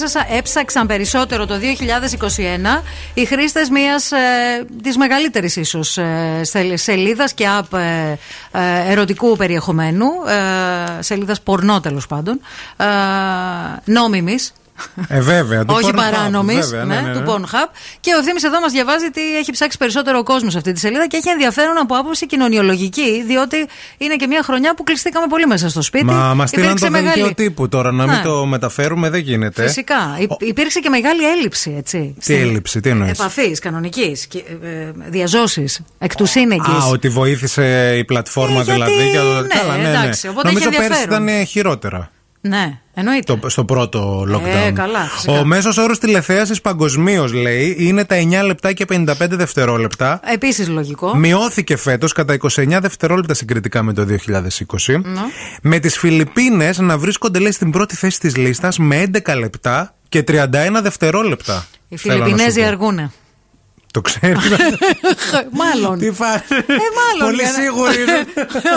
Έψασα, 0.00 0.26
έψαξαν 0.30 0.86
περισσότερο 0.86 1.46
το 1.46 1.54
2021 2.78 2.82
οι 3.14 3.24
χρήστες 3.24 3.68
μιας 3.68 4.12
ε, 4.12 4.18
της 4.82 4.96
μεγαλύτερης 4.96 5.56
ίσως 5.56 5.98
ε, 5.98 6.40
σελίδας 6.74 7.32
και 7.34 7.46
app 7.60 7.78
ε, 7.78 8.12
ε, 8.52 8.90
ερωτικού 8.92 9.36
περιεχομένου. 9.36 10.06
Ε, 10.26 11.02
σελίδας 11.02 11.40
πορνό 11.40 11.80
τέλος 11.80 12.06
πάντων. 12.06 12.40
Ε, 12.76 12.84
νόμιμης 13.84 14.52
Ε, 15.08 15.20
βέβαια. 15.20 15.64
του 15.64 15.74
όχι 15.76 15.90
Pornhub, 15.92 15.96
παράνομης, 15.96 16.68
βέβαια, 16.70 16.84
ναι, 16.84 16.94
ναι, 16.94 17.00
ναι, 17.00 17.08
ναι. 17.08 17.20
του 17.20 17.30
Pornhub. 17.32 17.68
Και 18.00 18.10
ο 18.20 18.22
Θήμης 18.24 18.44
εδώ 18.44 18.60
μας 18.60 18.72
διαβάζει 18.72 19.10
τι 19.10 19.36
έχει 19.36 19.52
ψάξει 19.52 19.78
περισσότερο 19.78 20.18
ο 20.18 20.22
κόσμος 20.22 20.52
σε 20.52 20.58
αυτή 20.58 20.72
τη 20.72 20.78
σελίδα 20.80 21.06
και 21.06 21.16
έχει 21.16 21.28
ενδιαφέρον 21.28 21.78
από 21.78 21.94
άποψη 21.96 22.26
κοινωνιολογική, 22.26 23.22
διότι 23.26 23.56
είναι 23.98 24.16
και 24.16 24.26
μια 24.26 24.42
χρονιά 24.42 24.74
που 24.74 24.82
κλειστήκαμε 24.82 25.26
πολύ 25.26 25.46
μέσα 25.46 25.68
στο 25.68 25.82
σπίτι. 25.82 26.04
Μα 26.04 26.34
μας 26.34 26.48
στείλαν 26.48 26.66
Υπήρξε 26.66 26.86
το 26.86 26.92
δελτίο 26.92 27.10
μεγάλη- 27.14 27.34
τύπου 27.34 27.68
τώρα. 27.68 27.92
Να 27.92 28.06
Ναι. 28.06 28.12
μην 28.12 28.22
το 28.22 28.46
μεταφέρουμε 28.46 29.10
δεν 29.10 29.20
γίνεται. 29.20 29.62
Φυσικά. 29.62 30.16
Υ- 30.18 30.30
Υπήρξε 30.48 30.80
και 30.80 30.88
μεγάλη 30.88 31.30
έλλειψη, 31.30 31.74
έτσι. 31.78 32.14
Τι 32.24 32.34
έλλειψη, 32.34 32.80
τι 32.80 32.88
εννοείς; 32.88 33.10
Επαφής 33.10 33.58
κανονικής. 33.58 34.26
Διαζώσεις 35.08 35.80
εκ 35.98 36.14
του 36.14 36.26
σύνεγγυς. 36.26 36.68
Α, 36.84 36.86
ότι 36.90 37.08
βοήθησε 37.08 37.94
η 37.98 38.04
πλατφόρμα 38.04 38.60
Ε, 38.60 38.62
γιατί- 38.62 38.72
δηλαδή. 38.90 39.10
για 39.10 39.20
το- 39.20 39.40
ναι, 39.40 39.46
Καλά, 39.48 39.76
ναι, 39.76 39.82
ναι. 39.82 39.88
εντάξει, 39.88 40.28
οπότε 40.28 40.46
Νομίζω 40.48 40.68
έχει 40.68 40.76
πέρσι 40.76 40.92
ενδιαφέρον. 40.92 41.26
ήταν 41.28 41.46
χειρότερα. 41.46 42.10
Ναι, 42.48 42.78
εννοείται. 42.94 43.36
Το, 43.36 43.48
στο 43.48 43.64
πρώτο 43.64 44.26
lockdown. 44.32 44.66
Ε, 44.66 44.70
καλά, 44.70 44.98
φυσικά. 45.00 45.32
Ο 45.32 45.44
μέσος 45.44 45.76
όρος 45.78 45.98
τηλεθέασης 45.98 46.60
παγκοσμίως, 46.60 47.32
λέει, 47.32 47.76
είναι 47.78 48.04
τα 48.04 48.16
9 48.16 48.44
λεπτά 48.46 48.72
και 48.72 48.84
55 48.88 49.04
δευτερόλεπτα. 49.30 50.20
Επίσης 50.24 50.68
λογικό. 50.68 51.16
Μειώθηκε 51.16 51.76
φέτος 51.76 52.12
κατά 52.12 52.34
29 52.34 52.78
δευτερόλεπτα 52.80 53.34
συγκριτικά 53.34 53.82
με 53.82 53.92
το 53.92 54.04
2020. 54.04 55.00
Ναι. 55.02 55.20
Με 55.62 55.78
τις 55.78 55.98
Φιλιππίνες 55.98 56.78
να 56.78 56.98
βρίσκονται, 56.98 57.38
λέει, 57.38 57.52
στην 57.52 57.70
πρώτη 57.70 57.96
θέση 57.96 58.20
της 58.20 58.36
λίστας 58.36 58.78
με 58.78 59.02
11 59.26 59.34
λεπτά 59.38 59.94
και 60.08 60.22
31 60.28 60.80
δευτερόλεπτα. 60.82 61.66
Οι 61.88 61.96
Θέλω 61.96 62.14
να 62.14 62.20
σου 62.20 62.24
Φιλιππινέζοι 62.30 62.60
πω. 62.60 62.66
αργούνε. 62.66 63.10
Το 63.98 64.04
ξέρει. 64.10 64.36
Μάλλον. 65.62 65.98
Τι 65.98 66.10
φα... 66.12 66.34
Ε, 66.34 66.40
μάλλον. 67.00 67.24
Πολύ 67.24 67.42
για 67.42 67.52
να- 67.52 67.62
σίγουρη 67.62 67.94
είναι. 68.02 68.24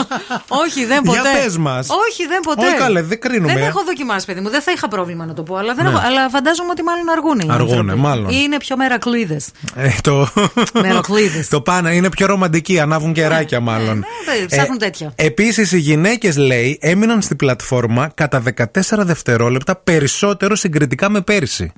Όχι, 0.63 0.85
δεν 0.85 1.01
ποτέ. 1.01 1.19
Για 1.21 1.31
πες 1.43 1.57
μας. 1.57 1.87
Όχι, 1.89 2.27
δεν 2.27 2.39
ποτέ. 2.39 2.65
Όχι, 2.67 2.75
καλέ, 2.75 3.01
δεν 3.01 3.19
κρίνουμε. 3.19 3.53
Δεν 3.53 3.63
έχω 3.63 3.83
δοκιμάσει, 3.85 4.25
παιδί 4.25 4.39
μου. 4.39 4.49
Δεν 4.49 4.61
θα 4.61 4.71
είχα 4.71 4.87
πρόβλημα 4.87 5.25
να 5.25 5.33
το 5.33 5.43
πω. 5.43 5.55
Αλλά, 5.55 5.73
δεν 5.73 5.85
Ναι. 5.85 5.89
έχω, 5.91 6.01
αλλά 6.05 6.29
φαντάζομαι 6.29 6.69
ότι 6.71 6.83
μάλλον 6.83 7.09
αργούνε. 7.09 7.43
οι 7.43 7.47
Αργούνε, 7.51 7.75
άνθρωποι. 7.79 7.99
μάλλον. 7.99 8.29
Ή 8.29 8.35
είναι 8.43 8.57
πιο 8.57 8.77
μερακλείδες. 8.77 9.47
Ε, 9.75 9.89
το... 10.01 10.27
Μεροκλείδες. 10.85 11.47
το 11.47 11.61
πάνε, 11.61 11.95
είναι 11.95 12.09
πιο 12.09 12.25
ρομαντικοί, 12.25 12.79
ανάβουν 12.79 13.13
κεράκια 13.13 13.59
μάλλον. 13.59 14.03
Ε, 14.41 14.45
Ψάχνουν 14.45 14.77
τέτοια. 14.77 15.11
Επίσης, 15.15 15.71
οι 15.71 15.77
γυναίκες, 15.79 16.37
λέει, 16.37 16.77
έμειναν 16.81 17.21
στην 17.21 17.35
πλατφόρμα 17.37 18.11
κατά 18.15 18.43
14 18.57 18.63
δευτερόλεπτα 18.97 19.75
περισσότερο 19.75 20.55
συγκριτικά 20.55 21.09
με 21.09 21.21
πέρυσι. 21.21 21.71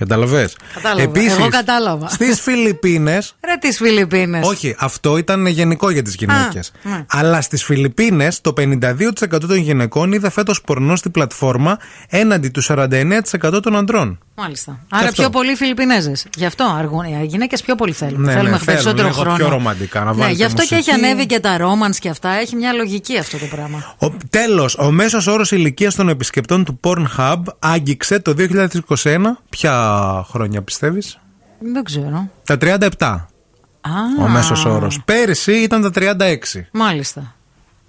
Καταλαβέ. 0.00 0.48
Κατάλαβα. 0.74 1.20
Εγώ 1.20 1.48
κατάλαβα. 1.48 2.08
Στις 2.08 2.40
Φιλιππίνε. 2.40 3.12
Ρε 3.44 3.56
τις 3.60 3.76
Φιλιππίνες. 3.76 4.46
Όχι, 4.46 4.76
αυτό 4.78 5.16
ήταν 5.16 5.46
γενικό 5.46 5.90
για 5.90 6.02
τις 6.02 6.14
γυναίκες. 6.14 6.68
Α, 6.68 6.88
ναι. 6.88 7.04
Αλλά 7.08 7.40
στις 7.40 7.64
Φιλιππίνες 7.64 8.40
το 8.40 8.52
52% 8.56 9.40
των 9.40 9.56
γυναικών 9.56 10.12
είδε 10.12 10.30
φέτος 10.30 10.60
πορνό 10.60 10.96
στην 10.96 11.10
πλατφόρμα 11.10 11.78
έναντι 12.08 12.48
του 12.48 12.62
49% 12.62 13.60
των 13.62 13.76
αντρών. 13.76 14.18
Μάλιστα. 14.34 14.78
Άρα 14.90 15.08
αυτό. 15.08 15.22
πιο 15.22 15.30
πολλοί 15.30 15.54
Φιλιππινέζες. 15.54 16.26
Γι' 16.36 16.44
αυτό 16.44 16.64
αργούν. 16.78 17.04
Οι 17.04 17.24
γυναίκες 17.26 17.62
πιο 17.62 17.74
πολύ 17.74 17.92
θέλουν. 17.92 18.20
Ναι, 18.20 18.32
Θέλουμε 18.32 18.50
ναι, 18.50 18.58
περισσότερο 18.64 18.96
θέλουν 18.96 19.10
λίγο 19.10 19.20
χρόνο. 19.22 19.36
πιο 19.36 19.48
ρομαντικά, 19.48 19.98
να 20.00 20.04
ναι, 20.04 20.12
βάλετε 20.12 20.32
γι' 20.32 20.44
αυτό 20.44 20.62
και 20.62 20.74
έχει 20.74 20.90
μουσική. 20.90 21.06
ανέβει 21.06 21.26
και 21.26 21.40
τα 21.40 21.56
ρόμαντ 21.58 21.94
και 22.00 22.08
αυτά. 22.08 22.28
Έχει 22.30 22.56
μια 22.56 22.72
λογική 22.72 23.18
αυτό 23.18 23.38
το 23.38 23.46
πράγμα. 23.46 23.94
Ο, 23.98 24.10
τέλος, 24.30 24.76
ο 24.78 24.90
μέσος 24.90 25.26
όρος 25.26 25.50
ηλικίας 25.52 25.94
των 25.94 26.08
επισκεπτών 26.08 26.64
του 26.64 26.80
Pornhub 26.84 27.36
άγγιξε 27.58 28.18
το 28.20 28.34
2021. 29.02 29.16
Ποια 29.90 30.24
χρόνια 30.28 30.62
πιστεύεις; 30.62 31.18
Δεν 31.72 31.84
ξέρω. 31.84 32.28
Τα 32.44 32.56
37. 32.56 33.28
Α, 33.80 34.24
Ο 34.24 34.28
μέσος 34.28 34.64
όρος. 34.64 35.00
Πέρυσι 35.04 35.52
ήταν 35.52 35.82
τα 35.82 35.90
36. 35.90 36.68
Μάλιστα. 36.72 37.34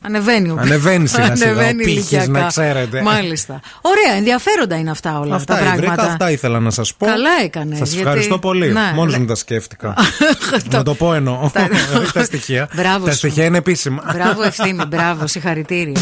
Ανεβαίνει 0.03 0.49
ο 0.49 0.55
Ανεβαίνει 0.59 1.07
σιγά 1.07 1.35
σιγά 1.35 1.49
ο 1.49 1.51
Ανεβαίνει 1.53 1.83
πύχης, 1.83 1.93
ηλικιακά. 2.11 2.27
να 2.39 2.47
ξέρετε. 2.47 3.01
Μάλιστα. 3.01 3.59
Ωραία, 3.81 4.17
ενδιαφέροντα 4.17 4.75
είναι 4.77 4.91
αυτά 4.91 5.19
όλα 5.19 5.35
Αυτά 5.35 5.53
τα 5.55 5.59
πράγματα. 5.59 5.87
βρήκα, 5.87 6.03
αυτά 6.11 6.31
ήθελα 6.31 6.59
να 6.59 6.69
σας 6.69 6.93
πω. 6.95 7.05
Καλά 7.05 7.29
έκανες, 7.43 7.77
Σας 7.77 7.89
γιατί- 7.89 8.01
ευχαριστώ 8.07 8.39
πολύ. 8.39 8.71
Ναι, 8.71 8.91
Μόνος 8.95 9.11
λέ- 9.11 9.21
μου 9.21 9.27
τα 9.27 9.35
σκέφτηκα. 9.35 9.95
να 10.71 10.83
το 10.83 10.93
πω 10.95 11.13
εννοώ. 11.13 11.49
Τα- 11.53 11.67
Όχι 12.01 12.11
τα 12.13 12.23
στοιχεία. 12.23 12.69
Μπράβο 12.75 13.05
τα 13.05 13.11
σου. 13.11 13.17
στοιχεία 13.17 13.45
είναι 13.45 13.57
επίσημα. 13.57 14.03
Μπράβο, 14.13 14.41
ευθύνη, 14.51 14.85
μπράβο, 14.85 15.27
συγχαρητήρια. 15.27 16.01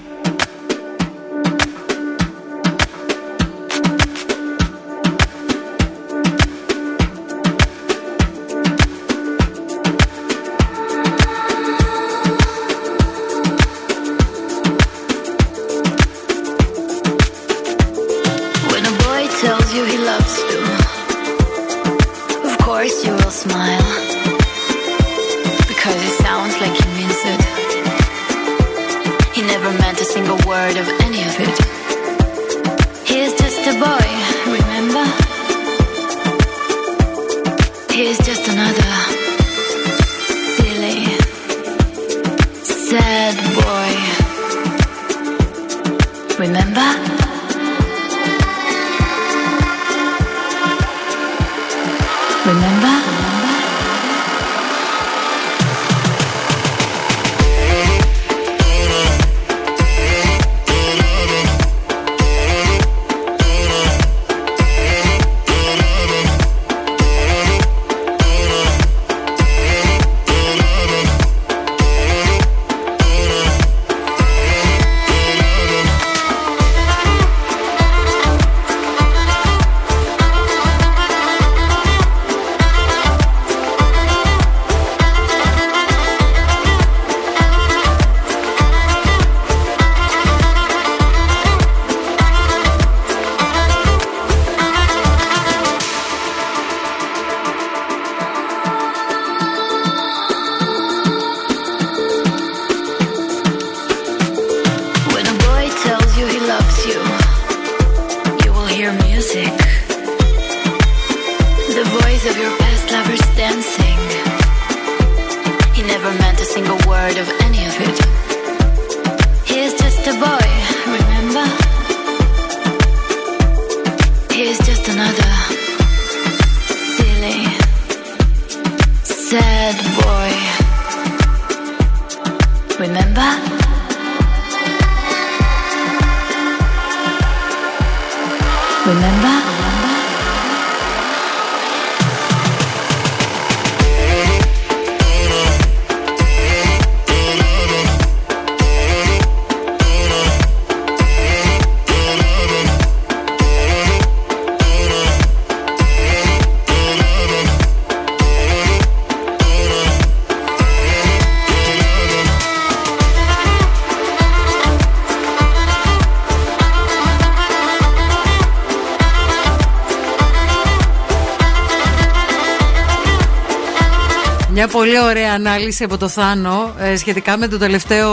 Ανάλυση 175.47 175.83
από 175.83 175.97
το 175.97 176.07
Θάνο 176.07 176.73
ε, 176.77 176.95
σχετικά 176.95 177.37
με 177.37 177.47
το 177.47 177.57
τελευταίο 177.57 178.09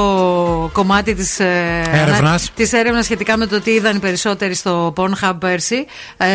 κομμάτι 0.79 1.15
της, 1.15 1.41
ε, 1.41 1.83
Έρευνας. 1.93 2.19
ανα- 2.19 2.39
της 2.55 2.73
έρευνας 2.73 3.05
σχετικά 3.05 3.37
με 3.37 3.47
το 3.47 3.61
τι 3.61 3.71
είδαν 3.71 3.97
οι 3.97 3.99
περισσότεροι 3.99 4.55
στο 4.55 4.93
Pornhub 4.97 5.37
πέρσι 5.39 5.87
ε, 6.17 6.27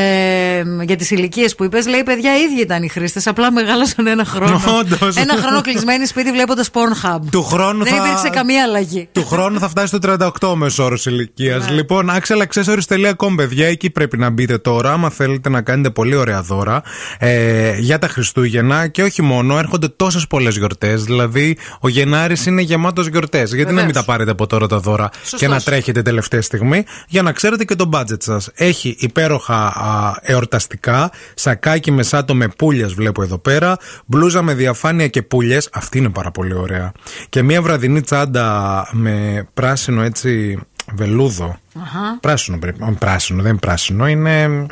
για 0.85 0.95
τις 0.95 1.11
ηλικίες 1.11 1.55
που 1.55 1.63
είπες 1.63 1.87
λέει 1.87 2.03
παιδιά 2.03 2.31
οι 2.37 2.41
ίδιοι 2.51 2.61
ήταν 2.61 2.83
οι 2.83 2.87
χρήστες 2.87 3.27
απλά 3.27 3.51
μεγάλωσαν 3.51 4.07
ένα 4.07 4.25
χρόνο 4.25 4.61
Όντως. 4.79 5.15
ένα 5.15 5.35
χρόνο 5.37 5.61
κλεισμένοι 5.61 6.05
σπίτι 6.05 6.31
βλέποντας 6.31 6.69
Pornhub 6.73 7.19
Του 7.31 7.43
χρόνου 7.43 7.83
δεν 7.83 7.93
θα- 7.95 8.05
υπήρξε 8.05 8.29
καμία 8.29 8.63
αλλαγή 8.63 9.07
Του 9.11 9.25
χρόνου 9.25 9.59
θα 9.59 9.69
φτάσει 9.69 9.87
στο 9.87 9.97
38 9.99 10.47
ο 10.51 10.55
μέσο 10.55 10.83
όρος 10.83 11.05
ηλικίας. 11.05 11.65
Ναι. 11.65 11.71
Λοιπόν, 11.71 12.09
axelaccessories.com, 12.11 13.33
παιδιά, 13.35 13.67
εκεί 13.67 13.89
πρέπει 13.89 14.17
να 14.17 14.29
μπείτε 14.29 14.57
τώρα. 14.57 14.91
Άμα 14.91 15.09
θέλετε 15.09 15.49
να 15.49 15.61
κάνετε 15.61 15.89
πολύ 15.89 16.15
ωραία 16.15 16.41
δώρα 16.41 16.81
ε, 17.19 17.75
για 17.79 17.99
τα 17.99 18.07
Χριστούγεννα 18.07 18.87
και 18.87 19.03
όχι 19.03 19.21
μόνο, 19.21 19.57
έρχονται 19.57 19.87
τόσες 19.87 20.27
πολλές 20.27 20.57
γιορτές. 20.57 21.03
Δηλαδή, 21.03 21.57
ο 21.79 21.87
Γενάρης 21.89 22.45
είναι 22.45 22.61
γεμάτος 22.61 23.07
γιορτές. 23.07 23.49
Γιατί 23.49 23.61
να 23.61 23.67
Βεβαίως. 23.67 23.85
μην 23.85 23.93
τα 23.93 24.03
πάρετε 24.03 24.32
από 24.33 24.47
τώρα 24.47 24.67
τα 24.67 24.79
δώρα 24.79 25.09
Σωστός. 25.19 25.39
και 25.39 25.47
να 25.47 25.59
τρέχετε 25.61 26.01
τελευταία 26.01 26.41
στιγμή, 26.41 26.85
για 27.07 27.21
να 27.21 27.31
ξέρετε 27.31 27.65
και 27.65 27.75
το 27.75 27.89
budget 27.93 28.23
σας. 28.23 28.49
Έχει 28.53 28.95
υπέροχα 28.99 29.55
α, 29.55 30.15
εορταστικά, 30.21 31.11
σακάκι 31.33 31.91
με 31.91 32.03
σάτο 32.03 32.35
με 32.35 32.47
πουλιες, 32.47 32.93
βλέπω 32.93 33.23
εδώ 33.23 33.37
πέρα, 33.37 33.77
μπλούζα 34.05 34.41
με 34.41 34.53
διαφάνεια 34.53 35.07
και 35.07 35.21
πουλιες. 35.21 35.69
Αυτή 35.73 35.97
είναι 35.97 36.09
πάρα 36.09 36.31
πολύ 36.31 36.53
ωραία. 36.53 36.91
Και 37.29 37.41
μια 37.41 37.61
βραδινή 37.61 38.01
τσάντα 38.01 38.87
με 38.91 39.47
πράσινο 39.53 40.01
έτσι 40.01 40.59
βελούδο. 40.93 41.57
Αχα. 41.83 42.17
Πράσινο 42.19 42.57
πρέπει. 42.57 42.83
όχι, 42.83 42.91
Πράσινο, 42.91 43.41
δεν 43.41 43.51
είναι 43.51 43.59
πράσινο, 43.59 44.07
είναι. 44.07 44.65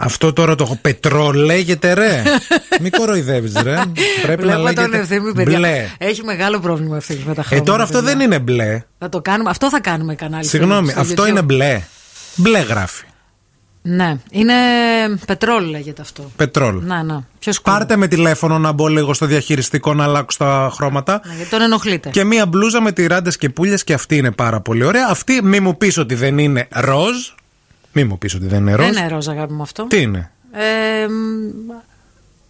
Αυτό 0.00 0.32
τώρα 0.32 0.54
το 0.54 0.78
πετρό 0.82 1.30
λέγεται 1.30 1.92
ρε. 1.92 2.22
Μην 2.82 2.90
κοροϊδεύεις, 2.90 3.52
ρε. 3.62 3.74
Πρέπει 4.22 4.44
να 4.44 4.58
Βλέπω 4.58 4.74
τον 4.74 4.90
λέγεται 4.90 4.98
ευθύνη 4.98 5.32
παιδιά 5.32 5.58
μπλε. 5.58 5.86
έχει 5.98 6.24
μεγάλο 6.24 6.60
πρόβλημα 6.60 6.96
ευθύνης 6.96 7.24
με 7.24 7.34
τα 7.34 7.40
Ε, 7.40 7.44
χρώματα 7.44 7.70
τώρα 7.70 7.82
αυτό 7.82 7.98
παιδιά. 7.98 8.14
δεν 8.16 8.20
είναι 8.24 8.38
μπλε. 8.38 8.82
θα 8.98 9.08
το 9.08 9.20
κάνουμε, 9.20 9.50
αυτό 9.50 9.68
θα 9.70 9.80
κάνουμε 9.80 10.14
κανάλι 10.14 10.44
Συγγνώμη, 10.46 10.90
στο 10.90 11.00
αυτό 11.00 11.22
YouTube. 11.24 11.28
είναι 11.28 11.42
μπλε. 11.42 11.80
Μπλε 12.36 12.58
γράφει. 12.58 13.04
Ναι, 13.82 14.16
είναι 14.30 14.52
πετρόλ 15.26 15.64
λέγεται 15.64 16.02
αυτό. 16.02 16.30
Πετρόλ. 16.36 16.80
Να, 16.84 17.02
να. 17.02 17.26
Πιο 17.38 17.52
σκούρο. 17.52 17.76
Πάρτε 17.76 17.96
με 17.96 18.08
τηλέφωνο 18.08 18.58
να 18.58 18.72
μπω 18.72 18.88
λίγο 18.88 19.14
στο 19.14 19.26
διαχειριστικό 19.26 19.94
να 19.94 20.04
αλλάξω 20.04 20.38
τα 20.38 20.70
χρώματα. 20.74 21.20
Ναι, 21.26 21.34
γιατί 21.34 21.50
τον 21.50 21.60
ενοχλείτε. 21.62 22.08
Και 22.10 22.24
μία 22.24 22.46
μπλούζα 22.46 22.80
με 22.80 22.92
τυράντες 22.92 23.36
και 23.36 23.48
πουλιες 23.48 23.84
και 23.84 23.92
αυτή 23.92 24.16
είναι 24.16 24.30
πάρα 24.30 24.60
πολύ 24.60 24.84
ωραία. 24.84 25.06
Αυτή 25.10 25.40
μη 25.42 25.60
μου 25.60 25.76
πεις 25.76 25.98
ότι 25.98 26.14
δεν 26.14 26.38
είναι 26.38 26.68
ροζ. 26.74 27.16
Μη 27.92 28.04
μου 28.04 28.18
πεις 28.18 28.34
ότι 28.34 28.46
δεν 28.46 28.60
είναι 28.60 28.74
ροζ. 28.74 28.86
Δεν 28.86 28.96
είναι 28.96 29.08
ροζ, 29.14 29.28
αγάπη 29.28 29.52
μου 29.52 29.62
αυτό. 29.62 29.86
Τι 29.86 30.00
είναι; 30.00 30.30
Ε, 30.52 31.06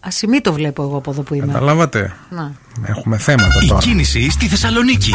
ασημή 0.00 0.40
το 0.40 0.52
βλέπω 0.52 0.82
εγώ 0.82 0.96
από 0.96 1.10
εδώ 1.10 1.22
που 1.22 1.34
είμαι. 1.34 1.46
Καταλάβατε; 1.46 2.12
Να. 2.30 2.52
Έχουμε 2.86 3.18
θέματα 3.18 3.62
Η 3.64 3.66
τώρα. 3.66 3.80
κίνηση 3.80 4.30
στη 4.30 4.46
Θεσσαλονίκη. 4.46 5.12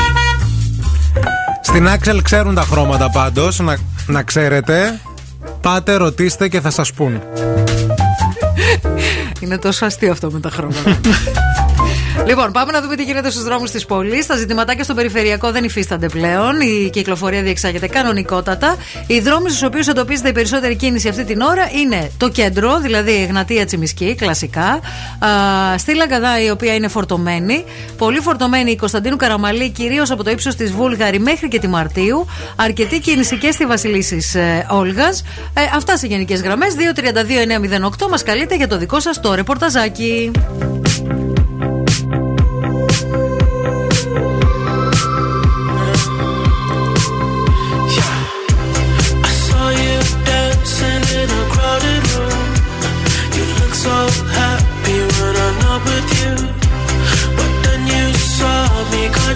Στην 1.62 1.88
Άξελ 1.88 2.22
ξέρουν 2.22 2.56
τα 2.56 2.62
χρώματα 2.62 3.10
πάντως. 3.10 3.60
Να, 3.60 3.78
να 4.08 4.24
ξέρετε. 4.24 5.00
Πάτε, 5.62 5.94
ρωτήστε 5.96 6.48
και 6.48 6.62
θα 6.62 6.70
σας 6.70 6.94
πούν. 6.94 7.22
Είναι 9.40 9.58
τόσο 9.58 9.86
αστείο 9.86 10.12
αυτό 10.12 10.32
με 10.32 10.40
τα 10.40 10.50
χρώματα. 10.50 11.00
Λοιπόν, 12.26 12.52
πάμε 12.52 12.72
να 12.72 12.82
δούμε 12.82 12.96
τι 12.96 13.04
γίνεται 13.04 13.30
στους 13.30 13.44
δρόμους 13.44 13.72
της 13.72 13.86
πόλης. 13.86 14.26
Τα 14.26 14.36
ζητηματάκια 14.36 14.84
στον 14.84 14.96
περιφερειακό 14.96 15.52
δεν 15.52 15.64
υφίστανται 15.64 16.08
πλέον. 16.08 16.62
Η 16.62 16.90
κυκλοφορία 16.90 17.42
διεξάγεται 17.42 17.88
κανονικότατα. 17.88 18.76
Οι 19.08 19.20
δρόμοι 19.20 19.50
στους 19.50 19.64
οποίους 19.64 19.88
εντοπίζεται 19.88 20.30
η 20.30 20.32
περισσότερη 20.32 20.76
κίνηση 20.76 21.08
αυτή 21.08 21.24
την 21.24 21.42
ώρα 21.42 21.70
είναι 21.82 22.12
το 22.18 22.30
κέντρο, 22.30 22.80
δηλαδή 22.80 23.12
η 23.12 23.22
Εγνατία 23.22 23.66
Τσιμισκή, 23.66 24.16
κλασικά. 24.16 24.80
Α, 25.20 25.30
στη 25.78 25.96
Λαγκαδά, 25.96 26.44
η 26.44 26.50
οποία 26.50 26.76
είναι 26.76 26.88
φορτωμένη. 26.88 27.64
Πολύ 27.98 28.20
φορτωμένη 28.20 28.72
η 28.72 28.76
Κωνσταντίνου 28.76 29.16
Καραμαλή, 29.16 29.70
κυρίως 29.70 30.12
από 30.12 30.24
το 30.24 30.30
ύψος 30.30 30.56
της 30.56 30.72
Βούλγαρη 30.72 31.20
μέχρι 31.20 31.48
και 31.48 31.60
τη 31.60 31.68
Μαρτίου. 31.68 32.26
Αρκετή 32.56 33.00
κίνηση 33.00 33.38
και 33.38 33.52
στη 33.52 33.66
Βασιλίσης 33.66 34.36
ε, 34.36 34.66
Όλγας. 34.70 35.24
Ε, 35.54 35.62
αυτά 35.76 35.98
σε 35.98 36.08
γενικές 36.08 36.42
γραμμές. 36.42 36.74
232-908 38.04 38.10
μας 38.10 38.24
καλείτε 38.24 38.56
για 38.56 38.68
το 38.68 38.78
δικό 38.78 39.00
σας 39.00 39.20
το 39.20 39.34
ρεπορταζάκι. 39.34 40.32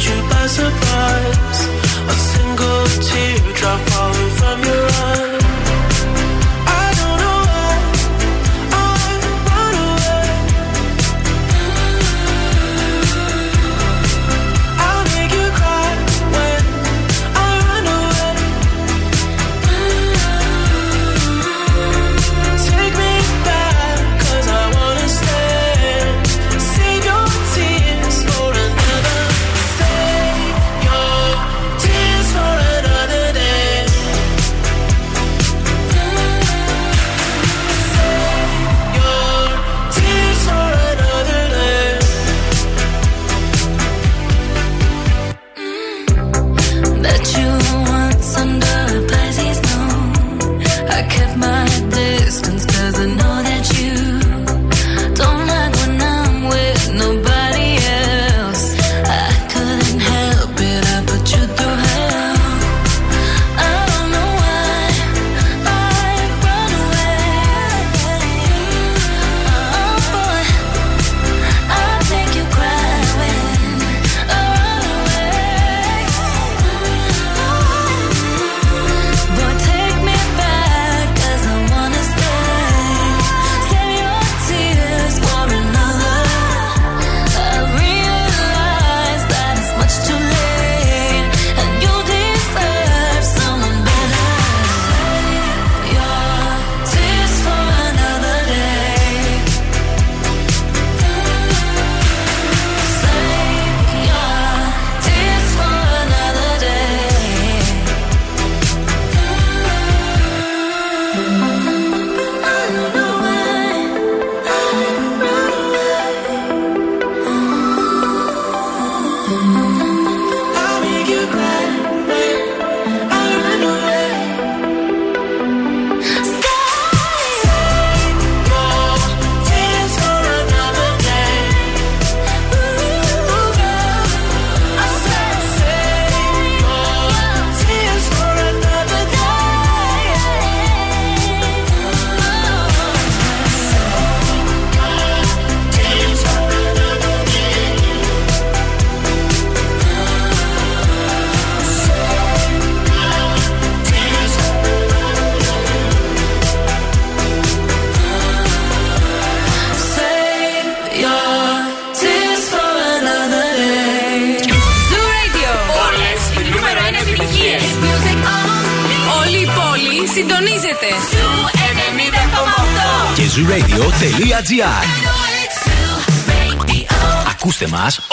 You 0.05 0.21
by 0.29 0.45
surprise. 0.45 0.86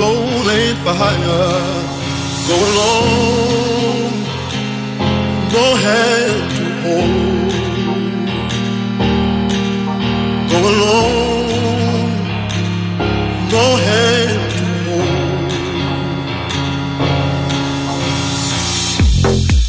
Soul 0.00 0.48
ain't 0.56 0.78
for 0.78 0.94
hire. 1.02 1.60
Go 2.48 2.56
alone, 2.70 4.12
go 5.56 5.64
hand 5.84 6.44
to 6.56 6.64
hold. 6.84 7.52
Go 10.52 10.58
alone, 10.72 12.10
no 13.54 13.64
hand 13.86 14.42
to 14.54 14.64
hold. 14.86 15.50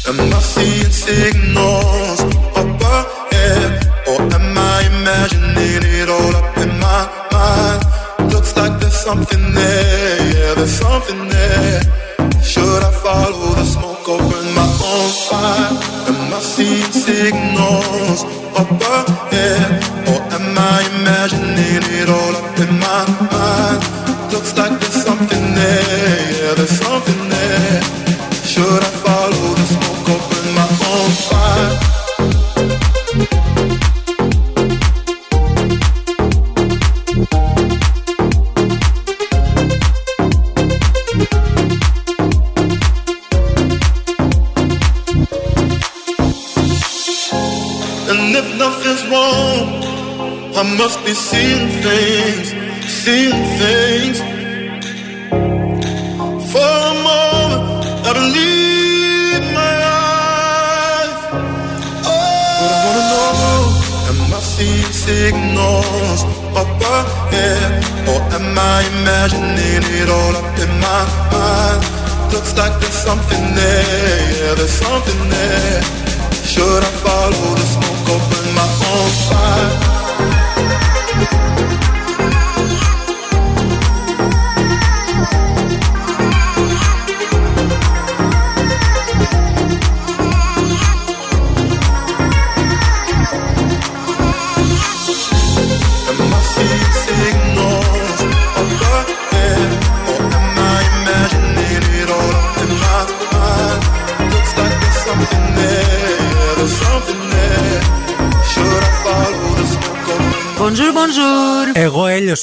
Am 0.08 0.18
I 0.32 0.40
seeing 0.40 0.92
something 9.02 9.52
there, 9.52 10.18
yeah, 10.32 10.54
there's 10.54 10.70
something 10.70 11.28
there. 11.28 11.80
Should 12.40 12.82
I 12.84 12.92
follow 13.02 13.54
the 13.54 13.64
smoke 13.64 14.08
or 14.08 14.18
burn 14.18 14.48
my 14.54 14.68
own 14.90 15.10
fire? 15.26 15.70
Am 16.08 16.34
I 16.34 16.40
seeing 16.40 16.92
signals 16.92 18.22
up 18.60 18.70
ahead, 18.70 19.81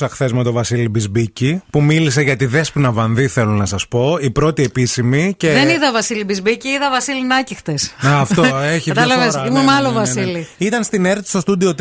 Εγώ 0.02 0.08
έλειωσα 0.08 0.10
χθες 0.10 0.34
με 0.34 0.44
τον 0.44 0.54
Βασίλη 0.54 0.90
Μπισμπίκη 0.90 1.62
που 1.70 1.82
μίλησε 1.84 2.22
για 2.22 2.36
τη 2.36 2.46
Δέσποινα 2.46 2.92
Βανδύ, 2.92 3.28
θέλω 3.28 3.52
να 3.52 3.66
σας 3.66 3.88
πω. 3.88 4.18
Η 4.22 4.32
πρώτη 4.32 4.64
επίσημη. 4.64 5.34
Και... 5.38 5.52
Δεν 5.52 5.70
είδα 5.70 5.92
Βασίλη 5.92 6.24
Μπισμπίκη, 6.24 6.68
είδα 6.68 6.90
Βασίλη 6.90 7.26
Νάκη 7.26 7.56
χτε. 7.56 7.72
Α, 8.08 8.20
αυτό 8.20 8.44
έχει 8.76 8.92
δύο 8.92 8.94
Κατάλαβες. 8.94 9.34
φορά. 9.34 9.46
Ήμουν 9.46 9.60
Ναι, 9.60 9.66
με 9.66 9.72
ναι, 9.72 9.78
άλλο 9.78 9.88
ναι, 9.88 9.94
ναι, 9.94 10.00
ναι. 10.00 10.06
Βασίλη. 10.06 10.48
Ήταν 10.58 10.84
στην 10.84 11.06
ΕΡΤ 11.06 11.28
στο 11.28 11.40
στούντιο 11.40 11.70
4 11.70 11.74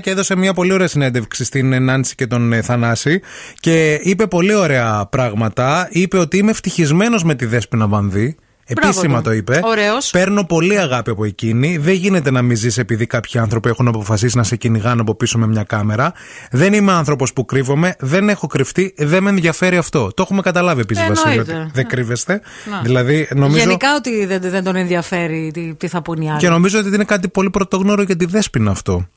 και 0.00 0.10
έδωσε 0.10 0.36
μια 0.36 0.54
πολύ 0.54 0.72
ωραία 0.72 0.88
συνέντευξη 0.88 1.44
στην 1.44 1.82
Νάντσι 1.82 2.14
και 2.14 2.26
τον 2.26 2.52
ε, 2.52 2.62
Θανάση. 2.62 3.20
Και 3.60 4.00
είπε 4.02 4.26
πολύ 4.26 4.54
ωραία 4.54 5.06
πράγματα. 5.10 5.88
Είπε 5.90 6.18
ότι 6.18 6.36
είμαι 6.36 6.50
ευτυχισμένος 6.50 7.24
με 7.24 7.34
τη 7.34 7.46
Δέσποινα 7.46 7.86
Βανδύ. 7.88 8.36
Μπράβο 8.74 8.98
Επίσημα 8.98 9.16
του. 9.18 9.22
το 9.22 9.32
είπε. 9.32 9.60
Ωραίος. 9.64 10.10
Παίρνω 10.10 10.44
πολύ 10.44 10.78
αγάπη 10.78 11.10
από 11.10 11.24
εκείνη. 11.24 11.76
Δεν 11.78 11.94
γίνεται 11.94 12.30
να 12.30 12.42
μην 12.42 12.56
ζεις 12.56 12.78
επειδή 12.78 13.06
κάποιοι 13.06 13.40
άνθρωποι 13.40 13.68
έχουν 13.68 13.88
αποφασίσει 13.88 14.36
να 14.36 14.42
σε 14.42 14.56
κυνηγάνε 14.56 15.00
από 15.00 15.14
πίσω 15.14 15.38
με 15.38 15.46
μια 15.46 15.62
κάμερα. 15.62 16.12
Δεν 16.50 16.72
είμαι 16.72 16.92
άνθρωπος 16.92 17.32
που 17.32 17.44
κρύβομαι. 17.44 17.94
Δεν 17.98 18.28
έχω 18.28 18.46
κρυφτεί. 18.46 18.94
Δεν 18.96 19.22
με 19.22 19.30
ενδιαφέρει 19.30 19.76
αυτό. 19.76 20.10
Το 20.14 20.22
έχουμε 20.22 20.42
καταλάβει 20.42 20.80
επίσης, 20.80 21.06
Βασίλη. 21.08 21.30
Εννοείται. 21.30 21.60
Ότι 21.60 21.70
δεν 21.74 21.86
κρύβεστε. 21.86 22.40
Να. 22.70 22.80
Δηλαδή, 22.80 23.28
νομίζω. 23.34 23.58
Γενικά 23.58 23.94
ότι 23.94 24.26
δεν, 24.26 24.40
δεν 24.40 24.64
τον 24.64 24.76
ενδιαφέρει 24.76 25.50
τι, 25.54 25.74
τι 25.74 25.88
θα 25.88 26.02
πούν 26.02 26.20
οι 26.22 26.30
άλλοι. 26.30 26.38
Και 26.38 26.48
νομίζω 26.48 26.78
ότι 26.78 26.88
είναι 26.88 27.04
κάτι 27.04 27.28
πολύ 27.28 27.50
πρωτόγνωρο 27.50 28.02
για 28.02 28.16
τη 28.16 28.24
Δέσποινα 28.24 28.70
αυτό. 28.70 29.08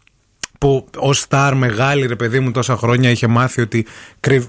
Που 0.59 0.87
ως 0.97 1.19
στάρ 1.19 1.55
μεγάλη 1.55 2.05
ρε 2.07 2.15
παιδί 2.15 2.39
μου 2.39 2.51
τόσα 2.51 2.75
χρόνια 2.77 3.09
είχε 3.09 3.27
μάθει 3.27 3.61
ότι 3.61 3.85
κρύβ- 4.19 4.47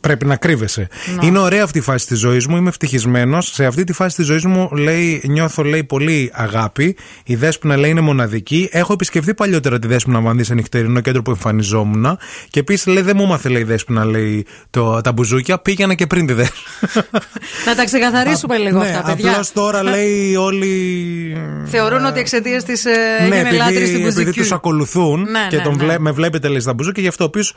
πρέπει 0.00 0.24
να 0.26 0.36
κρύβεσαι. 0.36 0.88
Να. 1.20 1.26
Είναι 1.26 1.38
ωραία 1.38 1.62
αυτή 1.64 1.78
η 1.78 1.80
φάση 1.80 2.06
της 2.06 2.18
ζωής 2.18 2.46
μου, 2.46 2.56
είμαι 2.56 2.68
ευτυχισμένος. 2.68 3.46
Σε 3.52 3.64
αυτή 3.64 3.84
τη 3.84 3.92
φάση 3.92 4.16
της 4.16 4.26
ζωής 4.26 4.44
μου 4.44 4.68
λέει, 4.72 5.22
νιώθω 5.24 5.62
λέει, 5.62 5.84
πολύ 5.84 6.30
αγάπη. 6.34 6.96
Η 7.24 7.34
Δέσποινα 7.34 7.76
λέει 7.76 7.90
είναι 7.90 8.00
μοναδική. 8.00 8.68
Έχω 8.72 8.92
επισκεφθεί 8.92 9.34
παλιότερα 9.34 9.78
τη 9.78 9.86
Δέσποινα 9.86 10.20
Βανδύ 10.20 10.44
σε 10.44 10.54
νυχτερινό 10.54 11.00
κέντρο 11.00 11.22
που 11.22 11.30
εμφανιζόμουν. 11.30 12.18
Και 12.50 12.60
επίσης 12.60 12.86
λέει 12.86 13.02
δεν 13.02 13.14
μου 13.16 13.22
έμαθε 13.22 13.48
λέει 13.48 13.60
η 13.62 13.64
Δέσποινα 13.64 14.04
λέει, 14.04 14.46
το, 14.70 15.00
τα 15.00 15.12
μπουζούκια. 15.12 15.58
Πήγαινα 15.58 15.94
και 15.94 16.06
πριν 16.06 16.26
τη 16.26 16.32
Δέσποινα. 16.32 16.62
Να 17.66 17.74
τα 17.74 17.84
ξεκαθαρίσουμε 17.84 18.56
λίγο 18.58 18.78
ναι, 18.78 18.88
αυτά, 18.88 19.02
παιδιά. 19.02 19.30
Απλώς 19.30 19.52
τώρα 19.52 19.82
λέει 19.92 20.34
όλοι. 20.36 21.36
Θεωρούν 21.66 22.04
ότι 22.04 22.20
εξαιτίας 22.20 22.64
της 22.64 22.84
ε, 22.84 22.90
Ναι, 23.28 23.36
έγινε 23.36 23.56
λάτρης 23.56 23.76
στην 23.76 23.82
επειδή, 23.82 24.06
επειδή 24.06 24.24
μουσική. 24.24 24.40
τους 24.40 24.52
ακολουθούν 24.52 25.00
Ναι, 25.16 25.46
και 25.48 25.56
ναι, 25.56 25.62
τον 25.62 25.76
ναι. 25.76 25.84
βλέ- 25.84 25.98
με 25.98 26.10
βλέπετε 26.10 26.48
λέει 26.48 26.60
στα 26.60 26.74
μπουζούκια 26.74 26.94
και 26.94 27.00
γι' 27.00 27.08
αυτό 27.08 27.24
ο 27.24 27.26
οποίος 27.26 27.54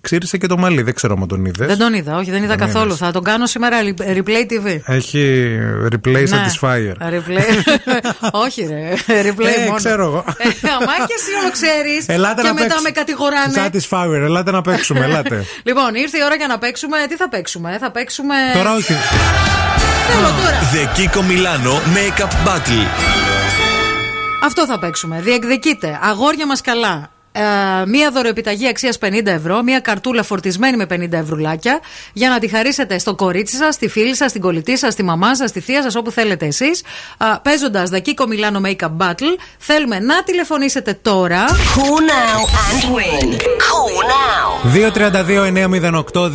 ξύρισε 0.00 0.36
και 0.38 0.46
το 0.46 0.56
μαλλί. 0.58 0.82
Δεν 0.82 0.94
ξέρω 0.94 1.16
αν 1.20 1.28
τον 1.28 1.44
είδες. 1.44 1.66
Δεν 1.66 1.78
τον 1.78 1.94
είδα, 1.94 2.16
όχι, 2.16 2.30
δεν 2.30 2.42
είδα 2.42 2.56
Δεν 2.56 2.66
καθόλου. 2.66 2.86
είδες. 2.86 2.98
Θα 2.98 3.10
τον 3.10 3.22
κάνω 3.24 3.46
σήμερα 3.46 3.76
re- 3.82 4.16
replay 4.16 4.44
TV. 4.52 4.78
Έχει 4.84 5.48
replay 5.92 6.24
Ναι. 6.28 6.44
satisfier. 6.46 6.92
Replay. 7.12 7.42
όχι, 8.44 8.62
ρε. 8.66 8.92
Replay 9.22 9.44
Ε, 9.58 9.64
μόνο. 9.64 9.76
ξέρω 9.76 10.02
εγώ. 10.04 10.24
Ε, 10.38 10.68
Αμά 10.68 10.92
και 11.06 11.14
εσύ 11.18 11.30
όλο 11.42 11.50
ξέρεις. 11.52 12.08
Ελάτε 12.16 12.40
και 12.42 12.46
να 12.48 12.54
μετά 12.54 12.66
παίξουμε. 12.66 12.82
με 12.82 12.90
κατηγοράνε. 12.90 13.54
Satisfier, 13.64 14.22
ελάτε 14.24 14.50
να 14.50 14.62
παίξουμε, 14.62 15.00
ελάτε. 15.04 15.44
Λοιπόν, 15.68 15.94
ήρθε 15.94 16.18
η 16.18 16.20
ώρα 16.24 16.34
για 16.34 16.46
να 16.46 16.58
παίξουμε. 16.58 16.96
Τι 17.08 17.16
θα 17.16 17.28
παίξουμε, 17.28 17.76
θα 17.80 17.90
παίξουμε. 17.90 18.34
Τώρα 18.54 18.74
όχι. 18.74 18.92
Θέλω 20.10 20.28
τώρα. 20.40 20.58
The 20.72 20.98
Kiko 20.98 21.20
Milano 21.30 21.74
Makeup 21.96 22.46
Battle. 22.48 22.84
Αυτό 24.42 24.66
θα 24.66 24.78
παίξουμε. 24.78 25.20
Διεκδικείτε. 25.20 25.98
Αγόρια 26.02 26.46
μας 26.46 26.60
καλά. 26.60 27.10
Ε, 27.38 27.86
μία 27.86 28.10
δωροεπιταγή 28.10 28.68
αξίας 28.68 28.98
50 28.98 29.26
ευρώ, 29.26 29.62
μία 29.62 29.80
καρτούλα 29.80 30.22
φορτισμένη 30.22 30.76
με 30.76 30.86
50 30.90 31.12
ευρουλάκια 31.12 31.80
για 32.12 32.28
να 32.28 32.38
τη 32.38 32.48
χαρίσετε 32.48 32.98
στο 32.98 33.14
κορίτσι 33.14 33.56
σας, 33.56 33.74
στη 33.74 33.88
φίλη 33.88 34.16
σας, 34.16 34.30
στην 34.30 34.42
κολλητή 34.42 34.78
σας, 34.78 34.92
στη 34.92 35.02
μαμά 35.02 35.36
σας, 35.36 35.50
στη 35.50 35.60
θεία 35.60 35.82
σας, 35.82 35.94
όπου 35.94 36.10
θέλετε 36.10 36.46
εσείς. 36.46 36.82
Παίζοντας 37.42 37.90
The 37.92 37.96
Kiko 37.96 38.24
Milano 38.24 38.60
Makeup 38.66 38.96
Battle, 39.06 39.36
θέλουμε 39.58 39.98
να 39.98 40.22
τηλεφωνήσετε 40.22 40.98
τώρα. 41.02 41.44
Call 41.46 42.00
now 42.10 42.40
and 42.68 42.82
win. 42.94 43.28
Call 43.66 43.94
now. 44.12 44.48
232-908, 46.12 46.30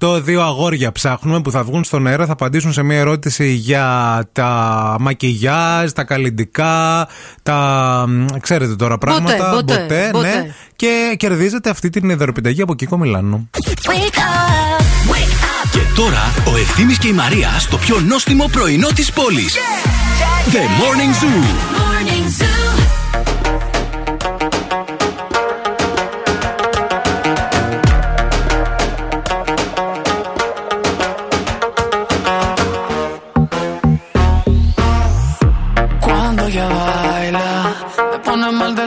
232-908, 0.00 0.20
δύο 0.22 0.42
αγόρια 0.42 0.92
ψάχνουμε 0.92 1.40
που 1.40 1.50
θα 1.50 1.62
βγουν 1.62 1.84
στον 1.84 2.06
αέρα, 2.06 2.26
θα 2.26 2.32
απαντήσουν 2.32 2.72
σε 2.72 2.82
μια 2.82 2.98
ερώτηση 2.98 3.48
για 3.48 4.22
τα 4.32 4.96
μακιγιάζ, 5.00 5.90
τα 5.90 6.04
καλλιντικά, 6.04 7.08
τα. 7.42 8.04
μ, 8.08 8.24
ξέρετε 8.40 8.76
τώρα 8.76 8.98
πράγματα. 8.98 9.62
Μποτέ, 9.74 10.10
μποτέ. 10.12 10.28
ναι. 10.28 10.50
Και 10.76 11.14
κερδίζετε 11.16 11.70
αυτή 11.70 11.90
την 11.90 12.16
δωρεπιταγή 12.16 12.62
από 12.62 12.74
Κίκο 12.74 12.98
Μιλάνο. 12.98 13.48
Wake 13.56 13.90
up. 13.90 14.82
Wake 15.12 15.14
up. 15.14 15.70
Και 15.72 15.80
τώρα 15.94 16.34
ο 16.52 16.56
Ευθύμης 16.56 16.98
και 16.98 17.08
η 17.08 17.12
Μαρία 17.12 17.48
στο 17.58 17.76
πιο 17.76 18.00
νόστιμο 18.00 18.48
πρωινό 18.52 18.88
της 18.94 19.12
πόλης. 19.12 19.54
The 20.52 20.56
Morning 20.56 21.24
Zoo. 21.24 21.44
Morning 21.78 22.42
Zoo. 22.42 22.87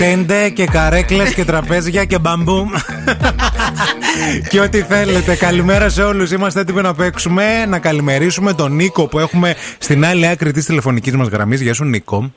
Τέντε. 0.00 0.24
Και 0.24 0.34
τέντε 0.34 0.50
και 0.50 0.66
καρέκλες 0.66 1.34
και 1.34 1.44
τραπέζια 1.44 2.04
και 2.04 2.18
μπαμπούμ. 2.18 2.68
και 4.50 4.60
ό,τι 4.60 4.82
θέλετε. 4.82 5.36
Καλημέρα 5.36 5.88
σε 5.88 6.02
όλους. 6.02 6.30
Είμαστε 6.30 6.60
έτοιμοι 6.60 6.82
να 6.82 6.94
παίξουμε. 6.94 7.66
Να 7.66 7.78
καλημερίσουμε 7.78 8.52
τον 8.54 8.72
Νίκο 8.72 9.06
που 9.06 9.18
έχουμε 9.18 9.54
στην 9.78 10.04
άλλη 10.04 10.26
άκρη 10.26 10.52
της 10.52 10.64
τηλεφωνικής 10.64 11.16
μας 11.16 11.28
γραμμής. 11.28 11.60
Γεια 11.60 11.74
σου, 11.74 11.84
Νίκο. 11.84 12.32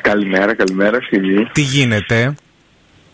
Καλημέρα, 0.00 0.54
καλημέρα 0.54 0.98
φίλοι. 1.08 1.48
Τι 1.52 1.60
γίνεται; 1.60 2.34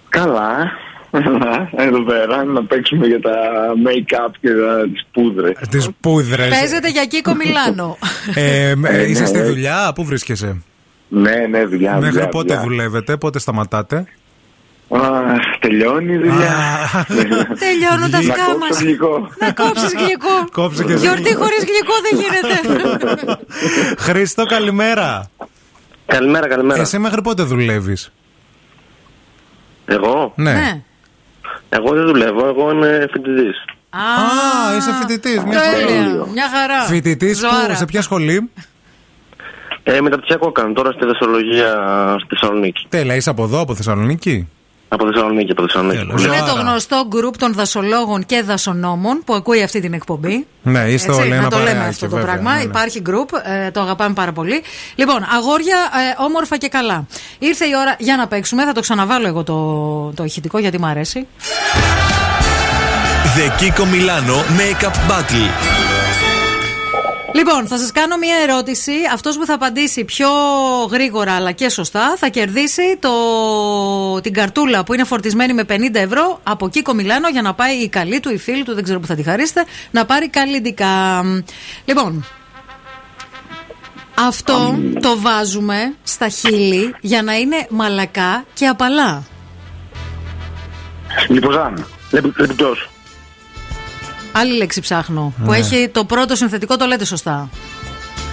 Καλά. 0.08 0.70
Καλά, 1.10 1.70
Εδώ 1.76 2.02
πέρα 2.02 2.44
να 2.44 2.64
παίξουμε 2.64 3.06
για 3.06 3.20
τα 3.20 3.30
make-up 3.86 4.30
και 4.40 4.48
τα, 4.48 4.88
τις 4.92 5.06
πούδρες. 5.12 5.52
Τις 5.70 5.88
πούδρες. 6.00 6.48
Παίζετε 6.48 6.90
για 6.90 7.04
Κίκο 7.04 7.34
Μιλάνο. 7.34 7.98
Ε, 8.34 8.68
ε, 8.70 8.74
ναι, 8.74 8.88
είσαι 8.88 9.26
στη 9.26 9.38
ναι. 9.38 9.44
δουλειά, 9.44 9.92
πού 9.94 10.04
βρίσκεσαι; 10.04 10.62
Ναι, 11.14 11.34
ναι, 11.50 11.64
δουλειά. 11.64 11.92
Μέχρι 11.94 12.10
δουλειά, 12.10 12.28
πότε 12.28 12.54
δουλειά. 12.54 12.62
δουλεύετε, 12.68 13.16
πότε 13.16 13.38
σταματάτε; 13.38 13.96
Α, 14.88 14.98
τελειώνει 15.60 16.12
η 16.12 16.16
δουλειά. 16.18 16.54
Τελειώνουν 17.64 18.10
τα 18.10 18.16
Να 18.16 18.22
σκάμα. 18.22 18.52
κόψω 18.68 18.84
γλυκό. 18.84 19.28
Να 19.40 19.52
κόψεις 19.52 19.92
γλυκό. 19.92 20.48
Κόψε 20.52 20.84
και 20.84 20.92
εσύ. 20.92 21.02
Γιορτή 21.06 21.34
χωρίς 21.34 21.64
γλυκό 21.64 21.94
δεν 22.02 22.20
γίνεται. 22.20 22.54
Χρήστο, 24.04 24.44
καλημέρα. 24.44 25.30
Καλημέρα, 26.06 26.48
καλημέρα. 26.48 26.80
Εσύ 26.80 26.98
μέχρι 26.98 27.22
πότε 27.22 27.42
δουλεύεις; 27.42 28.12
Εγώ; 29.84 30.32
Ναι. 30.36 30.82
Εγώ 31.68 31.94
δεν 31.94 32.06
δουλεύω, 32.06 32.46
εγώ 32.46 32.70
είμαι 32.70 33.06
φοιτητής. 33.12 33.64
Α, 33.90 34.76
είσαι 34.78 34.92
φοιτητής. 35.00 35.42
Τέλεια. 35.42 36.26
Μια 36.32 36.48
χαρά. 36.54 36.82
Φοιτητής 36.82 37.38
Ζωάρα. 37.38 37.74
σε 37.74 37.84
ποια 37.84 38.02
σχολή; 38.02 38.50
Ε, 39.84 40.00
μεταπτυχιακό 40.00 40.52
κάνω 40.52 40.72
τώρα 40.72 40.92
στη 40.92 41.04
Δεσσολογία 41.04 41.70
στη 42.18 42.34
Θεσσαλονίκη. 42.34 42.86
Τέλεια, 42.88 43.14
είσαι 43.14 43.30
από 43.30 43.42
εδώ, 43.42 43.60
από 43.60 43.74
Θεσσαλονίκη; 43.74 44.48
Από 44.88 45.06
Θεσσαλονίκη, 45.06 45.50
από 45.50 45.62
Θεσσαλονίκη. 45.62 46.22
Είναι 46.24 46.42
το 46.46 46.60
γνωστό 46.60 47.04
γκρουπ 47.08 47.36
των 47.38 47.52
δασολόγων 47.54 48.26
και 48.26 48.42
δασονόμων 48.42 49.22
που 49.26 49.34
ακούει 49.34 49.62
αυτή 49.62 49.80
την 49.80 49.92
εκπομπή. 49.92 50.46
Ναι, 50.62 50.80
είστε 50.80 51.08
Έτσι, 51.08 51.20
όλοι 51.20 51.30
να 51.30 51.36
ένα 51.36 51.48
το 51.48 51.56
λέμε 51.56 51.68
παρεάκι, 51.70 51.88
αυτό 51.88 52.08
το 52.08 52.16
βέβαια, 52.16 52.32
πράγμα. 52.32 52.50
ναι, 52.52 52.56
ναι. 52.56 52.62
Υπάρχει 52.62 53.00
γκρουπ, 53.00 53.28
ε, 53.66 53.70
το 53.70 53.80
αγαπάμε 53.80 54.14
πάρα 54.14 54.32
πολύ. 54.32 54.62
Λοιπόν, 54.94 55.26
αγόρια 55.36 55.76
ε, 55.76 56.22
όμορφα 56.22 56.56
και 56.56 56.68
καλά. 56.68 57.06
Ήρθε 57.38 57.64
η 57.64 57.72
ώρα 57.80 57.96
για 57.98 58.16
να 58.16 58.26
παίξουμε. 58.26 58.64
Θα 58.64 58.72
το 58.72 58.80
ξαναβάλω 58.80 59.26
εγώ 59.26 59.42
το, 59.42 59.56
το 60.16 60.24
ηχητικό 60.24 60.58
γιατί 60.58 60.78
μου 60.78 60.86
αρέσει. 60.86 61.26
The 63.36 63.46
Kiko 63.60 63.84
Milano 63.94 64.36
Makeup 64.58 65.10
Battle. 65.10 65.48
Λοιπόν, 67.34 67.66
θα 67.66 67.78
σας 67.78 67.92
κάνω 67.92 68.16
μία 68.16 68.36
ερώτηση. 68.48 68.92
Αυτός 69.12 69.36
που 69.38 69.46
θα 69.46 69.54
απαντήσει 69.54 70.04
πιο 70.04 70.28
γρήγορα 70.90 71.32
αλλά 71.32 71.52
και 71.52 71.68
σωστά 71.68 72.14
θα 72.16 72.28
κερδίσει 72.28 72.98
το... 73.00 73.10
την 74.20 74.32
καρτούλα 74.32 74.84
που 74.84 74.94
είναι 74.94 75.04
φορτισμένη 75.04 75.52
με 75.52 75.64
50 75.68 75.74
ευρώ 75.92 76.40
από 76.42 76.68
Κίκο 76.68 76.94
Μιλάνο 76.94 77.28
για 77.28 77.42
να 77.42 77.54
πάει 77.54 77.76
η 77.76 77.88
καλή 77.88 78.20
του, 78.20 78.32
η 78.32 78.38
φίλη 78.38 78.62
του, 78.64 78.74
δεν 78.74 78.84
ξέρω 78.84 79.00
που 79.00 79.06
θα 79.06 79.14
τη 79.14 79.22
χαρίσετε, 79.22 79.64
να 79.90 80.04
πάρει 80.04 80.28
καλλιντικά. 80.28 81.22
Λοιπόν, 81.84 82.24
αυτό 84.14 84.78
το 85.00 85.18
βάζουμε 85.18 85.94
στα 86.02 86.28
χείλη 86.28 86.94
για 87.00 87.22
να 87.22 87.34
είναι 87.36 87.66
μαλακά 87.70 88.44
και 88.54 88.66
απαλά. 88.66 89.22
Λιποζάν. 91.28 91.86
Λεπτός. 92.36 92.91
Άλλη 94.32 94.56
λέξη 94.56 94.80
ψάχνω. 94.80 95.32
Που 95.44 95.50
Ναι. 95.50 95.56
έχει 95.56 95.88
το 95.92 96.04
πρώτο 96.04 96.34
συνθετικό, 96.36 96.76
το 96.76 96.86
λέτε 96.86 97.04
σωστά. 97.04 97.48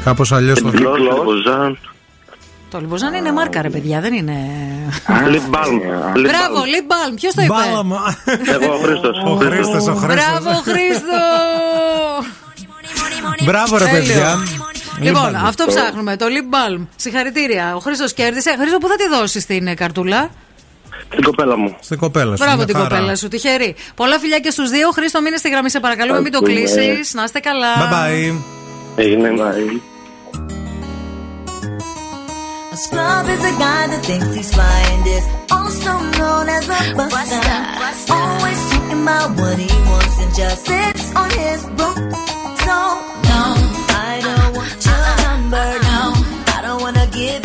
Κάπως 0.03 0.31
αλλιώς 0.31 0.61
το 0.61 0.69
Λιποζάν. 0.71 1.77
Το 2.69 2.79
λιποζάν 2.79 3.13
είναι 3.13 3.31
μάρκα, 3.31 3.61
ρε 3.61 3.69
παιδιά, 3.69 4.01
δεν 4.01 4.13
είναι. 4.13 4.35
Lip 5.07 5.55
balm. 5.55 5.79
Μπράβο, 6.21 6.61
lip 6.63 6.91
balm. 6.91 7.13
Ποιος 7.15 7.33
το 7.33 7.41
είπε; 7.41 7.53
Εγώ, 8.51 8.73
ο 8.73 8.77
Χρήστος. 8.77 9.17
Ο 9.25 9.35
Χρήστος, 9.35 9.87
ο 9.87 9.93
Χρήστος. 9.95 10.15
Μπράβο, 10.15 10.59
Χρήστο. 10.61 11.19
Μπράβο, 13.45 13.77
ρε 13.77 13.85
Τέλειο. 13.85 13.99
παιδιά. 13.99 14.35
Λοιπόν, 14.99 15.31
Lip 15.31 15.35
balm. 15.35 15.41
αυτό 15.47 15.65
ψάχνουμε. 15.67 16.15
Το 16.17 16.25
lip 16.25 16.55
balm. 16.79 16.85
Συγχαρητήρια. 16.95 17.75
Ο 17.75 17.79
Χρήστος 17.79 18.13
κέρδισε. 18.13 18.55
Χρήστο, 18.59 18.77
πού 18.77 18.87
θα 18.87 18.95
τη 18.95 19.07
δώσεις 19.07 19.45
την 19.45 19.67
ε, 19.67 19.73
καρτούλα; 19.73 20.29
Στην 21.11 21.23
κοπέλα 21.23 21.57
μου. 21.57 21.75
Στην 21.81 21.97
κοπέλα 21.97 22.35
σου. 22.35 22.43
Μπράβο 22.43 22.57
μια 22.57 22.65
την 22.65 22.75
χαρά. 22.75 22.87
κοπέλα 22.89 23.15
σου. 23.15 23.27
Τυχερή. 23.27 23.75
Πολλά 23.95 24.19
φιλιά 24.19 24.39
και 24.39 24.51
στου 24.51 24.67
δύο. 24.67 24.89
Χρήστο, 24.91 25.21
μείνε 25.21 25.37
στη 25.37 25.49
γραμμή, 25.49 25.69
σε 25.69 25.79
παρακαλούμε, 25.79 26.21
μην 26.21 26.31
το 26.31 26.39
Ευχαριστούμε. 26.43 26.85
κλείσει. 26.85 27.15
Να 27.15 27.23
είστε 27.23 27.39
καλά. 27.39 27.73
Bye 27.75 27.93
bye. 27.93 28.41
Έγινε, 28.95 29.29
bye. 29.29 29.81
A 32.75 32.77
scrub 32.85 33.25
is 33.35 33.43
a 33.51 33.53
guy 33.65 33.81
that 33.91 34.01
thinks 34.09 34.27
he's 34.37 34.51
flying 34.57 34.99
this, 35.09 35.23
also 35.57 35.91
known 36.17 36.45
as 36.57 36.65
a 36.77 36.79
buster. 36.97 37.41
Always 38.17 38.59
talking 38.71 39.01
about 39.05 39.29
what 39.39 39.57
he 39.65 39.71
wants 39.89 40.15
and 40.23 40.31
just 40.41 40.59
sits 40.69 41.05
on 41.21 41.29
his 41.41 41.59
broom. 41.77 41.97
So 42.65 42.77
no, 43.31 43.41
I 44.09 44.11
don't 44.27 44.51
want 44.57 44.73
your 44.87 45.05
number. 45.27 45.67
No, 45.89 45.99
I 46.55 46.57
don't 46.65 46.81
wanna 46.85 47.07
give 47.19 47.41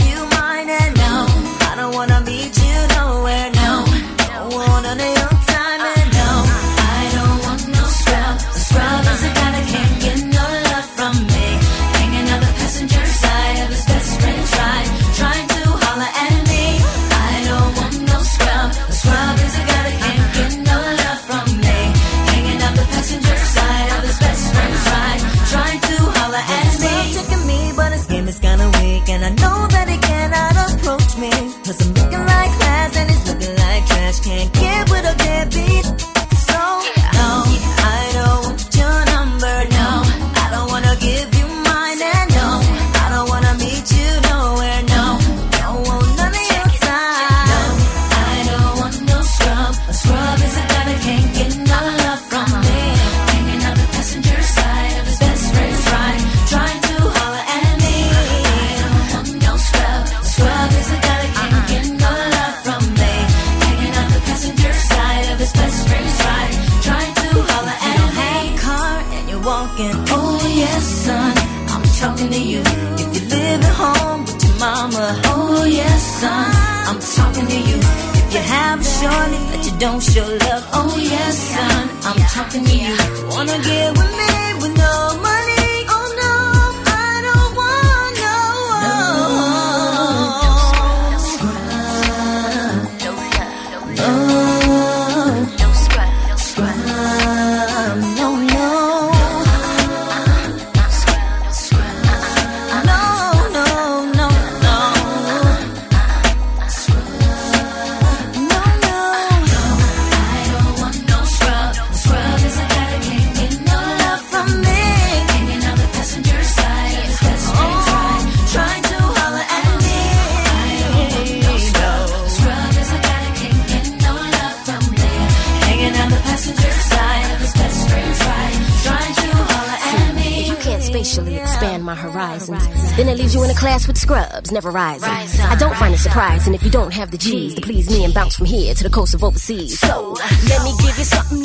never 134.55 134.71
rising. 134.71 135.09
Rise 135.09 135.39
up, 135.41 135.51
I 135.51 135.57
don't 135.57 135.77
find 135.77 135.95
it 135.95 135.99
surprising 135.99 136.55
if 136.55 136.63
you 136.63 136.71
don't 136.71 136.93
have 136.93 137.11
the 137.11 137.19
G's 137.19 137.55
to 137.55 137.61
please 137.61 137.91
me 137.91 138.05
and 138.05 138.15
bounce 138.15 138.37
from 138.37 138.47
here 138.47 138.73
to 138.73 138.85
the 138.85 138.89
coast 138.89 139.13
of 139.15 139.23
overseas. 139.23 139.79
So 139.79 140.15
let 140.49 140.63
me 140.63 140.73
give 140.81 140.97
you 140.97 141.05
something 141.05 141.44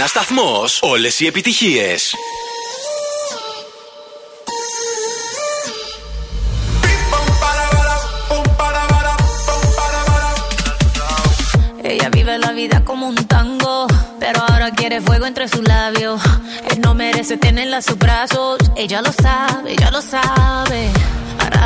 ένα 0.00 0.08
σταθμός. 0.08 0.78
Όλες 0.82 1.20
οι. 1.20 1.26
Ella 11.92 12.08
vive 12.16 12.34
la 12.46 12.52
vida 12.60 12.78
como 12.88 13.04
un 13.12 13.18
tango, 13.34 13.74
pero 14.22 14.38
ahora 14.48 14.68
quiere 14.78 14.96
fuego 15.06 15.24
entre 15.30 15.46
sus 15.52 15.64
labios. 15.74 16.16
Él 16.70 16.78
no 16.84 16.90
merece 16.94 17.34
tenerla 17.46 17.76
en 17.80 17.86
sus 17.88 17.98
brazos, 18.06 18.58
ella 18.84 18.98
lo 19.06 19.12
sabe, 19.24 19.66
ella 19.74 19.88
lo 19.96 20.02
sabe. 20.14 20.80
Ahora 21.42 21.60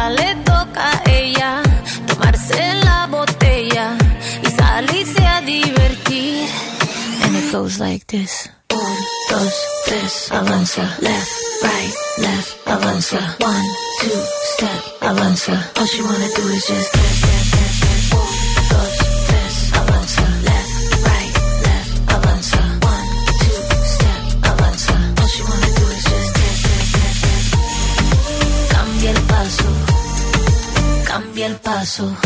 goes 7.55 7.78
like 7.78 8.05
this. 8.09 8.51
Un, 8.70 8.97
dos, 9.31 9.55
tres, 9.86 10.28
avanza. 10.32 10.82
Left, 11.01 11.32
right, 11.62 11.94
left, 12.18 12.51
avanza. 12.66 13.20
One, 13.39 13.68
two, 14.01 14.20
step, 14.55 14.82
avanza. 15.01 15.55
All 15.78 15.86
she 15.86 16.02
wanna 16.02 16.28
do 16.35 16.44
is 16.56 16.66
just 16.66 16.93
that, 16.94 17.12
that, 17.22 17.44
that, 17.55 17.72
that. 17.82 18.01
Un, 18.18 18.32
dos, 18.72 18.94
tres, 19.28 19.56
avanza. 19.81 20.26
Left, 20.51 20.74
right, 21.09 21.35
left, 21.66 21.93
avanza. 22.14 22.60
One, 22.93 23.09
two, 23.43 23.60
step, 23.94 24.22
avanza. 24.51 24.97
All 25.20 25.28
she 25.35 25.43
wanna 25.51 25.70
do 25.78 25.85
is 25.97 26.05
just 26.10 26.31
that, 26.39 26.56
that, 26.64 26.86
that, 26.97 27.14
that. 27.22 27.43
Cambia 28.74 29.10
el 29.14 29.20
paso, 29.31 29.68
cambia 31.06 31.47
el 31.47 31.56
paso 31.59 32.23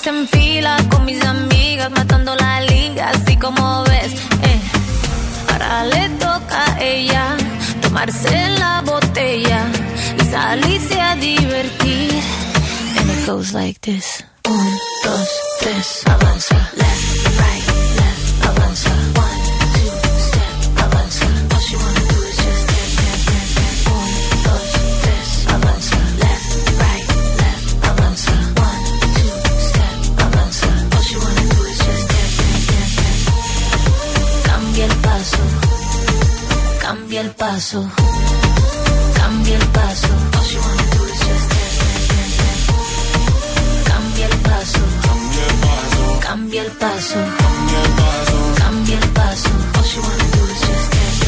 hombres 0.00 0.06
en 0.06 0.28
fila 0.28 0.76
con 0.90 1.04
mis 1.04 1.22
amigas 1.24 1.90
matando 1.90 2.34
la 2.36 2.60
liga, 2.62 3.10
así 3.10 3.36
como 3.36 3.84
ves. 3.84 4.12
Eh. 4.42 4.60
Ahora 5.52 5.84
le 5.84 6.08
toca 6.10 6.74
a 6.74 6.80
ella 6.80 7.36
tomarse 7.80 8.48
la 8.58 8.82
botella 8.82 9.66
y 10.18 10.24
salirse 10.24 11.00
a 11.00 11.16
divertir. 11.16 12.22
And 12.98 13.10
it 13.10 13.26
goes 13.26 13.52
like 13.52 13.80
this: 13.80 14.24
1, 14.44 14.78
2, 15.04 15.28
3, 15.60 16.02
avanza. 16.06 16.89
paso, 37.60 37.84
cambia 39.14 39.56
el 39.56 39.66
paso. 39.66 40.08
Cambia 43.84 44.26
el 44.26 44.36
paso, 44.38 44.80
cambia 46.22 46.62
el 46.64 46.70
paso, 46.78 47.18
cambia 48.56 48.98
el 48.98 49.08
paso. 49.10 49.50
All 49.76 49.84
you 49.94 50.02
wanna 50.02 50.24
do 50.32 50.42
is 50.52 50.60
just 50.68 50.90
dance, 50.90 51.20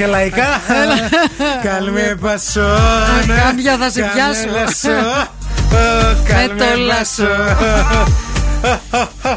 Και 0.00 0.06
λαϊκά. 0.06 0.60
Καλμέ 1.62 2.16
πασό. 2.20 2.76
Κάμπια 3.44 3.76
θα 3.76 3.90
σε 3.90 4.10
πιάσω. 4.14 4.48
Με 6.28 6.54
το 6.58 6.80
λάσο. 6.86 7.26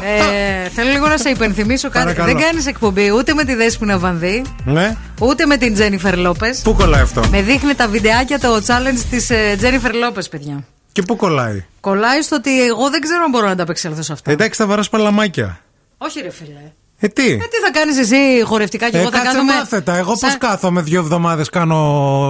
Ε, 0.04 0.68
θέλω 0.68 0.90
λίγο 0.90 1.06
να 1.08 1.16
σε 1.16 1.28
υπενθυμίσω 1.28 1.88
κάτι. 1.88 2.04
Παρακαλώ. 2.04 2.32
Δεν 2.32 2.42
κάνεις 2.42 2.66
εκπομπή 2.66 3.10
ούτε 3.10 3.34
με 3.34 3.44
τη 3.44 3.54
Δέσποινα 3.54 3.98
Βανδύ, 3.98 4.44
Ναι. 4.64 4.96
ούτε 5.20 5.46
με 5.46 5.56
την 5.56 5.74
Τζένιφερ 5.74 6.16
Λόπες. 6.18 6.60
Πού 6.60 6.74
κολλάει 6.74 7.00
αυτό; 7.00 7.22
Με 7.30 7.42
δείχνει 7.42 7.74
τα 7.74 7.88
βιντεάκια 7.88 8.38
το 8.38 8.62
challenge 8.66 9.02
της 9.10 9.30
Τζένιφερ 9.56 9.94
Λόπες, 9.94 10.28
παιδιά. 10.28 10.64
Και 10.92 11.02
πού 11.02 11.16
κολλάει; 11.16 11.64
Κολλάει 11.80 12.22
στο 12.22 12.36
ότι 12.36 12.62
εγώ 12.66 12.90
δεν 12.90 13.00
ξέρω 13.00 13.22
αν 13.24 13.30
μπορώ 13.30 13.46
να 13.46 13.56
τα 13.56 13.62
απεξέλθω 13.62 14.02
σε 14.02 14.12
αυτά. 14.12 14.30
Εντάξει, 14.30 14.60
θα 14.60 14.66
βαράς 14.66 14.88
παλαμάκια. 14.88 15.58
Όχι, 15.98 16.20
ρε 16.20 16.30
φίλε. 16.30 16.72
Ε, 17.04 17.08
τι; 17.08 17.30
Ε, 17.32 17.36
τι 17.36 17.56
θα 17.64 17.70
κάνεις 17.72 17.98
εσύ 17.98 18.16
χορευτικά 18.44 18.90
και 18.90 18.96
Ε, 18.96 19.00
εγώ 19.00 19.10
θα 19.10 19.16
κάτσε 19.16 19.32
κάνω. 19.32 19.44
με- 19.44 19.52
μάθετα. 19.54 19.96
Εγώ 19.96 20.16
σαν- 20.16 20.30
πώς 20.38 20.48
κάθομαι 20.48 20.82
δύο 20.82 21.00
εβδομάδες 21.00 21.48
κάνω 21.48 21.76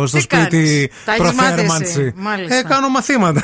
στο 0.06 0.16
Τι 0.16 0.22
σπίτι 0.22 0.46
κάνεις; 0.46 0.88
Τα 1.04 1.12
έχεις 1.12 1.22
μάθει 1.36 1.48
εσύ; 1.48 1.54
προθέρμανση. 1.64 2.12
Μάλιστα. 2.16 2.54
Ε, 2.56 2.62
κάνω 2.62 2.88
μαθήματα. 2.88 3.40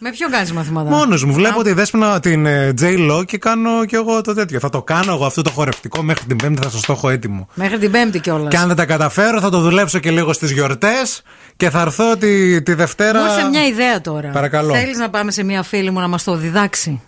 Με 0.00 0.10
ποιον 0.10 0.30
κάνεις 0.30 0.52
μαθήματα; 0.52 0.90
Μόνος 0.90 1.24
μου. 1.24 1.32
Βλέπω 1.32 1.62
τη 1.62 1.72
δέσποινα 1.72 2.20
την 2.20 2.46
ε, 2.46 2.74
J 2.80 3.10
Lo 3.10 3.24
και 3.26 3.38
κάνω 3.38 3.84
κι 3.84 3.94
εγώ 3.94 4.20
το 4.20 4.34
τέτοιο. 4.34 4.58
Θα 4.60 4.68
το 4.68 4.82
κάνω 4.82 5.12
εγώ 5.12 5.26
αυτό 5.26 5.42
το 5.42 5.50
χορευτικό 5.50 6.02
μέχρι 6.02 6.24
την 6.24 6.36
Πέμπτη 6.36 6.62
θα 6.62 6.70
σας 6.70 6.80
το 6.80 6.92
έχω 6.92 7.08
έτοιμο. 7.10 7.48
Μέχρι 7.54 7.78
την 7.78 7.90
Πέμπτη 7.90 8.18
κιόλας. 8.18 8.48
Και 8.50 8.56
αν 8.56 8.66
δεν 8.66 8.76
τα 8.76 8.84
καταφέρω, 8.84 9.40
θα 9.40 9.50
το 9.50 9.60
δουλέψω 9.60 9.98
και 9.98 10.10
λίγο 10.10 10.32
στις 10.32 10.50
γιορτές 10.50 11.22
και 11.56 11.70
θα 11.70 11.80
έρθω 11.80 12.16
τη, 12.16 12.62
τη 12.62 12.74
Δευτέρα. 12.74 13.18
Μου 13.20 13.26
ήρθε 13.26 13.48
μια 13.48 13.66
ιδέα 13.66 14.00
τώρα. 14.00 14.28
Παρακαλώ. 14.30 14.74
Θέλεις 14.74 14.98
να 14.98 15.10
πάμε 15.10 15.30
σε 15.30 15.44
μια 15.44 15.62
φίλη 15.62 15.90
μου 15.90 16.00
να 16.00 16.08
μας 16.08 16.24
το 16.24 16.36
διδάξει; 16.36 17.00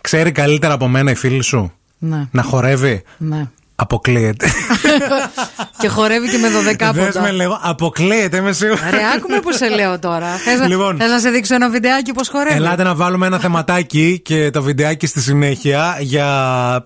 Ξέρει 0.00 0.32
καλύτερα 0.32 0.72
από 0.72 0.88
μένα 0.88 1.10
η 1.10 1.14
φίλη 1.14 1.42
σου; 1.42 1.72
Ναι. 2.08 2.28
να 2.30 2.42
χορεύει; 2.42 3.02
ναι. 3.18 3.48
Αποκλείεται. 3.76 4.46
και 5.80 5.88
χορεύει 5.88 6.28
και 6.28 6.38
με 6.38 6.48
Δες 6.48 6.52
με 6.52 6.58
δωδεκάποντα. 6.58 7.30
λίγο. 7.32 7.58
Αποκλείεται, 7.62 8.36
είμαι 8.36 8.52
σίγουρο. 8.52 8.80
Ρε, 8.90 8.98
άκουμε 9.16 9.40
που 9.40 9.52
σε 9.52 9.68
λέω 9.68 9.98
τώρα. 9.98 10.26
Θες 10.26 10.58
να, 10.58 10.66
Λοιπόν. 10.66 10.96
θες 10.98 11.10
να 11.10 11.18
σε 11.18 11.30
δείξω 11.30 11.54
ένα 11.54 11.70
βιντεάκι 11.70 12.12
πώ 12.12 12.24
χορεύει; 12.24 12.54
Ελάτε 12.54 12.82
να 12.82 12.94
βάλουμε 12.94 13.26
ένα 13.26 13.38
θεματάκι 13.38 14.20
και 14.24 14.50
το 14.50 14.62
βιντεάκι 14.62 15.06
στη 15.06 15.20
συνέχεια 15.20 15.96
για 16.00 16.26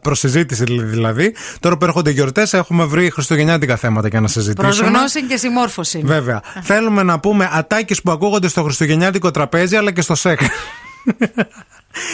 προσυζήτηση 0.02 0.64
δηλαδή. 0.68 1.34
Τώρα 1.60 1.76
που 1.76 1.84
έρχονται 1.84 2.10
γιορτές, 2.10 2.52
έχουμε 2.52 2.84
βρει 2.84 3.10
χριστουγεννιάτικα 3.10 3.76
θέματα 3.76 4.08
για 4.08 4.20
να 4.20 4.28
συζητήσουμε. 4.28 4.88
Προ 4.90 4.98
γνώση 4.98 5.22
και 5.22 5.36
συμμόρφωση. 5.36 6.00
Βέβαια. 6.04 6.42
Θέλουμε 6.62 7.02
να 7.02 7.20
πούμε 7.20 7.48
ατάκες 7.52 8.02
που 8.02 8.10
ακούγονται 8.10 8.48
στο 8.48 8.62
χριστουγεννιάτικο 8.62 9.30
τραπέζι 9.30 9.76
αλλά 9.76 9.92
και 9.92 10.00
στο 10.00 10.14
σεκ. 10.14 10.40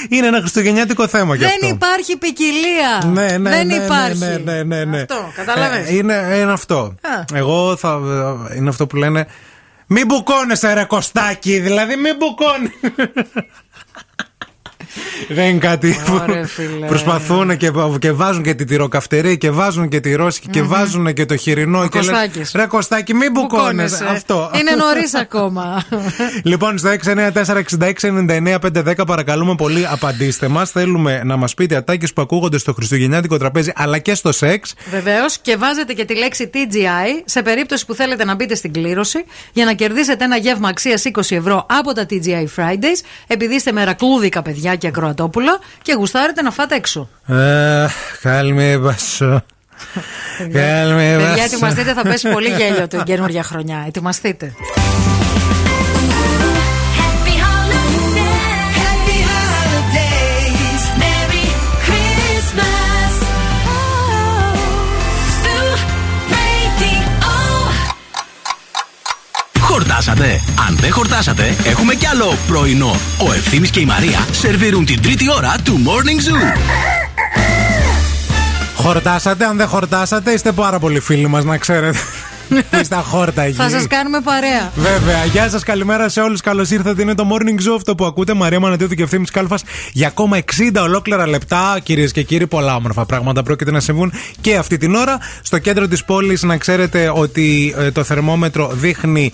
Είναι 0.09 0.26
ένα 0.26 0.38
χριστουγεννιάτικο 0.38 1.06
θέμα 1.09 1.34
γι' 1.34 1.44
αυτό. 1.44 1.59
Δεν 1.60 1.70
υπάρχει 1.70 2.16
ποικιλία. 2.16 3.02
Ναι, 3.05 3.38
ναι, 3.38 3.51
Δεν 3.51 3.66
ναι, 3.66 3.76
ναι, 3.76 3.84
υπάρχει. 3.84 4.18
Ναι, 4.18 4.36
ναι, 4.36 4.62
ναι, 4.62 4.84
ναι. 4.84 5.01
Αυτό, 5.01 5.32
κατάλαβες. 5.34 5.88
Ε, 5.88 5.94
είναι, 5.94 6.14
είναι 6.42 6.52
αυτό. 6.52 6.76
Α. 7.01 7.24
Εγώ 7.34 7.76
θα. 7.76 8.01
Είναι 8.56 8.68
αυτό 8.68 8.86
που 8.86 8.96
λένε. 8.96 9.26
Μην 9.86 10.06
μπουκώνεσαι 10.06 10.72
ρε 10.72 10.84
Κωστάκι, 10.84 11.59
δηλαδή 11.59 11.96
μην 11.96 12.16
μπουκώνει. 12.16 12.70
Δεν 15.28 15.48
είναι 15.48 15.58
κάτι 15.58 15.96
που 16.06 16.18
Ωραία, 16.22 16.46
φίλε. 16.46 16.86
προσπαθούν 16.86 17.56
και, 17.56 17.70
και 17.98 18.12
βάζουν 18.12 18.42
και 18.42 18.54
τη 18.54 18.64
τυροκαυτερή 18.64 19.38
και 19.38 19.50
βάζουν 19.50 19.88
και 19.88 20.00
τη 20.00 20.14
ρώσικη 20.14 20.48
και 20.48 20.62
βάζουν 20.62 21.12
και 21.12 21.26
το 21.26 21.36
χοιρινό. 21.36 21.88
και 21.88 22.00
λένε, 22.00 22.12
Κωστάκης. 22.12 22.52
Ρε 22.54 22.66
Κωστάκι, 22.66 23.14
μην 23.14 23.30
μπουκώνεσαι. 23.32 23.72
Μπουκώνεσαι. 23.72 24.04
Αυτό. 24.04 24.50
Είναι 24.60 24.74
νωρίς 24.74 25.14
ακόμα. 25.14 25.84
Λοιπόν, 26.42 26.78
στο 26.78 26.90
694-6699-510 27.04 29.06
παρακαλούμε 29.06 29.54
πολύ, 29.54 29.86
απαντήστε 29.86 30.48
μας. 30.48 30.70
Θέλουμε 30.70 31.20
να 31.24 31.36
μας 31.36 31.54
πείτε 31.54 31.76
ατάκες 31.76 32.12
που 32.12 32.22
ακούγονται 32.22 32.58
στο 32.58 32.72
Χριστουγεννιάτικο 32.72 33.38
τραπέζι 33.38 33.72
αλλά 33.74 33.98
και 33.98 34.14
στο 34.14 34.32
σεξ. 34.32 34.74
Βεβαίως 34.90 35.38
και 35.38 35.56
βάζετε 35.56 35.92
και 35.92 36.04
τη 36.04 36.14
λέξη 36.16 36.50
TGI 36.54 37.22
σε 37.24 37.42
περίπτωση 37.42 37.86
που 37.86 37.94
θέλετε 37.94 38.24
να 38.24 38.34
μπείτε 38.34 38.54
στην 38.54 38.72
κλήρωση 38.72 39.24
για 39.52 39.64
να 39.64 39.72
κερδίσετε 39.72 40.24
ένα 40.24 40.36
γεύμα 40.36 40.68
αξίας 40.68 41.02
20 41.12 41.20
ευρώ 41.30 41.66
από 41.68 41.92
τα 41.92 42.06
TGI 42.10 42.44
Fridays 42.56 43.00
επειδή 43.26 43.54
είστε 43.54 43.72
μερακλούδικα 43.72 44.42
παιδιά 44.42 44.74
και 44.85 44.90
ακροατόπουλα 44.90 45.59
και 45.82 45.93
γουστάρετε 45.93 46.43
να 46.43 46.51
φάτε 46.51 46.74
έξω. 46.74 47.09
Ε, 47.27 47.86
Καλμή 48.23 48.78
βασό. 48.78 49.43
Καλμή 50.52 51.15
Παιδιά, 51.16 51.28
βασό. 51.28 51.43
ετοιμαστείτε, 51.43 51.93
θα 51.93 52.02
πέσει 52.02 52.28
πολύ 52.31 52.48
γέλιο 52.48 52.89
την 52.89 53.02
καινούργια 53.02 53.43
χρονιά. 53.43 53.85
Ετοιμαστείτε. 53.86 54.52
Happy 56.98 57.35
holidays. 57.44 58.77
Happy 58.82 59.19
holidays. 59.31 60.82
Merry 61.02 61.44
Christmas. 61.86 63.15
Zoo 65.43 65.73
Radio. 66.35 67.02
Χορτάσατε. 69.61 70.40
Αν 70.85 70.90
δεν 70.90 70.98
χορτάσατε, 70.98 71.55
έχουμε 71.65 71.94
κι 71.94 72.06
άλλο 72.06 72.36
πρωινό. 72.47 72.97
Ο 73.19 73.32
Ευθύμης 73.32 73.70
και 73.70 73.81
η 73.81 73.85
Μαρία 73.85 74.27
σερβίρουν 74.31 74.85
την 74.85 75.02
τρίτη 75.02 75.32
ώρα 75.32 75.55
του 75.65 75.81
Morning 75.85 76.28
Zoo. 76.28 76.59
Χορτάσατε, 78.74 79.44
αν 79.44 79.56
δεν 79.56 79.66
χορτάσατε, 79.66 80.31
είστε 80.31 80.52
πάρα 80.52 80.78
πολύ 80.78 81.01
φίλοι 81.01 81.27
μας, 81.27 81.44
να 81.44 81.59
ξέρετε. 81.59 81.98
Που 82.70 82.76
είστε 82.81 82.97
αχόρτα 82.97 83.43
εκεί. 83.43 83.56
Θα 83.56 83.68
σας 83.68 83.86
κάνουμε 83.86 84.20
παρέα. 84.20 84.72
Βέβαια, 84.76 85.24
γεια 85.24 85.48
σας, 85.48 85.62
καλημέρα 85.62 86.09
σε 86.09 86.20
όλους. 86.20 86.40
Καλώς 86.40 86.70
ήρθατε. 86.70 87.02
Είναι 87.02 87.14
το 87.14 87.28
morning 87.32 87.68
show 87.70 87.74
αυτό 87.76 87.94
που 87.94 88.05
ακούτε. 88.05 88.35
Μαρία 88.35 88.60
Μανατίδου 88.60 88.94
και 88.94 89.02
ευθύνη 89.02 89.24
Κάλφας 89.24 89.62
για 89.93 90.06
ακόμα 90.06 90.36
60 90.39 90.81
ολόκληρα 90.82 91.26
λεπτά. 91.28 91.78
Κυρίες 91.82 92.12
και 92.12 92.22
κύριοι, 92.22 92.47
πολλά 92.47 92.74
όμορφα 92.76 93.05
πράγματα 93.06 93.43
πρόκειται 93.43 93.70
να 93.70 93.81
συμβούν 93.81 94.12
και 94.40 94.56
αυτή 94.56 94.76
την 94.76 94.94
ώρα. 94.94 95.18
Στο 95.43 95.59
κέντρο 95.59 95.89
της 95.89 96.05
πόλης, 96.05 96.43
να 96.43 96.56
ξέρετε 96.56 97.10
ότι 97.14 97.74
ε, 97.78 97.90
το 97.90 98.05
θερμόμετρο 98.05 98.70
δείχνει 98.74 99.32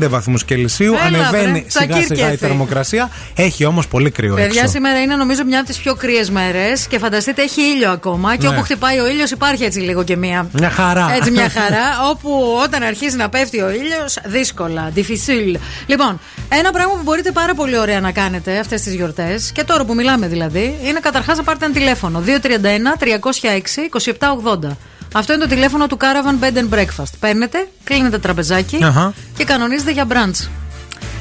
5 0.00 0.08
βαθμούς 0.08 0.44
Κελσίου. 0.44 0.94
Έλα, 1.06 1.18
Ανεβαίνει 1.26 1.50
βρε, 1.50 1.64
σιγά 1.66 1.82
σιγά 1.82 1.98
η 1.98 2.04
τσακίρκεφε. 2.04 2.36
θερμοκρασία. 2.36 3.10
Έχει 3.34 3.64
όμως 3.64 3.88
πολύ 3.88 4.10
κρύο 4.10 4.34
Παιδιά, 4.34 4.60
έξω. 4.60 4.72
σήμερα 4.72 5.00
είναι 5.00 5.14
νομίζω 5.16 5.44
μια 5.44 5.58
από 5.58 5.68
τις 5.68 5.76
πιο 5.78 5.94
κρύες 5.94 6.30
μέρες 6.30 6.86
και 6.86 6.98
φανταστείτε 6.98 7.42
έχει 7.42 7.60
ήλιο 7.60 7.90
ακόμα. 7.90 8.36
Και 8.36 8.46
Ναι. 8.48 8.52
όπου 8.54 8.62
χτυπάει 8.62 8.98
ο 8.98 9.08
ήλιος 9.08 9.30
υπάρχει 9.30 9.64
έτσι 9.64 9.78
λίγο 9.80 10.04
και 10.04 10.16
μία. 10.16 10.48
Μια 10.52 10.70
χαρά. 10.70 11.12
Έτσι 11.16 11.30
μια 11.30 11.50
χαρά, 11.50 11.84
όπου 12.10 12.57
όταν 12.62 12.82
αρχίζει 12.82 13.16
να 13.16 13.28
πέφτει 13.28 13.60
ο 13.60 13.70
ήλιος, 13.70 14.18
δύσκολα, 14.24 14.92
difficile. 14.94 15.56
Λοιπόν, 15.86 16.20
ένα 16.48 16.70
πράγμα 16.70 16.92
που 16.92 17.02
μπορείτε 17.02 17.32
πάρα 17.32 17.54
πολύ 17.54 17.78
ωραία 17.78 18.00
να 18.00 18.12
κάνετε 18.12 18.58
αυτές 18.58 18.82
τις 18.82 18.94
γιορτές, 18.94 19.52
και 19.52 19.64
τώρα 19.64 19.84
που 19.84 19.94
μιλάμε 19.94 20.26
δηλαδή, 20.28 20.78
είναι 20.82 21.00
καταρχάς 21.00 21.36
να 21.36 21.42
πάρετε 21.42 21.64
ένα 21.64 21.74
τηλέφωνο. 21.74 22.22
231-306-2780. 22.26 24.76
Αυτό 25.14 25.32
είναι 25.32 25.42
το 25.42 25.48
τηλέφωνο 25.48 25.86
του 25.86 25.96
Caravan 26.00 26.44
Bed 26.44 26.58
and 26.58 26.68
Breakfast. 26.78 27.12
Παίρνετε, 27.20 27.68
κλείνετε 27.84 28.18
τραπεζάκι 28.18 28.84
Αχα. 28.84 29.12
και 29.36 29.44
κανονίζετε 29.44 29.90
για 29.90 30.06
brunch. 30.08 30.48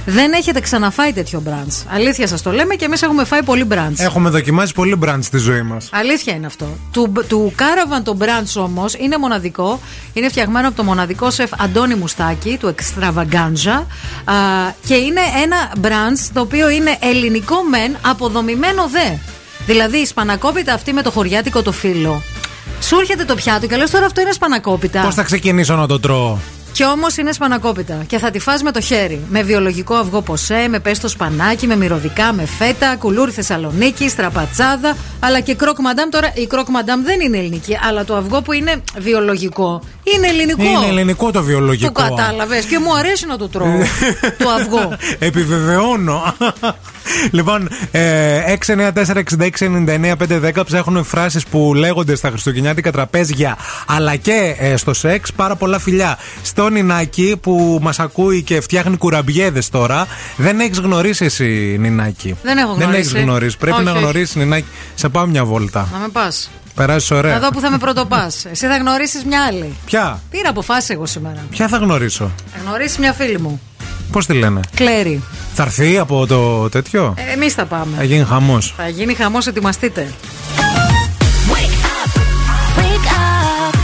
Δεν 0.09 0.33
έχετε 0.33 0.59
ξαναφάει 0.59 1.13
τέτοιο 1.13 1.43
brunch. 1.45 1.85
Αλήθεια 1.93 2.27
σας 2.27 2.41
το 2.41 2.51
λέμε 2.51 2.75
και 2.75 2.85
εμείς 2.85 3.01
έχουμε 3.01 3.23
φάει 3.25 3.43
πολύ 3.43 3.67
brunch. 3.71 3.93
Έχουμε 3.97 4.29
δοκιμάσει 4.29 4.73
πολύ 4.73 4.95
μπραντς 4.95 5.25
στη 5.25 5.37
ζωή 5.37 5.61
μας. 5.61 5.89
Αλήθεια 5.91 6.33
είναι 6.33 6.45
αυτό. 6.45 6.77
Του, 6.91 7.11
του 7.27 7.53
Caravan 7.57 8.03
το 8.03 8.17
brunch 8.19 8.61
όμως 8.63 8.93
είναι 8.93 9.17
μοναδικό. 9.17 9.79
Είναι 10.13 10.29
φτιαγμένο 10.29 10.67
από 10.67 10.77
το 10.77 10.83
μοναδικό 10.83 11.31
σεφ 11.31 11.51
Αντώνη 11.57 11.95
Μουστάκη, 11.95 12.57
του 12.59 12.75
Extravaganza. 12.75 13.83
Α, 14.25 14.33
και 14.85 14.95
είναι 14.95 15.21
ένα 15.43 15.71
brunch 15.81 16.29
το 16.33 16.41
οποίο 16.41 16.69
είναι 16.69 16.97
ελληνικό 16.99 17.63
μεν, 17.69 17.97
αποδομημένο 18.01 18.87
δε. 18.87 19.15
Δηλαδή 19.65 19.97
η 19.97 20.05
σπανακόπιτα 20.05 20.73
αυτή 20.73 20.93
με 20.93 21.01
το 21.01 21.11
χωριάτικο 21.11 21.61
το 21.61 21.71
φύλλο. 21.71 22.21
Σου 22.81 22.99
έρχεται 22.99 23.25
το 23.25 23.35
πιάτο 23.35 23.67
και 23.67 23.75
λες 23.75 23.89
τώρα 23.89 24.05
αυτό 24.05 24.21
είναι 24.21 24.31
σπανακόπιτα. 24.31 25.01
Πώς 25.01 25.15
θα 25.15 25.23
ξεκινήσω 25.23 25.75
να 25.75 25.87
το 25.87 25.99
τρώω; 25.99 26.37
Και 26.77 26.85
όμως 26.85 27.17
είναι 27.17 27.31
σπανακόπιτα. 27.31 28.03
Και 28.07 28.17
θα 28.17 28.31
τη 28.31 28.39
φας 28.39 28.61
με 28.61 28.71
το 28.71 28.81
χέρι. 28.81 29.21
Με 29.29 29.41
βιολογικό 29.41 29.95
αυγό 29.95 30.21
ποσέ, 30.21 30.67
με 30.69 30.79
πέστο 30.79 31.07
σπανάκι, 31.07 31.67
με 31.67 31.75
μυρωδικά, 31.75 32.33
με 32.33 32.45
φέτα, 32.45 32.95
κουλούρι 32.95 33.31
Θεσσαλονίκη, 33.31 34.09
στραπατσάδα, 34.09 34.97
αλλά 35.19 35.39
και 35.39 35.55
κρόκ 35.55 35.79
μαντάμ. 35.79 36.09
Τώρα 36.09 36.31
η 36.33 36.47
κρόκ 36.47 36.69
μαντάμ 36.69 37.03
δεν 37.03 37.19
είναι 37.19 37.37
ελληνική, 37.37 37.77
αλλά 37.87 38.05
το 38.05 38.15
αυγό 38.15 38.41
που 38.41 38.51
είναι 38.51 38.83
βιολογικό 38.97 39.81
είναι 40.15 40.27
ελληνικό. 40.27 40.63
Είναι 40.63 40.85
ελληνικό 40.87 41.31
το 41.31 41.43
βιολογικό. 41.43 41.91
Το 41.91 42.01
κατάλαβες 42.01 42.65
και 42.65 42.79
μου 42.79 42.97
αρέσει 42.97 43.27
να 43.27 43.37
το 43.37 43.49
τρώω. 43.49 43.67
το 44.43 44.49
αυγό. 44.49 44.97
Επιβεβαιώνω. 45.19 46.35
λοιπόν, 47.31 47.69
ε, 47.91 48.55
694-6699-510 48.65 50.65
ψάχνουν 50.65 51.03
φράσεις 51.03 51.45
που 51.45 51.73
λέγονται 51.75 52.15
στα 52.15 52.29
χριστουγεννιάτικα 52.29 52.91
τραπέζια 52.91 53.57
αλλά 53.87 54.15
και 54.15 54.55
ε, 54.59 54.77
στο 54.77 54.93
σεξ. 54.93 55.33
Πάρα 55.33 55.55
πολλά 55.55 55.79
φιλιά. 55.79 56.17
Στο 56.41 56.66
Αντώνη 56.67 56.83
Νάκη 56.83 57.37
που 57.41 57.79
μας 57.81 57.99
ακούει 57.99 58.41
και 58.41 58.61
φτιάχνει 58.61 58.97
κουραμπιέδες 58.97 59.69
τώρα. 59.69 60.07
Δεν 60.37 60.59
έχεις 60.59 60.79
γνωρίσει 60.79 61.25
εσύ, 61.25 61.77
Νινάκη; 61.79 62.35
Δεν 62.43 62.57
έχω 62.57 62.73
γνωρίσει. 62.73 62.91
Δεν 62.91 62.99
έχεις 62.99 63.23
γνωρίσει. 63.23 63.57
Πρέπει 63.57 63.75
όχι, 63.75 63.85
να 63.85 63.91
γνωρίσεις, 63.91 64.35
Νινάκη. 64.35 64.65
Σε 64.95 65.09
πάω 65.09 65.25
μια 65.25 65.45
βόλτα. 65.45 65.87
Να 65.91 65.97
με 65.97 66.07
πας. 66.07 66.49
Περάσεις 66.75 67.11
ωραία. 67.11 67.35
Εδώ 67.35 67.49
που 67.49 67.59
θα 67.59 67.71
με 67.71 67.77
πρωτοπάς. 67.77 68.45
Εσύ 68.45 68.67
θα 68.67 68.77
γνωρίσεις 68.77 69.23
μια 69.23 69.45
άλλη. 69.45 69.75
Ποια; 69.85 70.21
Πήρα 70.29 70.49
αποφάσει 70.49 70.93
εγώ 70.93 71.05
σήμερα; 71.05 71.45
Ποια 71.49 71.67
θα 71.67 71.77
γνωρίσω; 71.77 72.31
Θα 72.53 72.59
γνωρίσεις 72.65 72.97
μια 72.97 73.13
φίλη 73.13 73.39
μου. 73.39 73.61
Πώς 74.11 74.25
τη 74.25 74.33
λένε, 74.33 74.59
Κλέρι. 74.75 75.23
Θα 75.53 75.63
έρθει 75.63 75.97
από 75.97 76.27
το 76.27 76.69
τέτοιο; 76.69 77.13
Ε, 77.17 77.33
Εμείς 77.33 77.53
θα 77.53 77.65
πάμε. 77.65 77.97
Θα 77.97 78.03
γίνει 78.03 78.25
χαμός. 78.25 78.73
Θα 78.77 78.87
γίνει 78.87 79.13
χαμός, 79.13 79.47
ετοιμαστείτε. 79.47 80.07
Wake 81.51 81.85
up, 81.95 82.11
wake 82.77 83.09
up. 83.09 83.75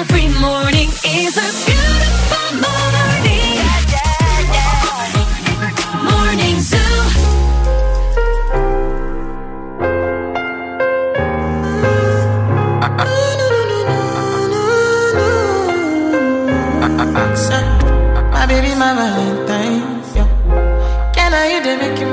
Every 0.00 0.28
morning 0.44 0.88
is 1.24 1.36
a 1.36 1.77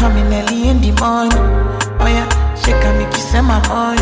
coming 0.00 0.32
early 0.32 0.68
in 0.72 0.80
the 0.80 0.90
morning? 0.96 1.44
Oh 2.00 2.08
yeah, 2.08 2.24
shake 2.56 2.80
and 2.88 2.96
make 2.98 3.12
you 3.12 3.20
send 3.30 3.46
my 3.46 3.60
money. 3.68 4.00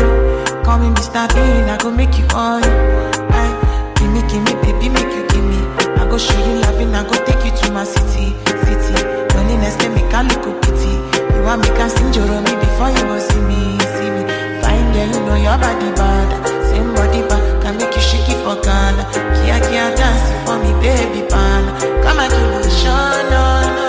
Call 0.63 0.79
me 0.79 0.87
Mr. 0.95 1.27
Bean, 1.35 1.67
I 1.67 1.75
go 1.77 1.91
make 1.91 2.17
you 2.17 2.25
on. 2.33 2.63
Aye, 2.63 3.53
give 3.99 4.07
me, 4.15 4.21
give 4.31 4.39
me, 4.47 4.53
baby, 4.63 4.87
make 4.87 5.11
you 5.11 5.23
give 5.27 5.43
me. 5.43 5.59
I 5.99 6.07
go 6.09 6.17
show 6.17 6.39
you 6.47 6.61
loving, 6.63 6.95
I 6.95 7.03
go 7.03 7.15
take 7.27 7.43
you 7.43 7.51
to 7.51 7.71
my 7.75 7.83
city, 7.83 8.31
city. 8.63 8.95
Loneliness 9.35 9.75
can 9.75 9.91
make 9.93 10.07
a 10.15 10.23
look 10.23 10.47
pity. 10.63 10.95
You 11.35 11.43
want 11.43 11.61
me 11.63 11.69
can 11.75 11.89
sing 11.91 12.13
your 12.15 12.25
me 12.47 12.53
before 12.63 12.89
you 12.95 13.03
go 13.03 13.19
see 13.19 13.43
me, 13.43 13.59
see 13.99 14.09
me. 14.15 14.23
Fine 14.63 14.87
girl, 14.95 15.07
you 15.11 15.19
know 15.27 15.35
your 15.35 15.57
body 15.59 15.89
bad. 15.99 16.27
Same 16.71 16.93
body 16.95 17.21
bad, 17.27 17.43
can 17.61 17.75
make 17.77 17.93
you 17.93 18.01
shake 18.01 18.29
it 18.31 18.39
for 18.47 18.55
Ghana. 18.63 19.03
Kia 19.35 19.59
kia 19.67 19.91
dance 19.99 20.23
for 20.47 20.55
me, 20.63 20.71
baby 20.79 21.27
pan. 21.27 21.63
Come 22.07 22.19
and 22.23 22.31
give 22.31 22.47
me 22.47 22.57
a 22.63 22.69
show, 22.71 23.11
no, 23.35 23.43
no. 23.75 23.88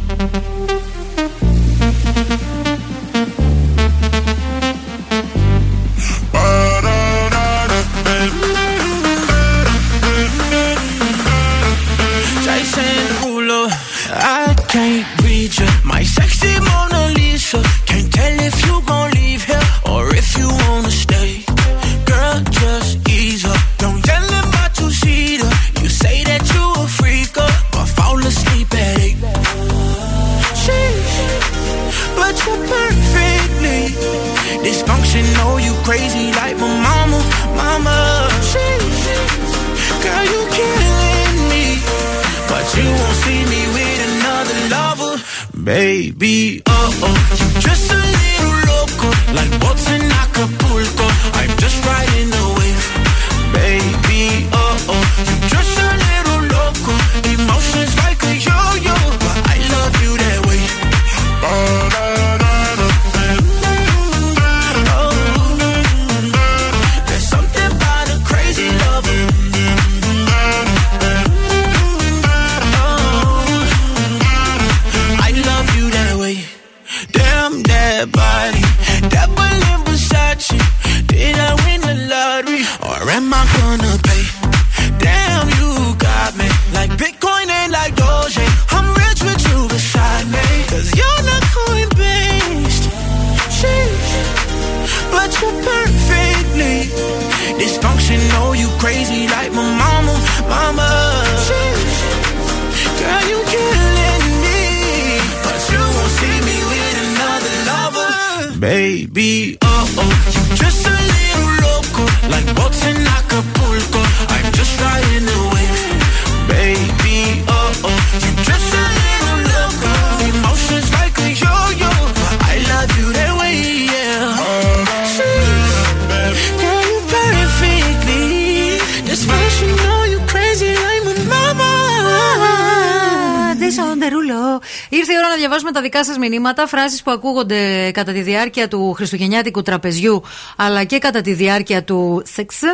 Δικά 136.01 136.13
σας 136.13 136.29
μηνύματα, 136.29 136.67
φράσεις 136.67 137.03
που 137.03 137.11
ακούγονται 137.11 137.91
κατά 137.93 138.11
τη 138.11 138.21
διάρκεια 138.21 138.67
του 138.67 138.93
Χριστουγεννιάτικου 138.93 139.61
τραπεζιού, 139.61 140.23
αλλά 140.55 140.83
και 140.83 140.97
κατά 140.97 141.21
τη 141.21 141.33
διάρκεια 141.33 141.83
του 141.83 142.23
σεξ. 142.33 142.61
Ε, 142.61 142.71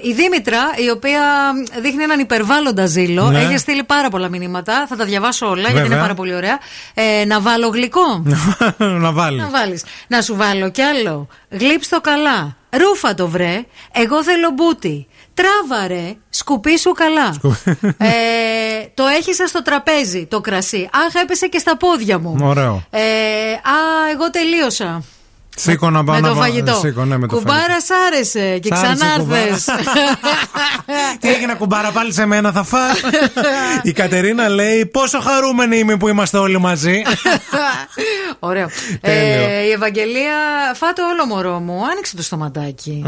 η 0.00 0.12
Δήμητρα, 0.12 0.58
η 0.86 0.90
οποία 0.90 1.20
δείχνει 1.82 2.02
έναν 2.02 2.18
υπερβάλλοντα 2.20 2.86
ζήλο, 2.86 3.30
Ναι. 3.30 3.38
έχει 3.40 3.56
στείλει 3.58 3.84
πάρα 3.84 4.08
πολλά 4.10 4.28
μηνύματα. 4.28 4.86
Θα 4.88 4.96
τα 4.96 5.04
διαβάσω 5.04 5.46
όλα, 5.46 5.60
γιατί 5.60 5.74
Βέβαια. 5.74 5.86
είναι 5.92 6.00
πάρα 6.00 6.14
πολύ 6.14 6.34
ωραία. 6.34 6.58
Ε, 6.94 7.24
να 7.24 7.40
βάλω 7.40 7.68
γλυκό. 7.68 8.22
να 9.04 9.12
βάλεις. 9.12 9.42
Να 9.42 9.48
βάλεις. 9.50 9.84
Να 10.06 10.22
σου 10.22 10.36
βάλω 10.36 10.70
κι 10.70 10.82
άλλο. 10.82 11.26
Γλύψ' 11.50 11.88
καλά. 12.02 12.56
Ρούφα 12.70 13.14
το 13.14 13.28
βρε. 13.28 13.64
Εγώ 13.92 14.22
θέλω 14.24 14.50
μπούτι. 14.54 15.06
Τράβαρε. 15.34 16.14
Σκουπί 16.30 16.78
σου 16.78 16.90
καλά. 16.92 17.34
ε, 17.96 18.10
το 18.94 19.04
έχισα 19.18 19.46
στο 19.46 19.62
τραπέζι 19.62 20.26
το 20.26 20.40
κρασί. 20.40 20.88
Αχ, 21.06 21.22
έπεσε 21.22 21.46
και 21.46 21.58
στα 21.58 21.76
πόδια 21.76 22.18
μου. 22.18 22.36
Ωραίο. 22.42 22.82
Ε, 22.90 23.00
α, 23.52 24.10
εγώ 24.12 24.30
τελείωσα. 24.30 25.02
Σήκω 25.56 25.90
να 25.90 26.04
πάω 26.04 26.14
με 26.14 26.20
να 26.20 26.28
το 26.28 26.34
πάω- 26.34 26.42
φαγητό. 26.42 26.74
Σήκω, 26.74 27.04
ναι, 27.04 27.18
με 27.18 27.26
το 27.26 27.36
Κουμπάρα 27.36 27.60
φαγητό. 27.60 27.80
σ' 27.84 27.90
άρεσε 28.06 28.58
και 28.58 28.74
Σ' 28.74 28.78
άρεσε, 28.78 28.94
ξανάρθες. 28.94 29.64
Τι 31.20 31.28
έγινε 31.28 31.54
κουμπάρα 31.54 31.90
πάλι 31.90 32.12
σε 32.12 32.26
μένα 32.26 32.52
θα 32.52 32.62
φας; 32.64 33.00
Η 33.82 33.92
Κατερίνα 33.92 34.48
λέει 34.48 34.86
πόσο 34.86 35.20
χαρούμενοι 35.20 35.78
είμαι 35.78 35.96
που 35.96 36.08
είμαστε 36.08 36.38
όλοι 36.38 36.58
μαζί 36.60 37.02
Ωραίο. 38.38 38.68
Τέλειο. 39.00 39.42
Ε, 39.48 39.62
η 39.62 39.70
Ευαγγελία, 39.70 40.32
φάτε 40.74 41.02
όλο 41.02 41.26
μωρό 41.26 41.58
μου. 41.58 41.84
Άνοιξε 41.90 42.16
το 42.16 42.22
στοματάκι. 42.22 43.04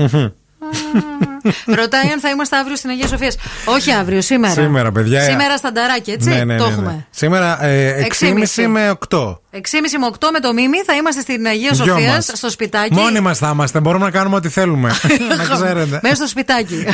Μμμ. 0.63 1.23
Ρωτάει 1.81 2.11
αν 2.13 2.21
θα 2.21 2.29
είμαστε 2.29 2.57
αύριο 2.57 2.77
στην 2.77 2.91
Αγία 2.91 3.07
Σοφία. 3.07 3.33
Όχι 3.65 3.93
αύριο, 3.93 4.21
σήμερα. 4.21 4.53
Σήμερα, 4.53 4.93
παιδιά. 4.93 5.23
Σήμερα 5.23 5.57
στα 5.57 5.73
νταράκι, 5.73 6.11
έτσι. 6.11 6.29
Ναι, 6.29 6.45
ναι, 6.45 6.57
το 6.57 6.65
ναι, 6.65 6.69
ναι. 6.69 6.75
έχουμε. 6.75 7.07
Σήμερα 7.11 7.65
ε, 7.65 8.07
6,5 8.21 8.27
6,5 8.57 8.67
με 8.67 8.93
8 9.09 9.19
6,5 9.19 9.59
με 10.01 10.11
8 10.19 10.29
με 10.33 10.41
το 10.41 10.53
μίμη 10.53 10.83
θα 10.87 10.95
είμαστε 10.95 11.21
στην 11.21 11.47
Αγία 11.47 11.71
Δυο 11.73 11.85
Σοφία 11.85 12.13
μας. 12.13 12.31
στο 12.35 12.51
σπιτάκι. 12.51 12.95
Μόνοι 12.95 13.21
μας 13.21 13.39
θα 13.39 13.51
είμαστε 13.53 13.81
μπορούμε 13.81 14.05
να 14.05 14.11
κάνουμε 14.11 14.37
ό,τι 14.37 14.49
θέλουμε 14.49 14.93
Να 15.49 15.55
ξέρετε 15.55 16.01
Μέσα 16.03 16.15
στο 16.15 16.27
σπιτάκι. 16.27 16.75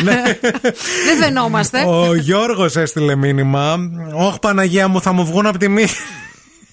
Δεν 1.07 1.17
φαινόμαστε. 1.21 1.79
Ναι. 1.79 1.91
Ο 1.91 2.15
Γιώργος 2.15 2.77
έστειλε 2.77 3.17
μήνυμα 3.17 3.77
Όχι 4.13 4.39
Παναγία 4.39 4.89
μου 4.89 5.01
θα 5.03 5.13
μου 5.13 5.25
βγουν 5.25 5.47
από 5.47 5.59
τη 5.59 5.69
μύτη 5.69 5.95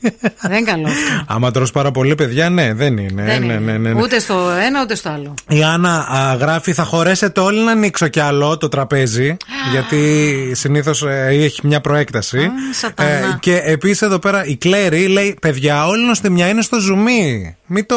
Δεν 0.42 0.52
είναι 0.52 0.62
καλό. 0.72 0.88
αυτό. 0.88 1.24
Άμα 1.28 1.52
τρως 1.52 1.72
πάρα 1.72 1.92
πολύ 1.92 2.16
παιδιά 2.16 2.50
ναι 2.50 2.74
δεν 2.74 2.98
είναι, 2.98 3.24
Δεν 3.24 3.40
ναι, 3.40 3.46
είναι. 3.54 3.72
ναι, 3.72 3.78
ναι, 3.78 3.94
ναι. 3.94 4.02
Ούτε 4.02 4.20
στο 4.20 4.50
ένα 4.66 4.82
ούτε 4.82 4.96
στο 4.96 5.10
άλλο. 5.10 5.34
Η 5.48 5.64
Άννα 5.64 5.98
α, 5.98 6.36
γράφει 6.36 6.74
θα 6.74 6.84
χωρέσετε 6.84 7.40
όλοι 7.40 7.60
να 7.60 7.72
ανοίξω 7.72 8.08
κι 8.08 8.20
άλλο 8.20 8.58
το 8.58 8.68
τραπέζι 8.68 9.38
Γιατί 9.72 10.52
συνήθως 10.56 11.04
ε, 11.04 11.26
έχει 11.28 11.68
μια 11.68 11.82
προέκταση 11.82 12.50
σατανά. 12.72 13.38
Και 13.42 13.62
επίσης 13.66 14.02
εδώ 14.02 14.20
πέρα 14.20 14.46
η 14.46 14.56
Κλέρι 14.56 15.08
λέει 15.08 15.38
Παιδιά 15.42 15.88
όλη 15.88 16.04
η 16.04 16.06
νοστιμιά 16.06 16.48
είναι 16.48 16.62
στο 16.62 16.80
ζουμί 16.80 17.56
Μην 17.66 17.86
το 17.86 17.96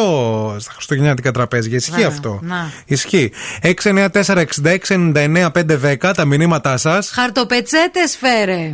στα 0.59 0.73
χριστουγεννιάτικα 0.73 1.31
τραπέζια 1.31 1.77
Ισχύει 1.77 1.91
Βέβαια, 1.91 2.07
αυτό 2.09 2.39
να. 2.43 2.71
Ισχύει 2.87 3.33
694-6699-510 3.63 6.13
τα 6.17 6.25
μηνύματά 6.25 6.77
σας 6.77 7.11
Χαρτοπετσέτες 7.15 8.17
φέρε. 8.21 8.73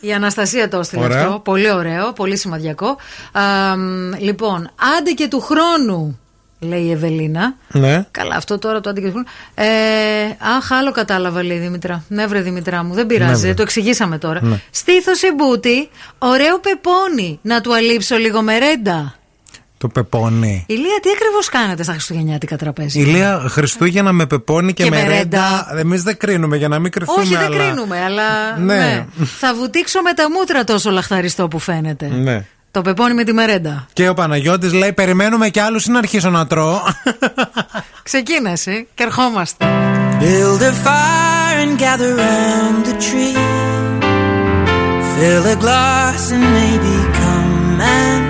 Η 0.00 0.12
Αναστασία 0.12 0.68
το 0.68 0.78
έστειλε 0.78 1.02
Ωραία. 1.04 1.24
αυτό. 1.24 1.38
Πολύ 1.38 1.72
ωραίο, 1.72 2.12
πολύ 2.12 2.36
σημαδιακό. 2.36 2.86
Α, 3.32 3.76
μ, 3.76 4.12
λοιπόν, 4.18 4.70
άντε 4.98 5.10
και 5.10 5.28
του 5.28 5.40
χρόνου, 5.40 6.18
λέει 6.58 6.82
η 6.82 6.90
Ευελίνα. 6.92 7.54
Ναι 7.68 8.06
Καλά, 8.10 8.34
αυτό 8.36 8.58
τώρα 8.58 8.80
το 8.80 8.90
άντε 8.90 9.00
και 9.00 9.06
του 9.06 9.12
χρόνου. 9.12 9.26
Ε, 9.54 9.64
αχ, 10.56 10.72
άλλο 10.72 10.92
κατάλαβα, 10.92 11.42
λέει 11.44 11.56
η 11.56 11.60
Δημητρά. 11.60 12.04
Ναι, 12.08 12.26
βρε 12.26 12.40
Δημητρά 12.40 12.82
μου, 12.84 12.94
δεν 12.94 13.06
Ναι, 13.06 13.12
πειράζει, 13.14 13.42
βρε. 13.42 13.54
το 13.54 13.62
εξηγήσαμε 13.62 14.18
τώρα. 14.18 14.40
Ναι. 14.42 14.60
Στήθος 14.70 15.22
η 15.22 15.32
μπούτη, 15.36 15.88
ωραίο 16.18 16.58
πεπόνι. 16.58 17.38
Να 17.42 17.60
του 17.60 17.74
αλείψω 17.74 18.16
λίγο 18.16 18.42
μερέντα. 18.42 19.14
Το 19.82 19.88
πεπόνι 19.88 20.64
Ηλία, 20.68 20.98
τι 21.02 21.08
ακριβώς 21.16 21.48
κάνετε 21.48 21.82
στα 21.82 21.92
Χριστουγεννιάτικα 21.92 22.56
τραπέζια; 22.56 23.02
Ηλία 23.02 23.44
Χριστούγεννα 23.48 24.12
με 24.12 24.26
πεπόνι 24.26 24.72
και, 24.72 24.82
Και 24.82 24.90
μερέντα 24.90 25.10
μερέντα. 25.10 25.66
Εμείς 25.78 26.02
δεν 26.02 26.16
κρίνουμε 26.16 26.56
για 26.56 26.68
να 26.68 26.78
μην 26.78 26.90
κρυθούμε 26.90 27.20
Όχι, 27.20 27.36
δεν 27.36 27.44
αλλά... 27.46 27.56
κρίνουμε, 27.56 28.02
αλλά. 28.04 28.58
Ναι. 28.58 28.74
ναι. 28.74 29.06
Θα 29.38 29.54
βουτήξω 29.54 30.02
με 30.02 30.12
τα 30.12 30.30
μούτρα 30.30 30.64
τόσο 30.64 30.90
λαχταριστό 30.90 31.48
που 31.48 31.58
φαίνεται. 31.58 32.06
Ναι 32.06 32.44
Το 32.70 32.82
πεπόνι 32.82 33.14
με 33.14 33.24
τη 33.24 33.32
μερέντα. 33.32 33.86
Και 33.92 34.08
ο 34.08 34.14
Παναγιώτης 34.14 34.72
λέει 34.72 34.92
Περιμένουμε 34.92 35.48
κι 35.48 35.60
άλλους 35.60 35.86
ή 35.86 35.90
να 35.90 35.98
αρχίσω 35.98 36.30
να 36.30 36.46
τρώω; 36.46 36.80
Ξεκίνα 38.02 38.50
εσύ 38.50 38.88
και 38.94 39.02
ερχόμαστε. 39.02 39.66
Build 40.20 40.62
a 40.62 40.72
fire 40.84 41.58
and 41.64 41.78
gather 41.78 42.10
round 42.24 42.86
the 42.86 42.96
tree. 43.06 43.36
Fill 45.14 45.44
a 45.54 45.56
glass 45.64 46.22
and 46.34 46.44
maybe 46.58 46.94
come 47.20 47.80
and 47.80 48.21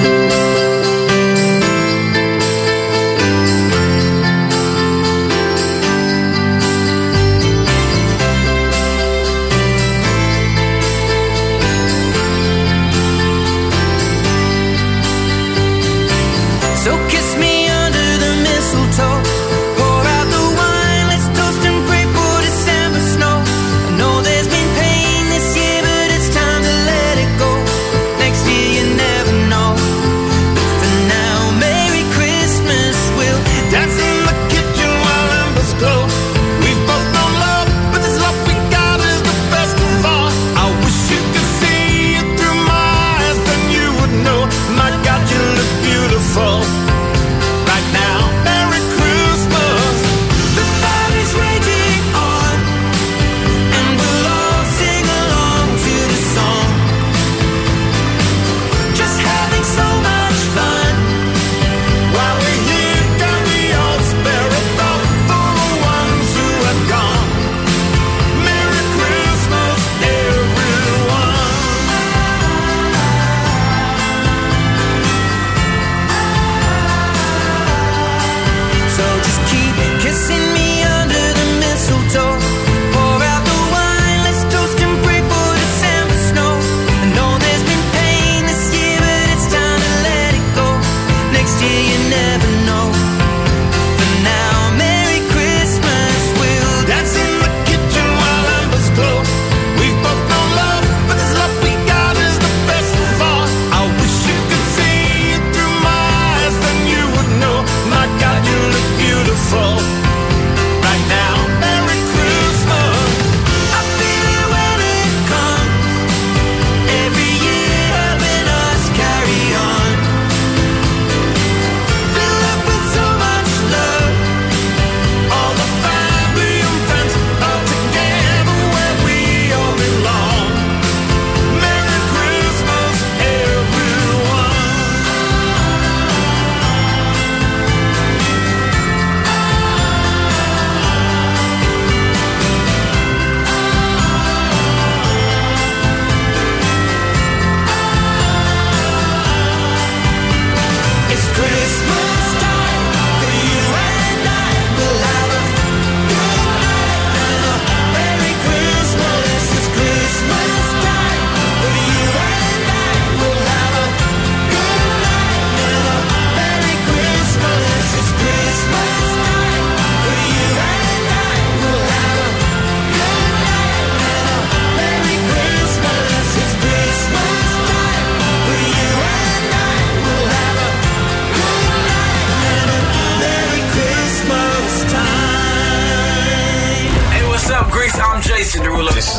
Música 0.00 0.39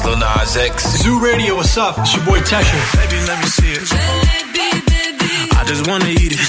is 0.02 0.08
Lil 0.08 0.18
Nas 0.18 0.58
X. 0.58 0.84
Zoo 1.04 1.20
Radio, 1.20 1.56
what's 1.56 1.78
up? 1.78 1.98
It's 2.00 2.16
your 2.16 2.26
boy 2.26 2.40
Tesha. 2.40 2.78
Baby, 2.98 3.20
let 3.28 3.40
me 3.40 3.46
see 3.46 3.72
it. 3.72 3.88
I 5.58 5.64
just 5.66 5.88
wanna 5.88 6.08
eat 6.08 6.32
it. 6.34 6.40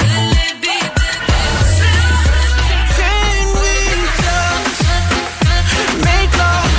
Can 2.98 3.46
we 3.58 3.72
just 4.22 4.82
make 6.06 6.32
love? 6.42 6.70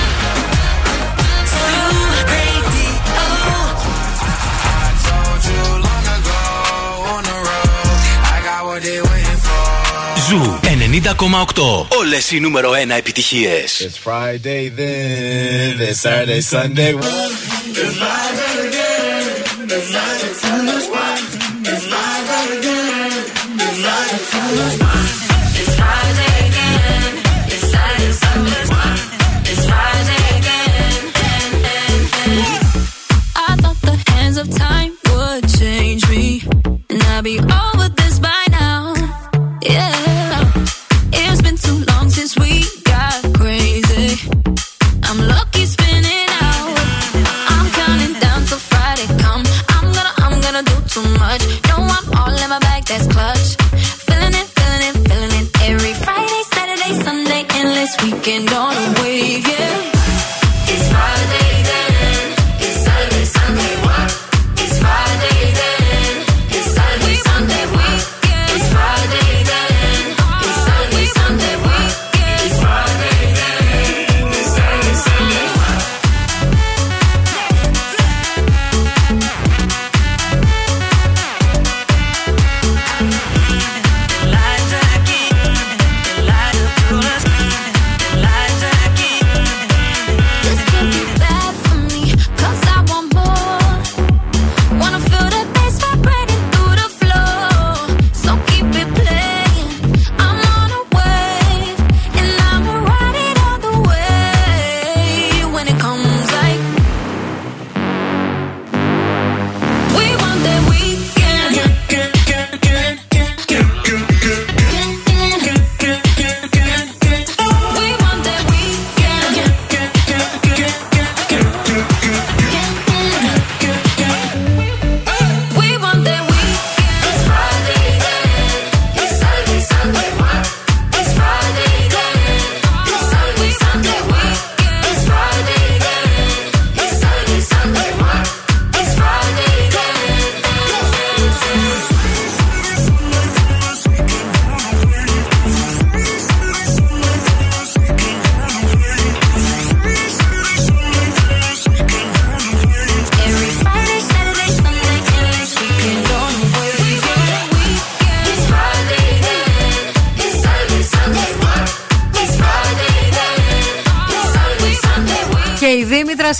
Zoo 1.53 1.93
Radio. 2.33 2.93
I 4.75 4.89
told 5.07 5.41
you 5.49 5.63
long 5.87 6.05
ago 6.17 6.41
on 7.13 7.21
the 7.29 7.37
road. 7.47 7.97
I 8.33 8.37
got 8.43 8.61
what 8.65 8.81
they 8.81 9.01
waiting 9.01 9.17
for. 9.17 9.22
Ζου 10.29 10.59
90,8. 10.61 11.87
Όλες 11.97 12.31
οι 12.31 12.39
νούμερο 12.39 12.71
1 12.71 12.89
επιτυχίες. 12.97 13.87
It's 13.87 14.09
Friday 14.09 14.69
then, 14.79 15.79
it's 15.89 15.99
Saturday, 15.99 16.41
Sunday. 16.51 16.91
It's 16.93 17.95
live 18.03 18.39
again. 18.65 19.25
It's 19.65 19.73
live, 19.73 19.77
it's 19.77 19.91
live, 19.93 20.12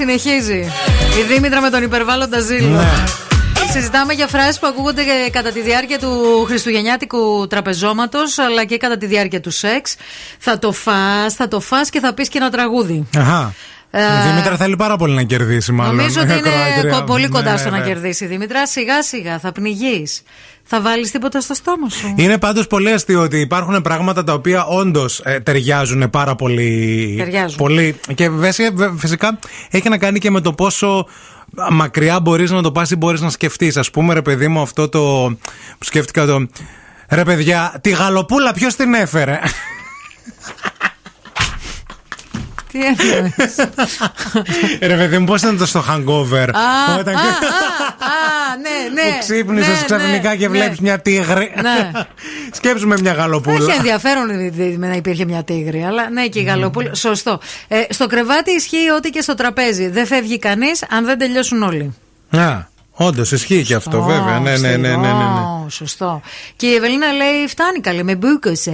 συνεχίζει. 0.03 0.71
Η 1.19 1.23
Δήμητρα 1.34 1.61
με 1.61 1.69
τον 1.69 1.84
υπερβάλλοντα 1.84 2.39
ζήλο. 2.39 2.80
Συζητάμε 3.71 4.13
για 4.13 4.27
φράσεις 4.27 4.59
που 4.59 4.67
ακούγονται 4.67 5.01
κατά 5.31 5.51
τη 5.51 5.61
διάρκεια 5.61 5.99
του 5.99 6.43
χριστουγεννιάτικου 6.47 7.47
τραπεζώματος 7.49 8.38
αλλά 8.38 8.65
και 8.65 8.77
κατά 8.77 8.97
τη 8.97 9.05
διάρκεια 9.05 9.39
του 9.39 9.51
σεξ. 9.51 9.95
Θα 10.38 10.59
το 10.59 10.71
φας, 10.71 11.34
θα 11.34 11.47
το 11.47 11.59
φας 11.59 11.89
και 11.89 11.99
θα 11.99 12.13
πεις 12.13 12.30
και 12.30 12.38
ένα 12.38 12.49
τραγούδι. 12.49 13.07
Αχα. 13.17 13.53
Ε, 13.95 14.01
Η 14.01 14.29
Δήμητρα 14.29 14.55
θέλει 14.57 14.75
πάρα 14.75 14.95
πολύ 14.95 15.13
να 15.13 15.23
κερδίσει, 15.23 15.71
μάλλον. 15.71 15.95
Νομίζω 15.95 16.21
ότι 16.21 16.31
είναι 16.37 16.49
Ακροάτρια. 16.49 16.91
κο- 16.99 17.03
πολύ 17.03 17.27
κοντά 17.27 17.51
Ναι, 17.51 17.57
στο 17.57 17.69
να 17.69 17.77
ναι. 17.79 17.85
κερδίσει 17.85 18.23
η 18.23 18.27
Δήμητρα. 18.27 18.67
Σιγά 18.67 19.03
σιγά 19.03 19.39
θα 19.39 19.51
πνιγείς. 19.51 20.21
Θα 20.63 20.81
βάλεις 20.81 21.11
τίποτα 21.11 21.41
στο 21.41 21.53
στόμα 21.53 21.89
σου. 21.89 22.13
Είναι 22.17 22.37
πάντως 22.37 22.67
πολύ 22.67 22.91
αστείο 22.91 23.21
ότι 23.21 23.39
υπάρχουν 23.39 23.81
πράγματα 23.81 24.23
τα 24.23 24.33
οποία 24.33 24.65
όντως 24.65 25.21
ταιριάζουν 25.43 26.09
πάρα 26.09 26.35
πολύ. 26.35 27.15
Ταιριάζουν. 27.17 27.57
πολύ. 27.57 27.95
Και 28.15 28.29
βέβαια, 28.29 28.71
βε- 28.73 28.91
φυσικά 28.97 29.39
έχει 29.69 29.89
να 29.89 29.97
κάνει 29.97 30.19
και 30.19 30.31
με 30.31 30.41
το 30.41 30.53
πόσο 30.53 31.07
μακριά 31.71 32.19
μπορείς 32.19 32.51
να 32.51 32.61
το 32.61 32.71
πας 32.71 32.91
ή 32.91 32.95
μπορείς 32.95 33.21
να 33.21 33.29
σκεφτείς. 33.29 33.77
Α 33.77 33.83
πούμε, 33.93 34.13
ρε 34.13 34.21
παιδί 34.21 34.47
μου, 34.47 34.61
αυτό 34.61 34.89
το. 34.89 34.99
που 35.77 35.83
σκέφτηκα 35.85 36.25
το. 36.25 36.47
Ρε 37.09 37.23
παιδιά, 37.23 37.73
τη 37.81 37.89
γαλοπούλα 37.89 38.53
ποιος 38.53 38.75
την 38.75 38.93
έφερε; 38.93 39.39
Τι 42.73 42.79
εννοείς; 42.85 43.55
ρε 44.79 44.95
παιδί 44.95 45.17
μου, 45.17 45.25
πώς 45.25 45.41
ήταν 45.41 45.57
το 45.57 45.65
στο 45.65 45.83
hangover; 45.89 46.49
Α, 46.53 46.97
Όταν 46.99 47.15
α, 47.15 47.19
α, 47.19 47.23
α, 47.23 48.57
ναι, 48.61 49.01
ναι. 49.01 49.09
που 49.11 49.17
ξύπνησες 49.19 49.79
ναι, 49.79 49.85
ξαφνικά 49.85 50.29
ναι, 50.29 50.35
και 50.35 50.47
ναι. 50.47 50.57
βλέπεις 50.57 50.79
μια 50.79 50.99
τίγρη. 50.99 51.53
Ναι. 51.61 51.91
Σκέψουμε 52.57 52.97
μια 53.01 53.13
γαλοπούλα. 53.13 53.55
Έχει 53.55 53.77
ενδιαφέρον 53.77 54.51
δι- 54.51 54.77
με 54.77 54.87
να 54.87 54.95
υπήρχε 54.95 55.25
μια 55.25 55.43
τίγρη, 55.43 55.83
αλλά 55.83 56.09
ναι, 56.09 56.27
και 56.27 56.39
η 56.39 56.43
γαλοπούλα. 56.43 56.93
Σωστό. 56.93 57.39
Ε, 57.67 57.81
στο 57.89 58.07
κρεβάτι 58.07 58.51
ισχύει 58.51 58.89
ό,τι 58.97 59.09
και 59.09 59.21
στο 59.21 59.33
τραπέζι. 59.35 59.87
Δεν 59.89 60.05
φεύγει 60.05 60.39
κανείς 60.39 60.83
αν 60.89 61.05
δεν 61.05 61.17
τελειώσουν 61.17 61.63
όλοι. 61.63 61.95
Α, 62.29 62.71
όντως 62.95 63.31
ισχύει 63.31 63.63
και 63.63 63.73
αυτό, 63.75 64.01
βέβαια. 64.03 64.39
Ναι, 64.39 64.57
ναι, 64.57 64.69
ναι, 64.69 64.77
ναι, 64.77 64.95
ναι, 64.95 65.07
ναι. 65.07 65.13
Ω, 65.65 65.65
Σωστό. 65.69 66.21
Και 66.55 66.67
η 66.67 66.73
Ευελίνα 66.73 67.11
λέει: 67.11 67.47
Φτάνει 67.47 67.79
καλή, 67.79 68.03
με 68.03 68.15
μπούκοσε. 68.15 68.71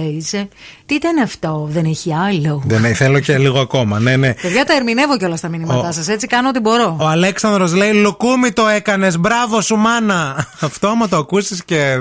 Τι 0.86 0.94
ήταν 0.94 1.18
αυτό, 1.22 1.68
δεν 1.70 1.84
έχει 1.84 2.14
άλλο. 2.14 2.62
Δεν 2.66 2.80
ναι, 2.80 2.92
θέλω 2.92 3.20
και 3.20 3.38
λίγο 3.38 3.60
ακόμα. 3.60 3.98
Ναι, 4.00 4.16
ναι. 4.16 4.34
Παιδιά, 4.42 4.64
τα 4.64 4.74
ερμηνεύω 4.74 5.16
κιόλας 5.16 5.40
τα 5.40 5.48
μηνύματά 5.48 5.88
Ο- 5.88 5.92
σας. 5.92 6.08
Έτσι 6.08 6.26
κάνω 6.26 6.48
ό,τι 6.48 6.60
μπορώ. 6.60 6.96
Ο 7.00 7.06
Αλέξανδρος 7.06 7.74
λέει 7.74 7.92
Λουκούμι 7.92 8.52
το 8.52 8.66
έκανες, 8.68 9.18
μπράβο 9.18 9.60
σου 9.60 9.76
μάνα 9.76 10.46
Αυτό 10.60 10.88
άμα 10.88 11.08
το 11.08 11.16
ακούσεις 11.16 11.64
και 11.64 11.96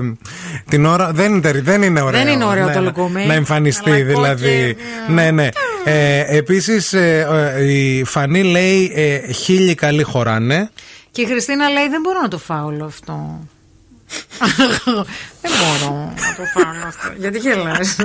την 0.69 0.85
ώρα 0.85 1.11
Δεν 1.11 1.31
είναι, 1.31 1.41
τερι- 1.41 1.63
δεν 1.63 1.81
είναι 1.81 2.01
ωραίο 2.01 2.23
Δεν 2.23 2.33
είναι 2.33 2.43
ωραίο 2.45 2.65
Ναι, 2.65 2.73
το 2.73 2.79
να- 2.79 2.85
λουκούμι. 2.85 3.25
Να 3.25 3.33
εμφανιστεί 3.33 3.91
Αλλά 3.91 4.03
δηλαδή 4.03 4.75
Ναι 5.07 5.31
ναι 5.31 5.47
ε, 5.83 6.37
Επίσης 6.37 6.93
ε, 6.93 7.27
ε, 7.55 7.63
η 7.73 8.03
Φανή 8.03 8.43
λέει 8.43 8.91
ε, 8.95 9.31
Χίλιοι 9.31 9.75
καλοί 9.75 10.03
χωράνε 10.03 10.69
Και 11.11 11.21
η 11.21 11.25
Χριστίνα 11.25 11.69
λέει: 11.69 11.87
Δεν 11.89 12.01
μπορώ 12.01 12.21
να 12.21 12.27
το 12.27 12.37
φάω 12.37 12.65
όλο 12.65 12.85
αυτό. 12.85 13.39
δεν 15.41 15.51
μπορώ 15.59 16.13
να 16.15 16.35
το 16.35 16.43
φάω 16.53 16.71
όλο 16.71 16.85
αυτό. 16.85 17.13
Γιατί 17.17 17.37
γελάς 17.37 17.95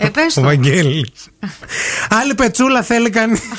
Ε, 0.00 0.08
πες 0.08 0.36
Ο 0.36 0.40
το. 0.40 0.46
Βαγγέλης 0.46 1.10
Άλλη 2.20 2.34
πετσούλα 2.34 2.82
θέλει 2.82 3.10
κανείς. 3.10 3.40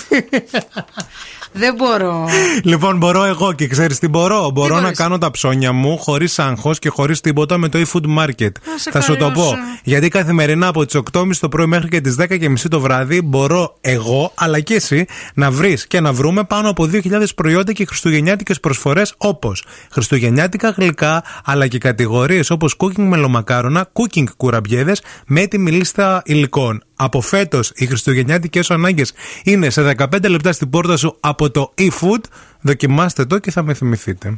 Δεν 1.52 1.76
μπορώ. 1.76 2.28
Λοιπόν, 2.64 2.98
μπορώ 2.98 3.24
εγώ 3.24 3.54
και 3.54 3.68
ξέρεις 3.68 4.00
τι 4.00 4.08
μπορώ. 4.08 4.50
μπορώ 4.54 4.76
να 4.76 4.82
μπορείς; 4.82 4.98
κάνω 4.98 5.18
τα 5.18 5.32
ψώνια 5.32 5.72
μου 5.72 5.98
χωρίς 5.98 6.40
άγχος 6.40 6.80
και 6.80 6.90
χωρίς 6.90 7.22
τίποτα 7.22 7.58
με 7.58 7.70
το 7.70 7.80
eFood 7.80 8.18
Market. 8.18 8.52
σε 8.76 8.92
Θα 8.92 9.02
σου 9.02 9.16
το 9.16 9.32
πω. 9.32 9.42
χαρίσω. 9.42 9.58
Γιατί 9.84 10.08
καθημερινά 10.08 10.68
από 10.68 10.86
τις 10.86 10.96
8.30 11.12 11.30
το 11.40 11.50
πρωί 11.50 11.66
μέχρι 11.66 11.88
και 11.90 12.02
τις 12.02 12.16
10.30 12.20 12.54
το 12.70 12.80
βράδυ 12.80 13.22
μπορώ 13.22 13.78
εγώ, 13.82 14.32
αλλά 14.36 14.60
και 14.60 14.74
εσύ, 14.74 15.06
να 15.34 15.52
βρεις 15.52 15.88
και 15.88 16.00
να 16.00 16.14
βρούμε 16.14 16.44
πάνω 16.44 16.70
από 16.70 16.90
2.000 16.94 17.24
προϊόντα 17.36 17.74
και 17.74 17.86
χριστουγεννιάτικες 17.86 18.60
προσφορές 18.60 19.14
όπως 19.18 19.66
χριστουγεννιάτικα 19.92 20.70
γλυκά, 20.70 21.24
αλλά 21.46 21.68
και 21.68 21.78
κατηγορίες 21.78 22.50
όπως 22.50 22.76
cooking 22.78 23.04
μελομακάρονα, 23.08 23.92
cooking 23.94 24.24
κουραμπιέδες 24.38 25.02
με 25.28 25.42
έτοιμη 25.42 25.72
λίστα 25.72 26.22
υλικών. 26.26 26.84
Από 27.02 27.22
φέτος 27.22 27.72
οι 27.76 27.86
χριστουγεννιάτικες 27.86 28.72
ανάγκες 28.72 29.14
είναι 29.44 29.70
σε 29.70 29.96
15 29.98 30.30
λεπτά 30.30 30.52
στην 30.52 30.70
πόρτα 30.70 30.98
σου 30.98 31.18
από 31.20 31.39
από 31.40 31.52
το 31.52 31.74
eFood. 31.78 32.24
Δοκιμάστε 32.62 33.26
το 33.26 33.40
και 33.40 33.52
θα 33.52 33.64
με 33.64 33.74
θυμηθείτε. 33.74 34.38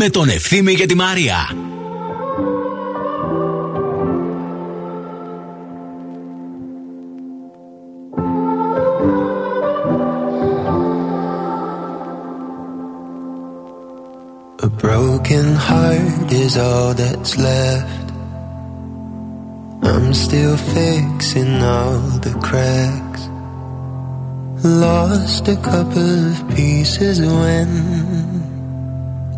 με 0.00 0.08
τον 0.08 0.28
Ευθύμη 0.28 0.74
και 0.74 0.86
τη 0.86 0.94
Μαρία. 0.94 1.36
A 14.66 14.68
broken 14.68 15.48
heart 15.68 16.32
is 16.44 16.56
all 16.56 16.92
that's 17.00 17.32
left. 17.36 18.06
I'm 19.90 20.12
still 20.24 20.56
fixing 20.56 21.62
all 21.62 22.00
the 22.26 22.34
cracks. 22.46 23.22
Lost 24.64 25.46
a 25.48 25.56
couple 25.70 26.30
of 26.30 26.36
pieces 26.56 27.20
when 27.20 27.68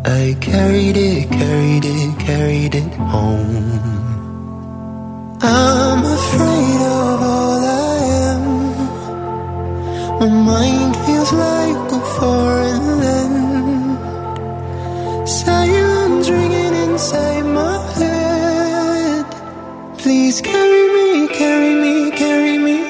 I 0.06 0.36
carried 0.38 0.98
it, 0.98 1.30
carried 1.30 1.84
it, 1.86 2.18
carried 2.18 2.74
it 2.74 2.92
home. 2.94 3.80
I'm 5.40 6.04
afraid 6.04 6.80
of 6.82 7.22
all 7.22 7.64
I 7.64 7.96
am. 8.28 8.44
My 10.20 10.28
mind 10.28 10.94
feels 11.06 11.32
like 11.32 11.92
a 11.92 12.00
foreign 12.18 13.00
land. 13.00 13.98
Silence 15.26 16.28
ringing 16.28 16.74
inside 16.84 17.46
my 17.46 17.78
head. 17.94 19.24
Please 19.96 20.42
carry 20.42 20.86
me, 20.96 21.28
carry 21.28 21.74
me, 21.76 22.10
carry 22.10 22.58
me 22.58 22.83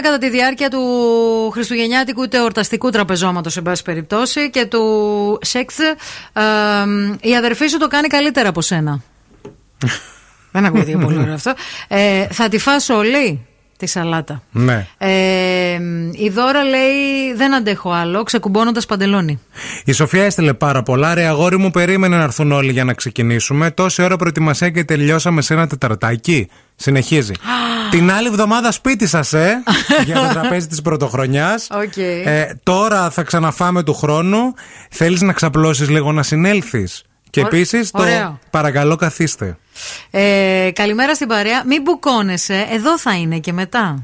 Εκφράσει 0.00 0.18
που 0.18 0.18
λέμε 0.18 0.18
κατά 0.18 0.18
τη 0.18 0.30
διάρκεια 0.30 0.70
του 0.70 1.50
Χριστουγεννιάτικου 1.50 2.22
είτε 2.22 2.36
εορταστικού 2.36 2.90
τραπεζώματος, 2.90 3.56
εν 3.56 3.62
πάση 3.62 3.82
περιπτώσει, 3.82 4.50
και 4.50 4.66
του 4.66 5.38
σεξ. 5.42 5.78
ε, 5.78 5.94
η 7.20 7.36
αδερφή 7.36 7.66
σου 7.66 7.78
το 7.78 7.88
κάνει 7.88 8.08
καλύτερα 8.08 8.48
από 8.48 8.60
σένα. 8.60 9.02
Δεν 10.52 10.64
ακούγεται 10.64 10.98
πολύ 10.98 11.18
ωραίο 11.18 11.34
αυτό. 11.34 11.54
Ε, 11.88 12.26
θα 12.30 12.48
τη 12.48 12.58
φας 12.58 12.88
όλη; 12.88 13.46
Τη 13.80 13.86
σαλάτα. 13.86 14.42
Ναι. 14.50 14.86
Ε, 14.98 15.78
η 16.12 16.28
Δώρα 16.28 16.62
λέει: 16.64 17.34
Δεν 17.36 17.54
αντέχω 17.54 17.90
άλλο, 17.90 18.22
ξεκουμπώνοντας 18.22 18.86
παντελόνι. 18.86 19.40
Η 19.84 19.92
Σοφία 19.92 20.24
έστειλε 20.24 20.52
πάρα 20.52 20.82
πολλά. 20.82 21.14
Ρε 21.14 21.24
αγόρι 21.24 21.58
μου, 21.58 21.70
περίμενε 21.70 22.16
να 22.16 22.22
έρθουν 22.22 22.52
όλοι 22.52 22.72
για 22.72 22.84
να 22.84 22.92
ξεκινήσουμε. 22.92 23.70
Τόση 23.70 24.02
ώρα 24.02 24.16
προετοιμασία 24.16 24.70
και 24.70 24.84
τελειώσαμε 24.84 25.42
σε 25.42 25.54
ένα 25.54 25.66
τεταρτάκι. 25.66 26.48
Συνεχίζει. 26.76 27.32
Την 27.90 28.10
άλλη 28.10 28.26
εβδομάδα 28.26 28.72
σπίτι 28.72 29.06
σας, 29.06 29.32
ε! 29.32 29.62
για 30.06 30.14
το 30.14 30.28
τραπέζι 30.28 30.66
της 30.66 30.82
πρωτοχρονιάς. 30.82 31.68
Οκ. 31.70 31.96
Ε, 31.96 32.58
τώρα 32.62 33.10
θα 33.10 33.22
ξαναφάμε 33.22 33.82
του 33.82 33.94
χρόνου. 33.94 34.54
Θέλεις 34.90 35.20
να 35.20 35.32
ξαπλώσεις 35.32 35.88
λίγο 35.88 36.12
να 36.12 36.22
συνέλθεις; 36.22 37.04
Και 37.30 37.40
Ω- 37.40 37.46
επίσης 37.46 37.90
το 37.90 38.02
ωραίο. 38.02 38.38
παρακαλώ 38.50 38.96
καθίστε. 38.96 39.56
Ε, 40.10 40.70
καλημέρα 40.74 41.14
στην 41.14 41.28
παρέα. 41.28 41.64
Μην 41.66 41.82
μπουκώνεσαι, 41.82 42.66
εδώ 42.70 42.98
θα 42.98 43.14
είναι 43.14 43.38
και 43.38 43.52
μετά. 43.52 44.02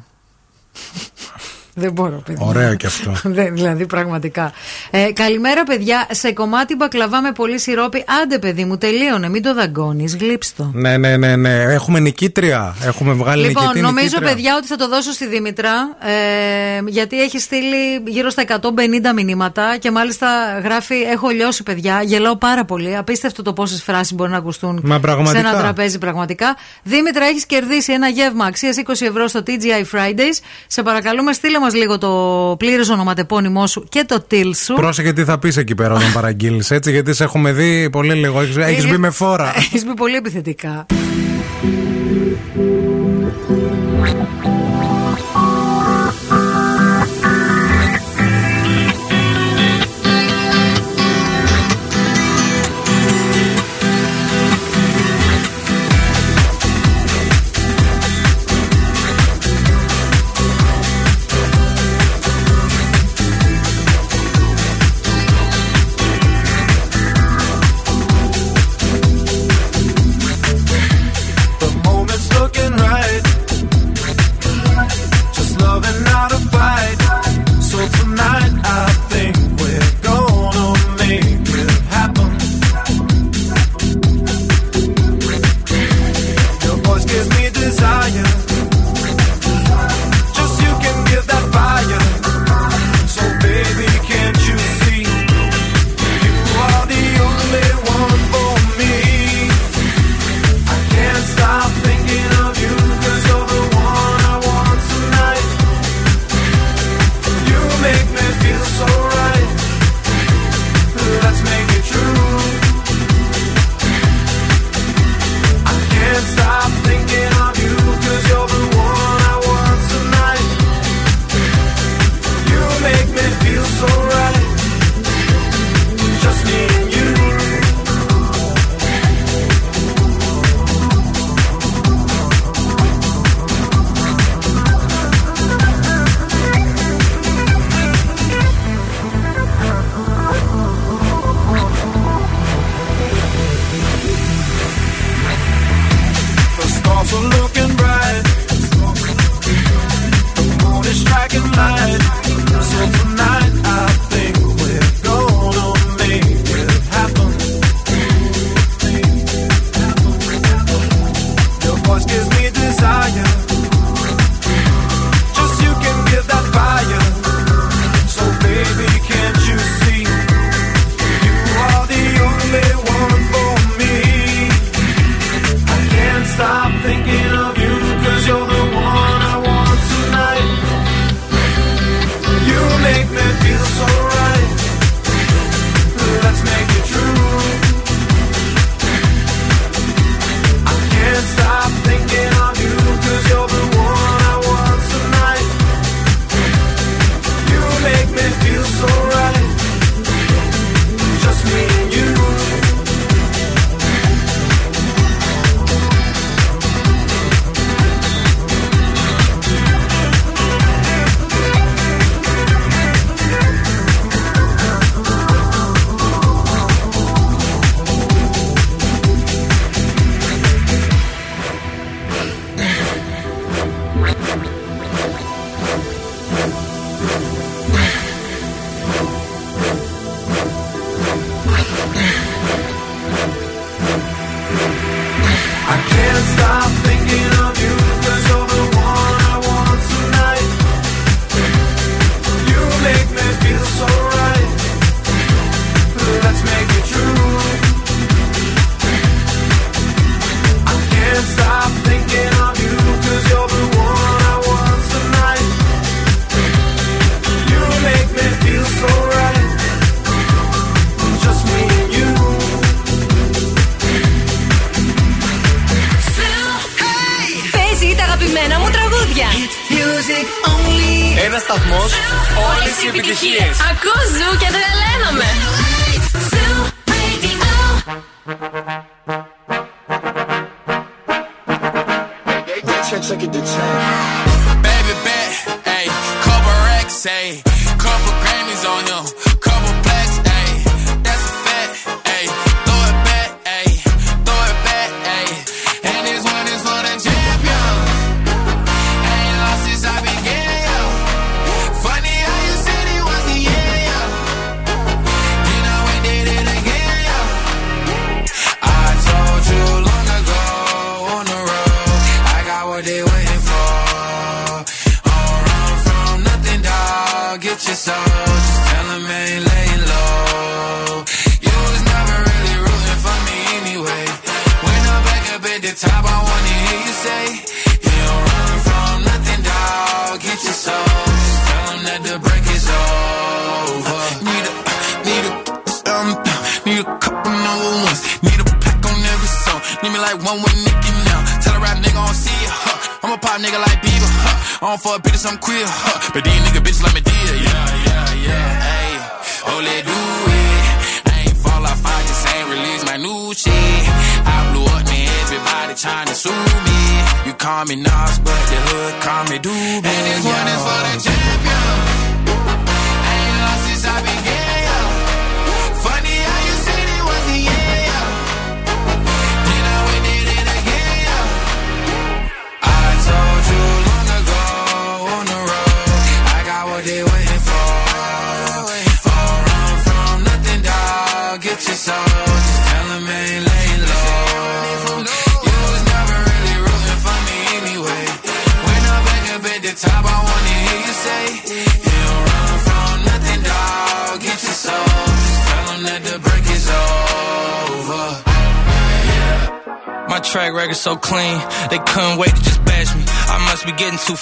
Δεν 1.78 1.92
μπορώ, 1.92 2.22
παιδιά. 2.26 2.46
Ωραίο 2.46 2.74
και 2.74 2.86
αυτό. 2.86 3.12
Δεν- 3.36 3.54
δηλαδή, 3.54 3.86
πραγματικά. 3.86 4.52
Ε, 4.90 5.12
καλημέρα, 5.12 5.64
παιδιά. 5.64 6.06
Σε 6.10 6.32
κομμάτι 6.32 6.76
μπακλαβά 6.76 7.20
με 7.20 7.32
πολύ 7.32 7.58
σιρόπι. 7.58 8.04
Άντε, 8.22 8.38
παιδί 8.38 8.64
μου, 8.64 8.78
τελείωνε. 8.78 9.28
Μην 9.28 9.42
το 9.42 9.54
δαγκώνεις. 9.54 10.16
Γλείψ' 10.16 10.54
το. 10.54 10.70
ναι, 10.74 10.96
ναι, 10.96 11.16
ναι, 11.16 11.36
ναι. 11.36 11.62
Έχουμε 11.62 12.00
νικήτρια. 12.00 12.74
Έχουμε 12.84 13.12
βγάλει 13.12 13.46
Λοιπόν, 13.46 13.62
νικητή 13.62 13.80
νομίζω, 13.80 14.04
νικήτρια. 14.06 14.28
παιδιά, 14.34 14.56
ότι 14.56 14.66
θα 14.66 14.76
το 14.76 14.88
δώσω 14.88 15.12
στη 15.12 15.26
Δήμητρα. 15.26 15.72
Ε, 16.00 16.80
γιατί 16.86 17.20
έχει 17.22 17.38
στείλει 17.38 18.02
γύρω 18.06 18.30
στα 18.30 18.42
150 18.48 19.12
μηνύματα 19.14 19.76
και 19.76 19.90
μάλιστα 19.90 20.26
γράφει: 20.64 20.94
Έχω 20.94 21.28
λιώσει, 21.28 21.62
παιδιά. 21.62 22.02
Γελάω 22.02 22.36
πάρα 22.36 22.64
πολύ. 22.64 22.96
Απίστευτο 22.96 23.42
το 23.42 23.52
πόσες 23.52 23.82
φράσεις 23.82 24.14
μπορεί 24.14 24.30
να 24.30 24.36
ακουστούν 24.36 24.80
Μα 24.84 25.00
πραγματικά. 25.00 25.38
σε 25.40 25.46
ένα 25.46 25.58
τραπέζι, 25.62 25.98
πραγματικά. 25.98 26.56
Δήμητρα, 26.82 27.24
έχεις 27.24 27.46
κερδίσει 27.46 27.92
ένα 27.92 28.08
γεύμα 28.08 28.44
αξίας 28.44 28.76
20 28.86 29.06
ευρώ 29.06 29.26
στο 29.28 29.42
TGI 29.46 29.96
Fridays. 29.96 30.38
Σε 30.66 30.82
παρακαλούμε, 30.82 31.32
στείλε 31.32 31.58
μας 31.66 31.74
λίγο 31.74 31.98
το 31.98 32.54
πλήρες 32.58 32.88
ονοματεπώνυμό 32.88 33.66
σου 33.66 33.84
και 33.88 34.04
το 34.08 34.20
τίλ 34.20 34.54
σου. 34.54 34.74
Πρόσεχε 34.74 35.12
τι 35.12 35.24
θα 35.24 35.38
πεις 35.38 35.56
εκεί 35.56 35.74
πέρα 35.74 35.94
όταν 35.94 36.12
παραγγείλεις, 36.18 36.70
έτσι, 36.70 36.90
γιατί 36.90 37.14
σε 37.14 37.24
έχουμε 37.24 37.52
δει 37.52 37.90
πολύ 37.90 38.14
λίγο. 38.14 38.40
Έχει 38.40 38.86
Ε, 38.86 38.90
μπει 38.90 38.96
με 38.98 39.10
φόρα. 39.10 39.52
Έχεις 39.56 39.84
μπει 39.84 39.94
πολύ 39.94 40.16
επιθετικά. 40.16 40.86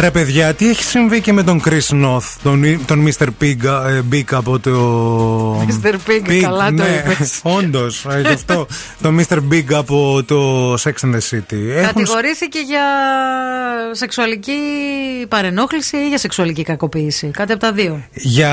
Ρε 0.00 0.10
παιδιά, 0.10 0.54
τι 0.54 0.68
έχει 0.68 0.82
συμβεί 0.82 1.20
και 1.20 1.32
με 1.32 1.42
τον 1.42 1.62
Chris 1.64 2.04
Noth, 2.04 2.36
τον, 2.42 2.84
τον 2.86 3.06
Mr. 3.06 3.26
Pig, 3.40 3.64
ε, 3.64 4.00
Big 4.12 4.24
από 4.30 4.58
το. 4.58 5.60
Mr. 5.60 5.92
Pig, 5.92 6.40
καλά 6.42 6.66
το 6.66 6.82
ναι, 6.82 7.04
είπες. 7.12 7.40
Όντως, 7.58 8.06
αυτό. 8.06 8.66
το 9.02 9.10
Mr. 9.18 9.36
Big 9.52 9.72
από 9.72 10.22
το 10.26 10.72
Sex 10.74 10.92
and 11.00 11.14
the 11.14 11.20
City. 11.30 11.68
Έχουν 11.70 11.86
Κατηγορήθηκε 11.86 12.58
για 12.58 12.84
σεξουαλική 13.92 14.52
παρενόχληση 15.28 15.96
ή 15.96 16.08
για 16.08 16.18
σεξουαλική 16.18 16.62
κακοποίηση. 16.62 17.26
Κάτι 17.26 17.52
από 17.52 17.60
τα 17.60 17.72
δύο. 17.72 18.02
για 18.12 18.52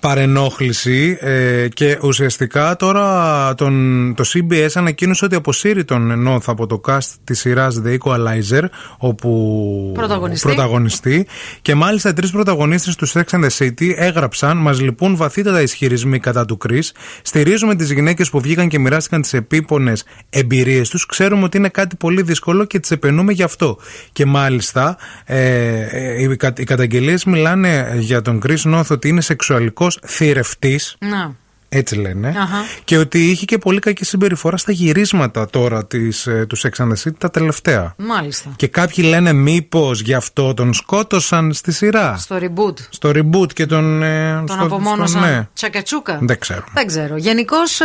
παρενόχληση 0.00 1.18
ε, 1.20 1.68
και 1.68 1.98
ουσιαστικά 2.02 2.76
τώρα 2.76 3.54
τον, 3.54 4.14
το 4.16 4.24
CBS 4.34 4.70
ανακοίνωσε 4.74 5.24
ότι 5.24 5.34
αποσύρει 5.34 5.84
τον 5.84 6.28
Noth 6.28 6.44
από 6.46 6.66
το 6.66 6.80
cast 6.88 7.10
της 7.24 7.40
σειράς 7.40 7.82
The 7.86 7.96
Equalizer 7.98 8.62
όπου 8.98 9.92
Πρωταγωνιστή. 9.94 10.35
Πρωταγωνιστεί 10.40 11.26
και 11.62 11.74
μάλιστα 11.74 12.08
οι 12.08 12.12
τρεις 12.12 12.30
πρωταγωνίστρες 12.30 12.96
του 12.96 13.08
Sex 13.08 13.22
and 13.30 13.44
the 13.44 13.48
City 13.58 13.92
έγραψαν 13.96 14.56
«Μας 14.56 14.80
λυπούν 14.80 15.16
βαθύτατα 15.16 15.60
ισχυρισμοί 15.62 16.18
κατά 16.18 16.44
του 16.44 16.58
Chris. 16.68 16.82
Στηρίζουμε 17.22 17.74
τις 17.74 17.90
γυναίκες 17.92 18.30
που 18.30 18.40
βγήκαν 18.40 18.68
και 18.68 18.78
μοιράστηκαν 18.78 19.22
τις 19.22 19.32
επίπονες 19.32 20.04
εμπειρίες 20.30 20.88
τους. 20.88 21.06
Ξέρουμε 21.06 21.44
ότι 21.44 21.56
είναι 21.56 21.68
κάτι 21.68 21.96
πολύ 21.96 22.22
δύσκολο 22.22 22.64
και 22.64 22.78
τις 22.78 22.90
επενούμε 22.90 23.32
γι' 23.32 23.42
αυτό 23.42 23.78
και 24.12 24.26
μάλιστα 24.26 24.96
ε, 25.24 25.80
ε, 25.90 26.22
οι, 26.22 26.36
κα- 26.36 26.52
οι 26.56 26.64
καταγγελίες 26.64 27.24
μιλάνε 27.24 27.94
για 27.98 28.22
τον 28.22 28.40
Chris 28.46 28.74
Noth 28.74 28.86
ότι 28.90 29.08
είναι 29.08 29.20
σεξουαλικός 29.20 29.98
θηρευτής. 30.06 30.96
Να. 30.98 31.34
Έτσι 31.68 31.94
λένε. 31.96 32.28
Αχα. 32.28 32.64
Και 32.84 32.98
ότι 32.98 33.30
είχε 33.30 33.44
και 33.44 33.58
πολύ 33.58 33.78
κακή 33.78 34.04
συμπεριφορά 34.04 34.56
στα 34.56 34.72
γυρίσματα 34.72 35.46
τώρα 35.50 35.86
της, 35.86 36.26
ε, 36.26 36.46
του 36.48 36.58
Sex 36.58 36.68
and 36.82 36.88
the 36.88 37.08
City 37.08 37.12
τα 37.18 37.30
τελευταία. 37.30 37.94
Μάλιστα. 37.96 38.50
Και 38.56 38.66
κάποιοι 38.66 39.04
λένε 39.08 39.32
μήπως 39.32 40.00
γι' 40.00 40.14
αυτό 40.14 40.54
τον 40.54 40.74
σκότωσαν 40.74 41.52
στη 41.52 41.72
σειρά. 41.72 42.16
Στο 42.16 42.36
reboot. 42.40 42.74
Στο 42.90 43.08
reboot 43.14 43.52
και 43.52 43.66
τον. 43.66 44.02
ε, 44.02 44.34
Τον 44.46 44.56
στο- 44.56 44.64
απομόνωσαν. 44.64 45.08
στο- 45.22 45.30
ναι. 45.30 45.48
Τσακατσούκα. 45.54 46.18
Δεν 46.22 46.38
ξέρω. 46.38 46.64
Δεν 46.74 46.86
ξέρω. 46.86 47.16
Γενικώς, 47.16 47.80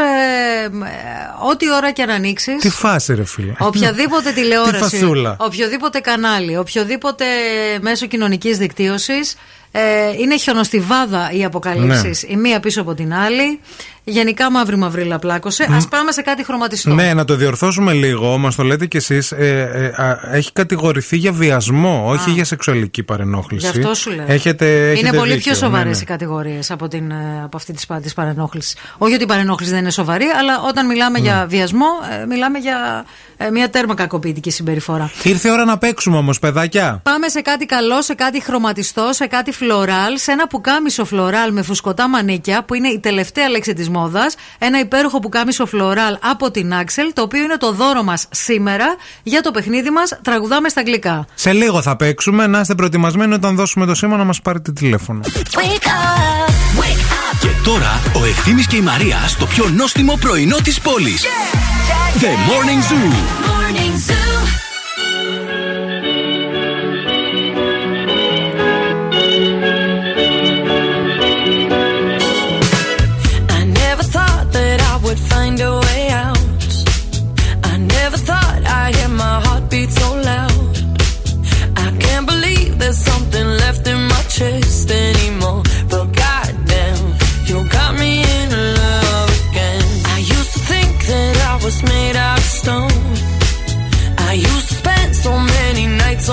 ό,τι 1.49 1.71
ώρα 1.73 1.91
και 1.91 2.01
αν 2.01 2.09
ανοίξεις. 2.09 2.61
Τι 2.61 2.69
φάση, 2.69 3.13
ρε 3.15 3.23
φίλε. 3.25 3.53
Οποιαδήποτε 3.59 4.29
Τι 4.33 4.41
τηλεόραση, 4.41 4.77
φασούλα. 4.77 5.35
οποιοδήποτε 5.39 5.99
κανάλι, 5.99 6.57
οποιοδήποτε 6.57 7.25
μέσο 7.81 8.05
κοινωνικής 8.07 8.57
δικτύωσης 8.57 9.35
ε, 9.71 9.81
είναι 10.17 10.37
χιονοστιβάδα 10.37 11.31
οι 11.31 11.43
αποκαλύψεις 11.43 12.23
Ναι. 12.27 12.33
η 12.33 12.35
μία 12.37 12.59
πίσω 12.59 12.81
από 12.81 12.93
την 12.93 13.13
άλλη 13.13 13.59
Γενικά 14.03 14.51
μαύρη 14.51 14.77
μαυρίλα 14.77 15.19
πλάκωσε. 15.19 15.63
Α 15.63 15.87
πάμε 15.87 16.11
σε 16.11 16.21
κάτι 16.21 16.43
χρωματιστό. 16.45 16.93
Ναι, 16.93 17.13
να 17.13 17.25
το 17.25 17.35
διορθώσουμε 17.35 17.93
λίγο, 17.93 18.37
μας 18.37 18.55
το 18.55 18.63
λέτε 18.63 18.85
κι 18.85 18.97
εσείς. 18.97 19.33
έχει 20.31 20.51
κατηγορηθεί 20.53 21.17
για 21.17 21.31
βιασμό, 21.31 22.03
όχι 22.07 22.31
για 22.31 22.45
σεξουαλική 22.45 23.03
παρενόχληση. 23.03 23.69
Γι' 23.71 23.79
αυτό 23.79 23.93
σου 23.93 24.11
λέω. 24.11 24.25
Έχετε, 24.27 24.91
έχετε 24.91 25.07
είναι 25.07 25.17
πολύ 25.17 25.33
δίκιο, 25.33 25.51
πιο 25.51 25.59
σοβαρές 25.59 25.85
ναι, 25.85 25.91
ναι. 25.91 26.01
οι 26.01 26.05
κατηγορίες 26.05 26.71
από, 26.71 26.87
την, 26.87 27.11
ε, 27.11 27.41
από 27.43 27.57
αυτή 27.57 27.73
της 27.73 27.85
της 28.01 28.13
παρενόχλησης. 28.13 28.75
Όχι 28.97 29.13
ότι 29.13 29.23
η 29.23 29.25
παρενόχληση 29.25 29.71
δεν 29.71 29.81
είναι 29.81 29.91
σοβαρή, 29.91 30.25
αλλά 30.39 30.61
όταν 30.67 30.85
μιλάμε 30.85 31.19
Ναι. 31.19 31.25
για 31.25 31.45
βιασμό, 31.49 31.87
ε, 32.21 32.25
μιλάμε 32.25 32.57
για 32.57 33.05
ε, 33.37 33.49
μια 33.49 33.69
τέρμα 33.69 33.93
κακοποιητική 33.93 34.51
συμπεριφορά. 34.51 35.11
Ήρθε 35.23 35.47
η 35.47 35.51
ώρα 35.51 35.65
να 35.65 35.77
παίξουμε 35.77 36.17
όμως, 36.17 36.39
παιδάκια. 36.39 36.99
Πάμε 37.03 37.27
σε 37.27 37.41
κάτι 37.41 37.65
καλό, 37.65 38.01
σε 38.01 38.13
κάτι 38.13 38.41
χρωματιστό, 38.41 39.09
σε 39.11 39.25
κάτι 39.25 39.51
φλωράλ, 39.51 40.17
σε 40.17 40.31
ένα 40.31 40.47
πουκάμισο 40.47 41.05
φλωράλ 41.05 41.51
με 41.51 41.61
φουσκωτά 41.61 42.09
μανίκια, 42.09 42.63
που 42.63 42.73
είναι 42.73 42.87
η 42.87 42.99
τελευταία 42.99 43.49
λέξη 43.49 43.73
της 43.73 43.89
μόδας. 43.91 44.35
Ένα 44.57 44.79
υπέροχο 44.79 45.19
πουκάμισο 45.19 45.65
φλωράλ 45.65 46.17
από 46.21 46.51
την 46.51 46.73
Axel, 46.73 47.11
το 47.13 47.21
οποίο 47.21 47.43
είναι 47.43 47.57
το 47.57 47.71
δώρο 47.73 48.03
μας 48.03 48.27
σήμερα 48.31 48.95
για 49.23 49.41
το 49.41 49.51
παιχνίδι 49.51 49.89
μας. 49.89 50.19
Τραγουδάμε 50.21 50.69
στα 50.69 50.79
αγγλικά. 50.79 51.25
Σε 51.33 51.53
λίγο 51.53 51.81
θα 51.81 51.95
παίξουμε, 51.95 52.47
να 52.47 52.59
είστε 52.59 52.75
προετοιμασμένοι 52.75 53.33
όταν 53.33 53.55
δώσουμε 53.55 53.85
το 53.85 53.95
σήμα 53.95 54.17
να 54.17 54.23
μας 54.23 54.41
πάρετε 54.41 54.71
τηλέφωνο. 54.71 55.21
Και 57.39 57.47
τώρα 57.63 58.01
ο 58.21 58.25
Ευθύμης 58.25 58.67
και 58.67 58.75
η 58.75 58.81
Μαρία 58.81 59.17
στο 59.27 59.45
πιο 59.45 59.69
νόστιμο 59.69 60.17
πρωινό 60.21 60.57
της 60.63 60.79
πόλης. 60.79 61.23
The 62.19 62.25
Morning 62.25 62.81
Zoo. 62.91 63.11
Morning 63.47 64.11
Zoo. 64.11 64.60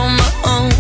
On 0.02 0.12
my 0.22 0.32
own. 0.54 0.72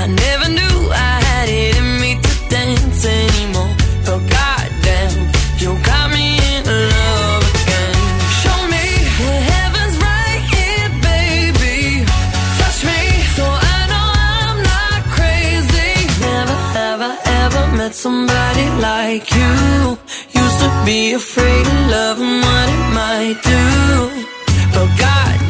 I 0.00 0.02
never 0.24 0.48
knew 0.56 0.76
I 1.10 1.12
had 1.28 1.48
it 1.48 1.76
in 1.80 1.88
me 2.02 2.10
to 2.24 2.32
dance 2.54 3.02
anymore. 3.04 3.72
But 4.06 4.20
goddamn, 4.36 5.14
you 5.62 5.70
got 5.90 6.06
me 6.16 6.26
in 6.52 6.62
love 6.94 7.44
again. 7.54 7.96
Show 8.42 8.58
me 8.74 8.84
the 9.20 9.34
heavens 9.52 9.94
right 10.08 10.42
here, 10.54 10.88
baby. 11.10 11.78
Touch 12.58 12.80
me 12.90 13.00
so 13.36 13.44
I 13.74 13.78
know 13.92 14.08
I'm 14.38 14.58
not 14.72 15.00
crazy. 15.16 15.92
Never, 16.28 16.58
ever, 16.90 17.12
ever 17.42 17.62
met 17.78 17.94
somebody 18.06 18.66
like 18.88 19.26
you. 19.38 19.52
Used 20.42 20.58
to 20.64 20.70
be 20.88 21.00
afraid 21.22 21.64
of 21.74 21.78
love 21.96 22.18
and 22.26 22.36
what 22.46 22.66
it 22.76 22.84
might 23.00 23.38
do. 23.54 23.64
But 24.74 24.88
goddamn, 25.02 25.49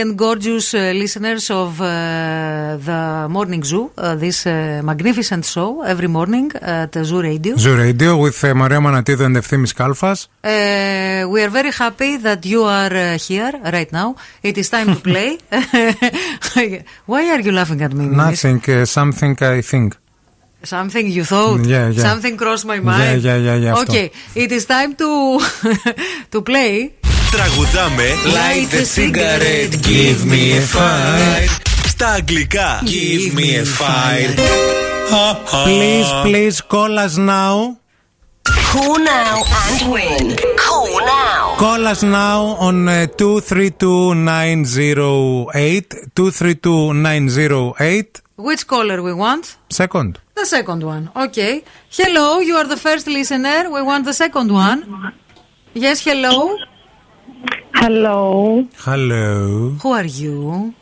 and 0.00 0.16
gorgeous 0.16 0.72
uh, 0.74 0.92
listeners 0.94 1.50
of 1.50 1.80
uh, 1.80 2.78
the 2.88 3.26
Morning 3.28 3.62
Zoo, 3.62 3.90
uh, 3.98 4.14
this 4.14 4.46
uh, 4.46 4.80
magnificent 4.82 5.44
show 5.44 5.82
every 5.82 6.08
morning 6.08 6.50
at 6.62 6.96
uh, 6.96 7.04
Zoo 7.04 7.20
Radio. 7.20 7.56
Zoo 7.56 7.76
Radio 7.76 8.16
with 8.16 8.42
uh, 8.42 8.54
Maria 8.54 8.80
Manatidou 8.80 9.26
and 9.26 9.36
Ευθύμης 9.36 9.72
Κάλφας. 9.72 10.28
Uh, 10.42 11.28
we 11.28 11.42
are 11.42 11.50
very 11.50 11.70
happy 11.70 12.16
that 12.16 12.46
you 12.46 12.62
are 12.62 12.94
uh, 12.94 13.18
here 13.18 13.52
right 13.76 13.92
now. 13.92 14.16
It 14.42 14.56
is 14.56 14.70
time 14.70 14.94
to 14.94 15.00
play. 15.00 15.38
Why 17.04 17.30
are 17.30 17.40
you 17.40 17.52
laughing 17.52 17.82
at 17.82 17.92
me? 17.92 18.06
Mimis? 18.06 18.16
Nothing, 18.16 18.62
uh, 18.68 18.86
something 18.86 19.36
I 19.42 19.60
think. 19.60 19.96
Something 20.62 21.06
you 21.10 21.24
thought. 21.24 21.60
Yeah, 21.66 21.90
yeah. 21.90 22.02
Something 22.02 22.36
crossed 22.38 22.64
my 22.64 22.80
mind. 22.80 23.22
Yeah, 23.22 23.36
yeah, 23.36 23.46
yeah, 23.46 23.56
yeah, 23.64 23.74
αυτό. 23.74 23.92
Okay, 23.92 24.06
it 24.34 24.50
is 24.52 24.64
time 24.64 24.94
to 25.02 25.10
to 26.32 26.40
play. 26.50 26.72
Τραγουδάμε 27.30 28.08
Light 28.38 28.68
the 28.70 28.84
cigarette, 28.96 29.74
give 29.82 30.20
me 30.32 30.42
a 30.58 30.60
fire. 30.60 31.48
Στα 31.86 32.06
αγγλικά. 32.08 32.82
Give 32.84 33.34
me 33.38 33.48
a 33.62 33.64
fire. 33.80 34.34
Please, 35.66 36.10
please 36.24 36.60
call 36.60 36.98
us 36.98 37.16
now. 37.16 37.76
Call 38.72 38.98
now 38.98 39.36
and 39.62 39.80
win. 39.92 40.24
Call 40.64 40.90
now. 41.16 41.42
Call 41.64 41.82
us 41.92 42.02
now 42.02 42.40
on 42.66 42.76
uh, 42.88 43.06
232-908. 43.16 45.88
232-908. 46.14 48.20
Which 48.36 48.66
caller 48.66 49.00
we 49.02 49.12
want? 49.12 49.56
Second. 49.70 50.18
The 50.34 50.44
second 50.44 50.82
one. 50.82 51.10
Okay. 51.16 51.62
Hello, 51.90 52.40
you 52.40 52.56
are 52.56 52.66
the 52.74 52.76
first 52.76 53.06
listener. 53.06 53.70
We 53.70 53.80
want 53.90 54.04
the 54.04 54.12
second 54.24 54.50
one. 54.52 55.12
Yes, 55.74 56.00
hello. 56.04 56.56
Hello. 57.73 58.63
Hello. 58.85 59.69
Who 59.81 59.91
are 59.93 60.05
you? 60.05 60.73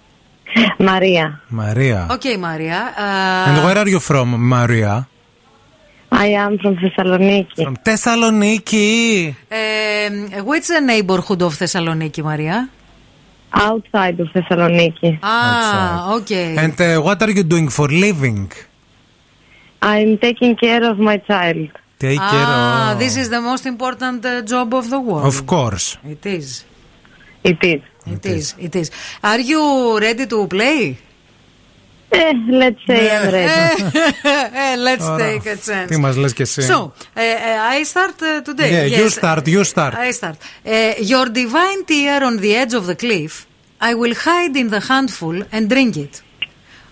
Maria. 0.79 1.39
Maria. 1.49 2.07
Okay, 2.11 2.35
Maria. 2.37 2.93
Uh, 2.97 3.49
And 3.53 3.63
where 3.63 3.77
are 3.77 3.87
you 3.87 3.99
from, 3.99 4.35
Maria? 4.37 5.07
I 6.11 6.27
am 6.33 6.57
from 6.57 6.75
Thessaloniki. 6.75 7.63
From 7.63 7.77
Thessaloniki. 7.77 9.35
um, 9.51 10.45
which 10.45 10.69
neighborhood 10.81 11.41
of 11.43 11.53
Thessaloniki, 11.55 12.23
Maria? 12.23 12.67
Outside 13.53 14.19
of 14.19 14.27
Thessaloniki. 14.33 15.19
Ah, 15.23 16.13
okay. 16.15 16.57
And 16.57 16.79
uh, 16.81 16.99
what 17.01 17.21
are 17.21 17.31
you 17.31 17.43
doing 17.43 17.69
for 17.69 17.87
living? 17.87 18.51
I'm 19.81 20.17
taking 20.17 20.55
care 20.55 20.83
of 20.83 20.97
my 20.99 21.17
child 21.17 21.69
Take 21.98 22.20
ah, 22.20 22.30
care 22.34 22.50
of. 22.92 22.98
this 22.98 23.16
is 23.16 23.28
the 23.30 23.40
most 23.40 23.64
important 23.66 24.24
uh, 24.24 24.42
job 24.42 24.74
of 24.74 24.90
the 24.90 25.00
world. 25.00 25.26
Of 25.26 25.46
course. 25.46 25.86
It 26.04 26.24
is. 26.26 26.64
It 27.42 27.62
is. 27.62 27.82
It 28.06 28.26
is. 28.26 28.54
It 28.58 28.74
is. 28.76 28.90
Are 29.22 29.40
you 29.40 29.98
ready 29.98 30.26
to 30.26 30.46
play? 30.46 30.98
Eh, 32.10 32.32
let's 32.48 32.80
say 32.86 33.10
I'm 33.16 33.30
ready. 33.30 33.92
Eh, 34.24 34.76
Let's 34.76 35.04
Ωραία. 35.04 35.40
take 35.40 35.46
a 35.46 35.56
chance. 35.56 35.88
Τι 35.88 35.96
μας 35.96 36.16
λες 36.16 36.32
κι 36.32 36.42
εσύ. 36.42 36.62
So, 36.62 36.74
uh, 36.74 37.18
uh, 37.18 37.78
I 37.78 37.84
start 37.84 38.20
uh, 38.20 38.42
today. 38.48 38.70
Yeah, 38.70 39.00
you 39.00 39.08
start, 39.10 39.46
you 39.46 39.64
start. 39.64 39.94
I 39.94 40.12
start. 40.12 40.36
Uh, 40.64 40.94
your 41.12 41.26
divine 41.28 41.84
tear 41.86 42.22
on 42.28 42.36
the 42.36 42.52
edge 42.62 42.74
of 42.74 42.84
the 42.86 42.96
cliff, 43.04 43.32
I 43.80 43.94
will 43.94 44.14
hide 44.26 44.56
in 44.62 44.68
the 44.74 44.82
handful 44.90 45.36
and 45.54 45.62
drink 45.74 45.96
it. 45.96 46.14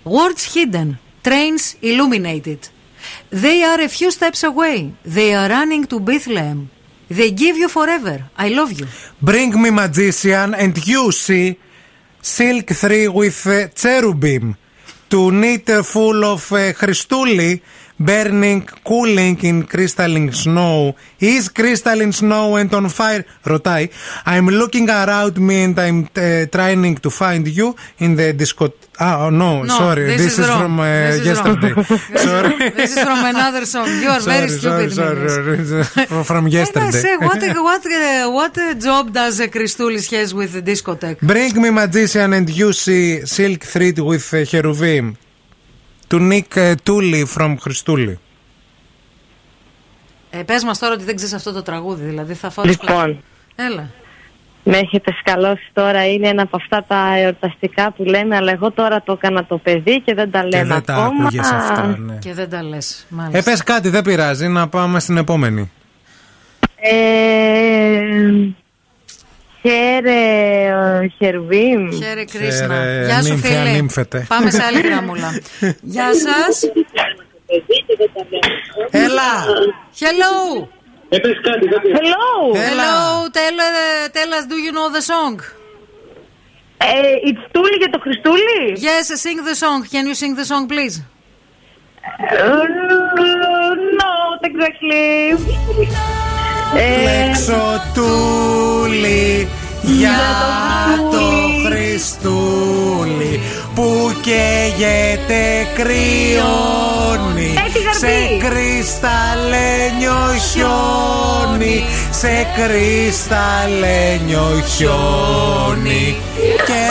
Words 0.04 0.42
hidden, 0.54 0.88
trains 1.22 1.64
illuminated. 1.90 2.60
They 3.29 3.63
are 3.63 3.81
a 3.81 3.89
few 3.89 4.11
steps 4.11 4.43
away. 4.43 4.93
They 5.03 5.33
are 5.33 5.49
running 5.49 5.85
to 5.87 5.99
Bethlehem. 5.99 6.69
They 7.09 7.31
give 7.31 7.57
you 7.57 7.69
forever. 7.69 8.29
I 8.37 8.49
love 8.49 8.71
you. 8.79 8.87
Bring 9.21 9.61
me 9.61 9.71
magician 9.71 10.53
and 10.55 10.75
you 10.87 11.11
see 11.11 11.57
silk 12.21 12.67
three 12.71 13.07
with 13.07 13.47
uh, 13.47 13.67
cherubim 13.69 14.55
to 15.09 15.31
knit 15.31 15.69
full 15.85 16.23
of 16.25 16.51
uh, 16.51 16.73
Christuli 16.73 17.61
burning, 17.98 18.62
cooling 18.84 19.38
in 19.44 19.64
crystalline 19.64 20.32
snow. 20.32 20.94
Is 21.20 21.48
crystalline 21.48 22.12
snow 22.12 22.56
and 22.56 22.72
on 22.74 22.88
fire? 22.88 23.24
Ρωτάει. 23.44 23.88
I'm 24.26 24.48
looking 24.48 24.88
around 24.90 25.38
me 25.38 25.64
and 25.64 25.78
I'm 25.78 26.08
uh, 26.16 26.46
trying 26.56 26.96
to 26.96 27.10
find 27.10 27.46
you 27.46 27.74
in 27.98 28.16
the 28.16 28.32
disco. 28.32 28.72
Ah, 29.00 29.24
oh, 29.26 29.30
no, 29.30 29.62
No, 29.62 29.74
sorry. 29.78 30.04
this 30.06 30.16
This, 30.22 30.32
is 30.34 30.38
is, 30.40 30.48
wrong. 30.48 30.60
from 30.62 30.80
uh, 30.80 30.84
This 30.84 31.20
is 31.20 31.26
yesterday. 31.26 31.72
wrong. 31.72 31.84
sorry. 32.28 32.70
This 32.80 32.90
is 32.96 33.02
from 33.08 33.20
another 33.34 33.64
song. 33.66 33.88
You 34.02 34.10
are 34.16 34.20
very 34.20 34.48
Sorry, 34.48 34.90
stupid. 34.90 34.92
sorry, 34.92 35.56
Melis. 35.56 35.88
sorry. 35.94 36.24
from 36.30 36.44
And 36.46 36.54
I 36.54 36.58
yesterday. 36.58 36.90
say, 37.06 37.16
what, 37.16 37.42
what, 37.68 37.82
uh, 37.86 38.30
what 38.38 38.54
uh, 38.58 38.74
job 38.74 39.12
does 39.12 39.40
a 39.40 39.48
Christoulis 39.48 40.10
has 40.16 40.34
with 40.34 40.52
the 40.52 40.62
discotheque? 40.62 41.20
Bring 41.20 41.54
me 41.62 41.70
magician 41.70 42.32
and 42.32 42.48
you 42.50 42.72
see 42.72 43.24
silk 43.26 43.60
thread 43.72 43.98
with 43.98 44.26
uh, 44.34 44.44
cherubim 44.44 45.16
To 46.11 46.31
Nick 46.31 46.57
uh, 46.57 46.73
Tully 46.87 47.23
from 47.37 47.55
Χριστούλη. 47.59 48.19
Ε, 50.29 50.43
πες 50.43 50.63
μας 50.63 50.79
τώρα 50.79 50.93
ότι 50.93 51.03
δεν 51.03 51.15
ξέρεις 51.15 51.33
αυτό 51.33 51.51
το 51.51 51.61
τραγούδι, 51.61 52.05
δηλαδή 52.05 52.33
θα 52.33 52.49
φάω 52.49 52.65
Λοιπόν, 52.65 53.23
Έλα. 53.55 53.89
με 54.63 54.77
έχετε 54.77 55.11
σκαλώσει 55.19 55.69
τώρα. 55.73 56.07
Είναι 56.07 56.27
ένα 56.27 56.41
από 56.41 56.55
αυτά 56.55 56.83
τα 56.87 57.17
εορταστικά 57.17 57.91
που 57.91 58.03
λέμε, 58.03 58.35
αλλά 58.35 58.51
εγώ 58.51 58.71
τώρα 58.71 59.01
το 59.01 59.11
έκανα 59.11 59.45
το 59.45 59.57
παιδί 59.57 60.01
και 60.01 60.13
δεν 60.13 60.31
τα 60.31 60.45
λέμε 60.45 60.73
δεν 60.73 60.83
τα 60.83 60.93
ακόμα. 60.93 61.21
άκουγες 61.21 61.51
αυτά, 61.51 61.97
ναι. 61.97 62.15
Και 62.15 62.33
δεν 62.33 62.49
τα 62.49 62.63
λες, 62.63 63.05
μάλιστα. 63.09 63.37
Ε, 63.37 63.41
πες 63.41 63.63
κάτι, 63.63 63.89
δεν 63.89 64.01
πειράζει, 64.03 64.47
να 64.47 64.67
πάμε 64.67 64.99
στην 64.99 65.17
επόμενη. 65.17 65.71
Ε, 66.79 68.47
χαίρε, 69.67 70.21
ε, 71.01 71.07
χερβίμ. 71.17 71.91
Χαίρε 71.91 72.25
Κρίσνα. 72.25 72.75
Χαίρε, 72.75 73.05
Γεια 73.05 73.21
σου 73.21 73.29
νύμφαια, 73.29 73.59
φίλε. 73.63 73.71
νύμφετε. 73.71 74.25
Πάμε 74.27 74.49
σε 74.51 74.63
άλλη 74.63 74.81
γραμμούλα. 74.81 75.39
Γεια 75.95 76.09
σας. 76.13 76.63
Έλα. 78.91 79.45
Hello. 79.99 80.67
Hello. 81.09 82.53
Hello. 82.69 82.95
Tell, 83.37 83.55
uh, 83.67 84.09
tell 84.17 84.31
us, 84.37 84.45
do 84.51 84.57
you 84.65 84.71
know 84.77 84.89
the 84.97 85.01
song? 85.11 85.35
Ε, 86.77 86.85
it's 87.29 87.43
Τούλη 87.51 87.75
για 87.77 87.89
το 87.89 87.99
Χριστούλη; 88.01 88.75
Yes, 88.75 89.05
sing 89.25 89.39
the 89.49 89.55
song. 89.63 89.79
Can 89.93 90.05
you 90.09 90.15
sing 90.21 90.33
the 90.39 90.45
song, 90.51 90.67
please? 90.73 90.95
Ε, 92.29 92.37
not 94.01 94.41
exactly. 94.49 95.37
Ε, 96.77 97.03
Λέξω 97.03 97.81
Τούλη 98.87 99.47
για 99.81 100.19
το 101.11 101.25
Χριστούλη 101.65 103.41
που 103.75 104.11
καίγεται 104.21 105.67
κρυώνει 105.75 107.53
Έχει 107.65 107.79
γαρπή. 107.83 107.97
σε 107.99 108.13
κρυσταλλένιο 108.47 110.21
χιόνι 110.51 111.77
σε 112.09 112.33
κρυσταλλένιο 112.55 114.47
χιόνι 114.75 116.05
και 116.65 116.83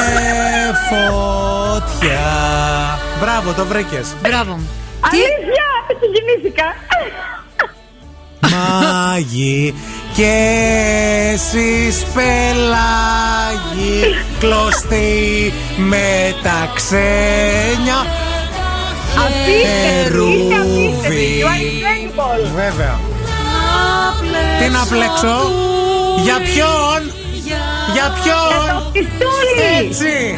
φωτιά 0.89 2.31
Μπράβο, 3.21 3.53
το 3.53 3.65
βρήκες 3.65 4.15
Μπράβο. 4.23 4.59
Αλήθεια, 5.01 5.67
συγκινήθηκα. 6.01 6.65
Μάγι 8.51 9.75
και 10.17 10.35
εσείς 11.33 12.05
πελάγι 12.15 14.01
κλωστοί 14.39 15.53
με 15.77 16.35
τα 16.43 16.71
ξένια 16.75 18.07
Απίστευτη, 19.17 19.53
είστε 19.53 20.57
απίστευτη. 20.57 20.95
Ερούβι. 21.05 21.43
You 21.43 21.47
are 21.47 21.61
incredible. 21.63 22.55
Βέβαια 22.55 22.99
Τι 24.61 24.69
να 24.69 24.87
πλέξω 24.87 25.51
Για 26.23 26.35
ποιον; 26.41 27.13
Για 27.93 28.15
ποιον; 28.23 28.93
Χριστούλη. 28.93 29.87
Έτσι 29.87 30.35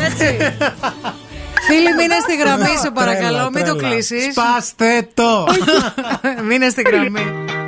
Φίλοι, 1.68 1.94
μείνε 1.96 2.14
στη 2.22 2.36
γραμμή, 2.36 2.76
σε 2.82 2.90
παρακαλώ. 2.90 3.28
Τρέλα, 3.28 3.50
Μην 3.52 3.64
το 3.64 3.74
τρέλα. 3.76 3.92
κλείσει. 3.92 4.16
Σπάστε 4.32 5.08
το 5.14 5.46
Μείνε 6.48 6.68
στη 6.68 6.82
γραμμή. 6.82 7.26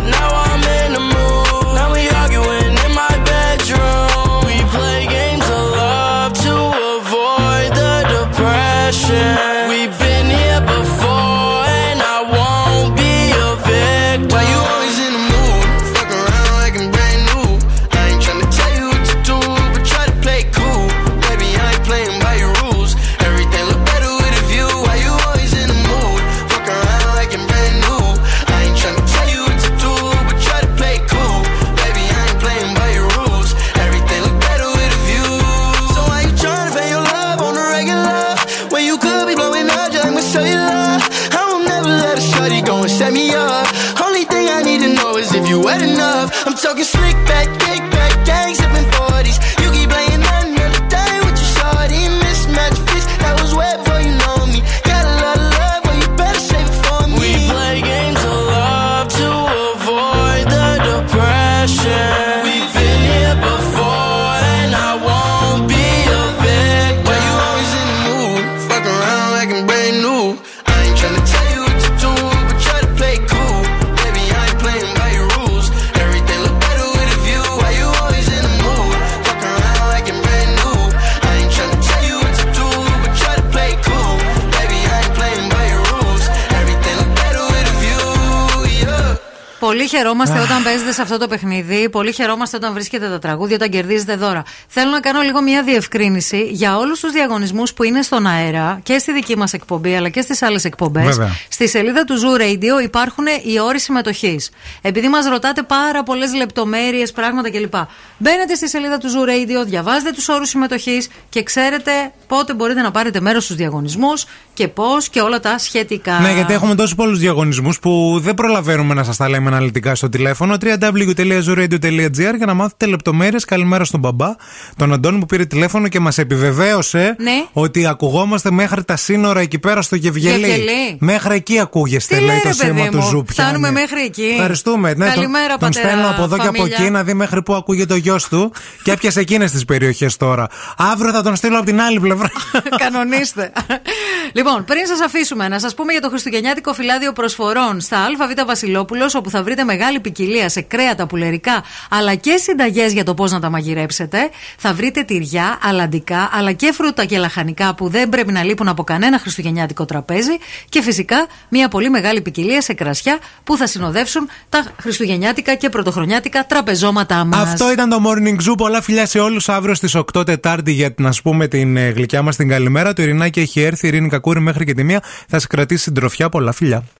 χαιρόμαστε 89.91 90.39
όταν 90.39 90.63
παίζετε 90.63 90.91
σε 90.91 91.01
αυτό 91.01 91.17
το 91.17 91.27
παιχνίδι. 91.27 91.89
Πολύ 91.89 92.11
χαιρόμαστε 92.11 92.57
όταν 92.57 92.73
βρίσκετε 92.73 93.09
τα 93.09 93.19
τραγούδια, 93.19 93.55
όταν 93.55 93.69
κερδίζετε 93.69 94.15
δώρα. 94.15 94.43
Θέλω 94.67 94.91
να 94.91 94.99
κάνω 94.99 95.21
λίγο 95.21 95.41
μια 95.41 95.63
διευκρίνηση 95.63 96.47
για 96.51 96.77
όλους 96.77 96.99
τους 96.99 97.11
διαγωνισμούς 97.11 97.73
που 97.73 97.83
είναι 97.83 98.01
στον 98.01 98.27
αέρα 98.27 98.79
και 98.83 98.97
στη 98.97 99.13
δική 99.13 99.37
μας 99.37 99.53
εκπομπή 99.53 99.95
αλλά 99.95 100.09
και 100.09 100.21
στις 100.21 100.41
άλλες 100.41 100.65
εκπομπές. 100.65 101.05
Βέβαια. 101.05 101.29
Στη 101.49 101.67
σελίδα 101.67 102.03
του 102.03 102.15
Zoo 102.21 102.41
Radio 102.41 102.83
υπάρχουν 102.83 103.25
οι 103.43 103.59
όροι 103.59 103.79
συμμετοχής. 103.79 104.49
Επειδή 104.81 105.07
μας 105.07 105.25
ρωτάτε 105.25 105.63
πάρα 105.63 106.03
πολλές 106.03 106.33
λεπτομέρειες, 106.33 107.11
πράγματα 107.11 107.49
κλπ. 107.51 107.73
Μπαίνετε 108.17 108.55
στη 108.55 108.69
σελίδα 108.69 108.97
του 108.97 109.07
Zoo 109.07 109.29
Radio, 109.29 109.65
διαβάζετε 109.65 110.11
τους 110.11 110.29
όρους 110.29 110.49
συμμετοχής 110.49 111.09
και 111.29 111.43
ξέρετε 111.43 111.91
πότε 112.27 112.53
μπορείτε 112.53 112.81
να 112.81 112.91
πάρετε 112.91 113.19
μέρος 113.19 113.43
στους 113.43 113.55
διαγωνισμούς 113.55 114.25
και 114.61 114.67
πώς 114.67 115.09
και 115.09 115.21
όλα 115.21 115.39
τα 115.39 115.57
σχετικά. 115.57 116.19
Ναι, 116.19 116.31
γιατί 116.33 116.53
έχουμε 116.53 116.75
τόσους 116.75 116.95
πολλούς 116.95 117.19
διαγωνισμούς 117.19 117.79
που 117.79 118.19
δεν 118.23 118.33
προλαβαίνουμε 118.33 118.93
να 118.93 119.03
σας 119.03 119.17
τα 119.17 119.29
λέμε 119.29 119.47
αναλυτικά 119.49 119.95
στο 119.95 120.09
τηλέφωνο. 120.09 120.55
www.zooradio.gr 120.61 122.33
για 122.37 122.45
να 122.45 122.53
μάθετε 122.53 122.85
λεπτομέρειες. 122.85 123.45
Καλημέρα 123.45 123.83
στον 123.83 123.99
μπαμπά, 123.99 124.35
τον 124.75 124.93
Αντώνη 124.93 125.19
που 125.19 125.25
πήρε 125.25 125.45
τηλέφωνο 125.45 125.87
και 125.87 125.99
μας 125.99 126.17
επιβεβαίωσε 126.17 127.15
Ναι. 127.19 127.31
ότι 127.53 127.85
ακουγόμαστε 127.87 128.51
μέχρι 128.51 128.83
τα 128.83 128.95
σύνορα 128.95 129.39
εκεί 129.39 129.59
πέρα 129.59 129.81
στο 129.81 129.95
Γευγελί. 129.95 130.37
Γευγελί. 130.47 130.97
Μέχρι 130.99 131.35
εκεί 131.35 131.59
ακούγεστε, 131.59 132.15
Τι 132.15 132.21
λέει 132.21 132.29
λέει, 132.29 132.39
το 132.41 132.47
ρε, 132.47 132.53
σήμα 132.53 132.73
παιδί 132.73 132.89
του 132.89 132.97
μου; 132.97 133.03
Zoo. 133.03 133.23
πιάνει. 133.23 133.49
Φτάνουμε 133.49 133.71
μέχρι 133.71 134.01
εκεί. 134.01 134.29
Ευχαριστούμε. 134.33 134.93
Ναι, 134.93 135.05
Καλημέρα, 135.05 135.47
τον, 135.47 135.59
τον 135.59 135.69
πατέρα, 135.69 135.87
στέλνω 135.89 136.09
από 136.09 136.23
εδώ 136.23 136.35
και 136.37 136.47
από 136.47 136.57
φαμίλια. 136.57 136.77
εκεί 136.79 136.89
να 136.89 137.03
δει 137.03 137.13
μέχρι 137.13 137.43
πού 137.43 137.53
ακούγεται 137.53 137.93
ο 137.93 137.97
γιος 137.97 138.27
του 138.27 138.51
και 138.83 138.91
έπιασε 138.91 139.19
εκείνες 139.19 139.51
τις 139.51 139.65
περιοχές 139.65 140.17
τώρα. 140.17 140.47
Αύριο 140.77 141.11
θα 141.11 141.21
τον 141.21 141.35
στείλω 141.35 141.57
από 141.57 141.65
την 141.65 141.81
άλλη 141.81 141.99
πλευρά. 141.99 142.29
Κανονίστε. 142.83 143.51
λοιπόν, 144.37 144.50
πριν 144.65 144.85
σας 144.85 145.01
αφήσουμε, 145.01 145.47
να 145.47 145.59
σας 145.59 145.73
πούμε 145.73 145.91
για 145.91 146.01
το 146.01 146.09
Χριστουγεννιάτικο 146.09 146.73
φυλάδιο 146.73 147.13
προσφορών 147.13 147.79
στα 147.79 147.97
ΑΒ 148.05 148.45
Βασιλόπουλος, 148.45 149.15
όπου 149.15 149.29
θα 149.29 149.43
βρείτε 149.43 149.63
μεγάλη 149.63 149.99
ποικιλία 149.99 150.49
σε 150.49 150.61
κρέατα, 150.61 151.07
πουλερικά, 151.07 151.63
αλλά 151.89 152.15
και 152.15 152.37
συνταγές 152.37 152.93
για 152.93 153.03
το 153.03 153.13
πώς 153.13 153.31
να 153.31 153.39
τα 153.39 153.49
μαγειρέψετε. 153.49 154.29
Θα 154.57 154.73
βρείτε 154.73 155.03
τυριά, 155.03 155.59
αλαντικά, 155.63 156.29
αλλά 156.33 156.51
και 156.51 156.71
φρούτα 156.73 157.05
και 157.05 157.17
λαχανικά 157.17 157.75
που 157.75 157.89
δεν 157.89 158.09
πρέπει 158.09 158.31
να 158.31 158.43
λείπουν 158.43 158.67
από 158.67 158.83
κανένα 158.83 159.19
Χριστουγεννιάτικο 159.19 159.85
τραπέζι. 159.85 160.37
Και 160.69 160.81
φυσικά 160.81 161.27
μια 161.49 161.67
πολύ 161.67 161.89
μεγάλη 161.89 162.21
ποικιλία 162.21 162.61
σε 162.61 162.73
κρασιά 162.73 163.19
που 163.43 163.57
θα 163.57 163.67
συνοδεύσουν 163.67 164.29
τα 164.49 164.63
Χριστουγεννιάτικα 164.81 165.55
και 165.55 165.69
Πρωτοχρονιάτικα 165.69 166.45
τραπεζώματά 166.45 167.25
μας. 167.25 167.51
Αυτό 167.51 167.71
ήταν 167.71 167.89
το 167.89 167.97
Morning 168.05 168.49
Zoo. 168.49 168.53
Πολλά 168.57 168.81
φιλιά 168.81 169.05
σε 169.05 169.19
όλους. 169.19 169.49
Αύριο 169.49 169.75
στις 169.75 169.95
8 170.13 170.25
Τετάρτη 170.25 170.71
για 170.71 170.93
να 170.97 171.11
σου 171.11 171.21
πούμε 171.21 171.47
την 171.47 171.77
ε, 171.77 171.89
γλυκιά 171.89 172.21
μας 172.21 172.35
την 172.35 172.47
καλημέρα. 172.47 172.93
Το 172.93 173.01
Ειρηνάκι 173.01 173.39
έχει 173.39 173.61
έρθει. 173.61 173.85
Η 173.85 173.89
Ειρήνη 173.89 174.09
Κακούρη 174.31 174.39
μέχρι 174.39 174.65
και 174.65 174.73
τη 174.73 174.83
μία. 174.83 175.03
Θα 175.27 175.39
σε 175.39 175.47
κρατήσει 175.47 175.83
συντροφιά. 175.83 176.29
Πολλά 176.29 176.51
φιλιά. 176.51 176.83